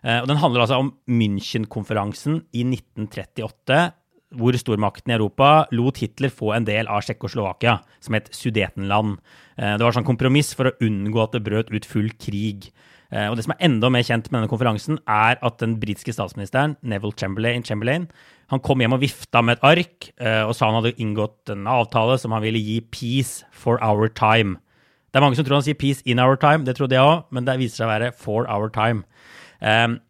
Eh, 0.05 0.21
og 0.23 0.29
Den 0.31 0.41
handler 0.43 0.65
altså 0.65 0.81
om 0.83 0.95
München-konferansen 1.09 2.43
i 2.53 2.65
1938 2.67 3.93
hvor 4.35 4.57
stormakten 4.59 5.13
i 5.13 5.15
Europa 5.15 5.67
lot 5.71 6.01
Hitler 6.03 6.33
få 6.33 6.55
en 6.57 6.65
del 6.67 6.89
av 6.91 7.05
Tsjekkoslovakia, 7.07 7.77
som 8.03 8.17
het 8.17 8.33
Sudetenland. 8.35 9.21
Eh, 9.57 9.77
Det 9.77 9.85
var 9.85 9.95
sånn 9.95 10.07
kompromiss 10.09 10.55
for 10.55 10.67
å 10.71 10.77
unngå 10.83 11.23
at 11.23 11.37
det 11.37 11.45
brøt 11.47 11.71
ut 11.71 11.87
full 11.87 12.11
krig. 12.19 12.73
Eh, 13.15 13.29
Og 13.31 13.37
det 13.39 13.45
som 13.47 13.55
er 13.55 13.63
enda 13.69 13.91
mer 13.93 14.03
kjent 14.03 14.27
med 14.31 14.41
denne 14.41 14.51
konferansen, 14.51 14.99
er 15.07 15.39
at 15.41 15.59
den 15.63 15.79
britiske 15.79 16.13
statsministeren, 16.13 16.77
Neville 16.83 17.15
Chamberlain, 17.17 17.63
Chamberlain 17.63 18.09
han 18.51 18.61
kom 18.61 18.83
hjem 18.83 18.93
og 18.93 19.01
vifta 19.01 19.41
med 19.41 19.57
et 19.57 19.65
ark 19.65 20.11
eh, 20.21 20.43
og 20.45 20.53
sa 20.55 20.69
han 20.69 20.83
hadde 20.83 20.99
inngått 21.01 21.49
en 21.55 21.69
avtale 21.71 22.19
som 22.21 22.35
han 22.37 22.43
ville 22.45 22.61
gi 22.61 22.81
peace 22.93 23.47
for 23.53 23.79
our 23.81 24.09
time. 24.09 24.59
Det 25.11 25.21
er 25.21 25.25
mange 25.25 25.39
som 25.39 25.47
tror 25.47 25.61
han 25.61 25.65
sier 25.65 25.79
peace 25.79 26.03
in 26.05 26.19
our 26.19 26.37
time, 26.37 26.67
det 26.67 26.77
trodde 26.77 26.99
jeg 26.99 27.07
òg, 27.07 27.25
men 27.31 27.47
det 27.47 27.57
viser 27.61 27.81
seg 27.81 27.87
å 27.87 27.93
være 27.95 28.13
for 28.19 28.51
our 28.51 28.69
time. 28.69 29.07
Um, 29.63 30.01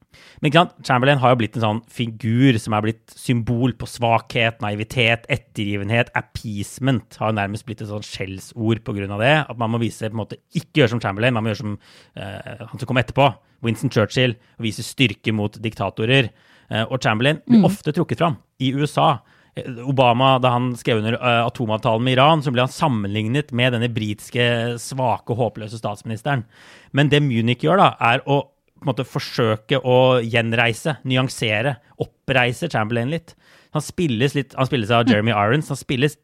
men 0.41 0.51
ikke 0.51 0.63
sant? 0.63 0.75
Chamberlain 0.87 1.21
har 1.23 1.33
jo 1.33 1.39
blitt 1.41 1.57
en 1.59 1.65
sånn 1.65 1.81
figur 1.91 2.59
som 2.63 2.77
er 2.77 2.85
blitt 2.87 3.15
symbol 3.17 3.75
på 3.79 3.89
svakhet, 3.89 4.61
naivitet, 4.65 5.29
ettergivenhet. 5.33 6.13
Appeasement 6.19 7.19
har 7.21 7.33
jo 7.33 7.39
nærmest 7.39 7.67
blitt 7.69 7.85
et 7.85 7.91
sånn 7.91 8.07
skjellsord 8.07 8.83
pga. 8.87 9.09
det. 9.21 9.35
At 9.51 9.61
man 9.61 9.73
må 9.75 9.83
vise 9.83 10.09
på 10.09 10.15
en 10.15 10.23
måte 10.25 10.41
ikke 10.53 10.83
gjøre 10.83 10.95
som 10.95 11.03
Chamberlain, 11.05 11.35
man 11.37 11.47
må 11.47 11.53
gjøre 11.53 11.63
som 11.63 11.77
uh, 11.77 12.67
han 12.71 12.81
som 12.81 12.91
kom 12.91 13.01
etterpå, 13.01 13.31
Winston 13.65 13.93
Churchill, 13.93 14.37
og 14.59 14.67
vise 14.67 14.85
styrke 14.87 15.33
mot 15.33 15.57
diktatorer. 15.63 16.33
Uh, 16.71 16.85
og 16.85 16.99
Chamberlain 17.01 17.41
blir 17.49 17.65
ofte 17.69 17.95
trukket 17.95 18.21
fram 18.21 18.39
i 18.63 18.75
USA. 18.77 19.19
Eh, 19.55 19.71
Obama, 19.87 20.39
da 20.43 20.55
han 20.57 20.73
skrev 20.79 20.99
under 21.03 21.19
atomavtalen 21.47 22.05
med 22.05 22.17
Iran, 22.17 22.43
så 22.43 22.53
ble 22.55 22.65
han 22.65 22.73
sammenlignet 22.75 23.53
med 23.55 23.77
denne 23.77 23.91
britiske 23.93 24.47
svake, 24.83 25.37
håpløse 25.39 25.79
statsministeren. 25.79 26.45
Men 26.93 27.13
det 27.13 27.23
Munich 27.23 27.63
gjør, 27.65 27.83
da, 27.83 27.93
er 28.13 28.25
å 28.27 28.43
på 28.85 28.91
en 28.91 28.93
måte 28.93 29.09
forsøke 29.09 29.81
å 29.81 30.21
gjenreise, 30.21 30.99
nyansere, 31.09 31.79
oppreise 32.03 32.69
Chamberlain 32.69 33.13
litt. 33.15 33.33
Han 33.75 33.83
spilles 33.83 34.37
litt 34.37 34.53
Han 34.55 34.69
spilles 34.69 34.93
av 34.95 35.09
Jeremy 35.09 35.33
Irons. 35.33 35.71
Han 35.73 35.81
spilles 35.81 36.19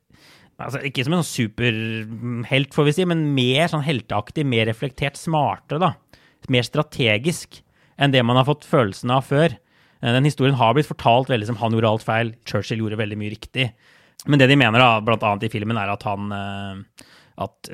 altså, 0.60 0.82
ikke 0.86 1.06
som 1.06 1.16
en 1.16 1.24
sånn 1.24 1.48
superhelt, 1.48 2.76
får 2.76 2.86
vi 2.86 2.94
si, 2.98 3.06
men 3.08 3.30
mer 3.36 3.72
sånn 3.72 3.86
helteaktig, 3.86 4.44
mer 4.46 4.68
reflektert, 4.70 5.18
smartere, 5.18 5.80
da. 5.80 5.94
Mer 6.52 6.66
strategisk 6.66 7.62
enn 8.00 8.12
det 8.14 8.22
man 8.24 8.38
har 8.38 8.48
fått 8.48 8.68
følelsen 8.68 9.12
av 9.12 9.26
før. 9.28 9.56
Eh, 10.00 10.12
den 10.16 10.28
historien 10.28 10.56
har 10.60 10.76
blitt 10.76 10.88
fortalt 10.88 11.32
veldig 11.32 11.50
som 11.50 11.58
han 11.60 11.76
gjorde 11.76 11.94
alt 11.94 12.06
feil, 12.06 12.34
Churchill 12.48 12.84
gjorde 12.84 13.00
veldig 13.00 13.18
mye 13.20 13.34
riktig. 13.34 13.70
Men 14.28 14.40
det 14.40 14.50
de 14.50 14.58
mener, 14.60 14.80
da, 14.80 15.00
blant 15.04 15.24
annet 15.24 15.48
i 15.48 15.52
filmen, 15.52 15.80
er 15.80 15.92
at 15.92 16.04
han 16.08 16.32
eh, 16.36 17.06
at 17.40 17.70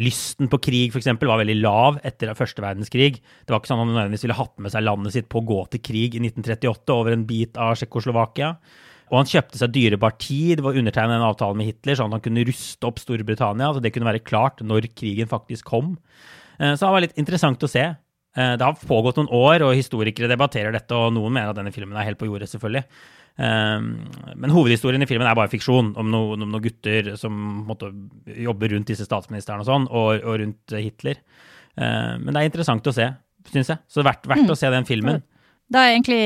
lysten 0.00 0.48
på 0.50 0.60
krig 0.64 0.94
eksempel, 0.96 1.28
var 1.28 1.42
veldig 1.42 1.58
lav 1.60 1.98
etter 2.06 2.32
første 2.38 2.62
verdenskrig. 2.64 3.18
Det 3.20 3.52
var 3.52 3.60
ikke 3.60 3.70
sånn 3.72 3.82
at 3.82 3.84
han 3.84 3.92
nødvendigvis 3.92 4.24
ville 4.26 4.38
hatt 4.38 4.54
med 4.62 4.72
seg 4.72 4.86
landet 4.86 5.16
sitt 5.16 5.28
på 5.32 5.42
å 5.42 5.48
gå 5.50 5.58
til 5.74 5.82
krig 5.84 6.16
i 6.16 6.22
1938 6.24 6.96
over 6.96 7.16
en 7.16 7.26
bit 7.28 7.60
av 7.60 7.76
Tsjekkoslovakia. 7.76 8.54
Og 9.10 9.18
han 9.18 9.30
kjøpte 9.30 9.58
seg 9.58 9.72
dyrebar 9.74 10.14
tid 10.22 10.62
ved 10.62 10.70
å 10.70 10.82
undertegne 10.82 11.16
en 11.18 11.26
avtale 11.26 11.58
med 11.58 11.66
Hitler, 11.66 11.98
sånn 11.98 12.12
at 12.12 12.20
han 12.20 12.26
kunne 12.28 12.46
ruste 12.46 12.86
opp 12.86 13.00
Storbritannia. 13.02 13.72
så 13.74 13.82
Det 13.82 13.92
kunne 13.92 14.06
være 14.06 14.22
klart 14.22 14.62
når 14.62 14.92
krigen 14.94 15.30
faktisk 15.30 15.66
kom. 15.66 15.96
Eh, 16.60 16.76
så 16.76 16.86
det 16.86 16.94
var 16.94 17.04
litt 17.06 17.18
interessant 17.18 17.66
å 17.66 17.70
se. 17.70 17.82
Eh, 18.36 18.52
det 18.54 18.62
har 18.62 18.78
pågått 18.86 19.18
noen 19.18 19.32
år, 19.34 19.66
og 19.66 19.74
historikere 19.74 20.30
debatterer 20.30 20.72
dette, 20.76 20.94
og 20.94 21.12
noen 21.16 21.34
mener 21.34 21.50
at 21.50 21.58
denne 21.58 21.74
filmen 21.74 21.98
er 21.98 22.06
helt 22.06 22.20
på 22.20 22.30
jordet, 22.30 22.48
selvfølgelig. 22.52 22.84
Eh, 23.36 23.78
men 24.34 24.54
hovedhistorien 24.54 25.04
i 25.04 25.08
filmen 25.10 25.28
er 25.28 25.38
bare 25.38 25.52
fiksjon, 25.52 25.94
om, 26.00 26.12
noen, 26.12 26.46
om 26.46 26.50
noen 26.50 26.64
gutter 26.64 27.14
som 27.20 27.34
måtte 27.68 27.92
jobbe 28.26 28.72
rundt 28.74 28.92
disse 28.92 29.08
statsministrene 29.08 29.64
og 29.64 29.70
sånn, 29.70 29.88
og, 29.90 30.12
og 30.20 30.40
rundt 30.44 30.78
Hitler. 30.78 31.22
Men 31.80 32.34
det 32.34 32.40
er 32.40 32.48
interessant 32.48 32.88
å 32.90 32.92
se, 32.92 33.06
syns 33.48 33.70
jeg. 33.70 33.80
Så 33.88 34.02
verdt, 34.04 34.26
verdt 34.28 34.42
mm. 34.42 34.52
å 34.52 34.56
se 34.58 34.68
den 34.74 34.88
filmen. 34.88 35.22
Da 35.70 35.84
er 35.86 35.94
egentlig 35.94 36.22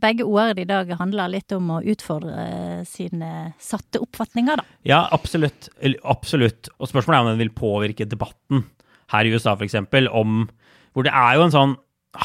begge 0.00 0.24
ordene 0.24 0.64
i 0.64 0.68
dag 0.68 0.88
handler 0.96 1.28
litt 1.34 1.52
om 1.52 1.74
å 1.74 1.82
utfordre 1.92 2.82
sine 2.88 3.52
satte 3.60 4.00
oppfatninger, 4.00 4.62
da. 4.62 4.78
Ja, 4.88 5.02
absolutt. 5.12 5.68
Absolutt. 6.08 6.70
Og 6.78 6.88
spørsmålet 6.88 7.18
er 7.18 7.26
om 7.26 7.32
den 7.34 7.42
vil 7.42 7.52
påvirke 7.52 8.08
debatten 8.08 8.64
her 9.12 9.28
i 9.28 9.34
USA, 9.34 9.52
f.eks. 9.58 9.76
om 10.08 10.46
Hvor 10.96 11.04
det 11.04 11.12
er 11.12 11.36
jo 11.36 11.44
en 11.44 11.52
sånn 11.52 11.74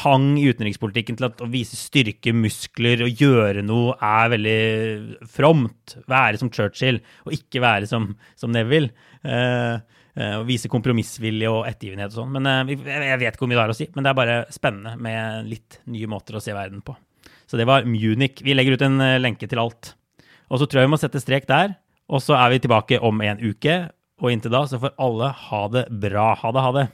hang 0.04 0.34
i 0.36 0.48
utenrikspolitikken 0.52 1.16
til 1.18 1.28
at 1.30 1.40
å 1.40 1.50
vise 1.50 1.78
styrke, 1.78 2.34
muskler 2.36 3.06
og 3.06 3.22
gjøre 3.22 3.62
noe 3.64 3.94
er 4.04 4.32
veldig 4.34 5.28
fromt. 5.32 5.96
Være 6.10 6.40
som 6.40 6.50
Churchill, 6.52 7.00
og 7.24 7.36
ikke 7.36 7.62
være 7.64 7.88
som, 7.88 8.10
som 8.36 8.52
Neville. 8.52 8.92
Eh, 9.24 9.78
Eh, 10.18 10.38
vise 10.48 10.66
kompromissvilje 10.70 11.50
og 11.52 11.66
ettergivenhet 11.68 12.10
og 12.10 12.16
sånn. 12.16 12.32
Men 12.34 12.48
eh, 12.50 12.72
Jeg 12.74 13.20
vet 13.20 13.36
ikke 13.36 13.44
hvor 13.44 13.50
mye 13.52 13.58
det 13.58 13.64
har 13.66 13.74
å 13.74 13.76
si, 13.76 13.86
men 13.94 14.06
det 14.06 14.10
er 14.10 14.18
bare 14.18 14.38
spennende 14.54 14.96
med 14.98 15.46
litt 15.46 15.78
nye 15.86 16.08
måter 16.10 16.38
å 16.38 16.42
se 16.42 16.54
verden 16.56 16.82
på. 16.82 16.96
Så 17.48 17.60
det 17.60 17.68
var 17.68 17.86
Munich. 17.86 18.42
Vi 18.44 18.56
legger 18.56 18.74
ut 18.74 18.86
en 18.88 18.98
eh, 19.04 19.20
lenke 19.22 19.46
til 19.46 19.62
alt. 19.62 19.92
Og 20.50 20.58
så 20.58 20.66
tror 20.66 20.82
jeg 20.82 20.88
vi 20.88 20.94
må 20.96 20.98
sette 20.98 21.22
strek 21.22 21.46
der. 21.46 21.76
Og 22.10 22.24
så 22.24 22.34
er 22.38 22.50
vi 22.50 22.62
tilbake 22.64 22.98
om 23.04 23.22
en 23.22 23.38
uke. 23.44 23.78
Og 24.18 24.32
inntil 24.32 24.56
da 24.56 24.64
så 24.66 24.80
får 24.82 24.96
alle 24.98 25.30
ha 25.44 25.62
det 25.76 25.86
bra. 26.02 26.32
Ha 26.40 26.52
det, 26.56 26.64
ha 26.66 26.74
det. 26.74 26.86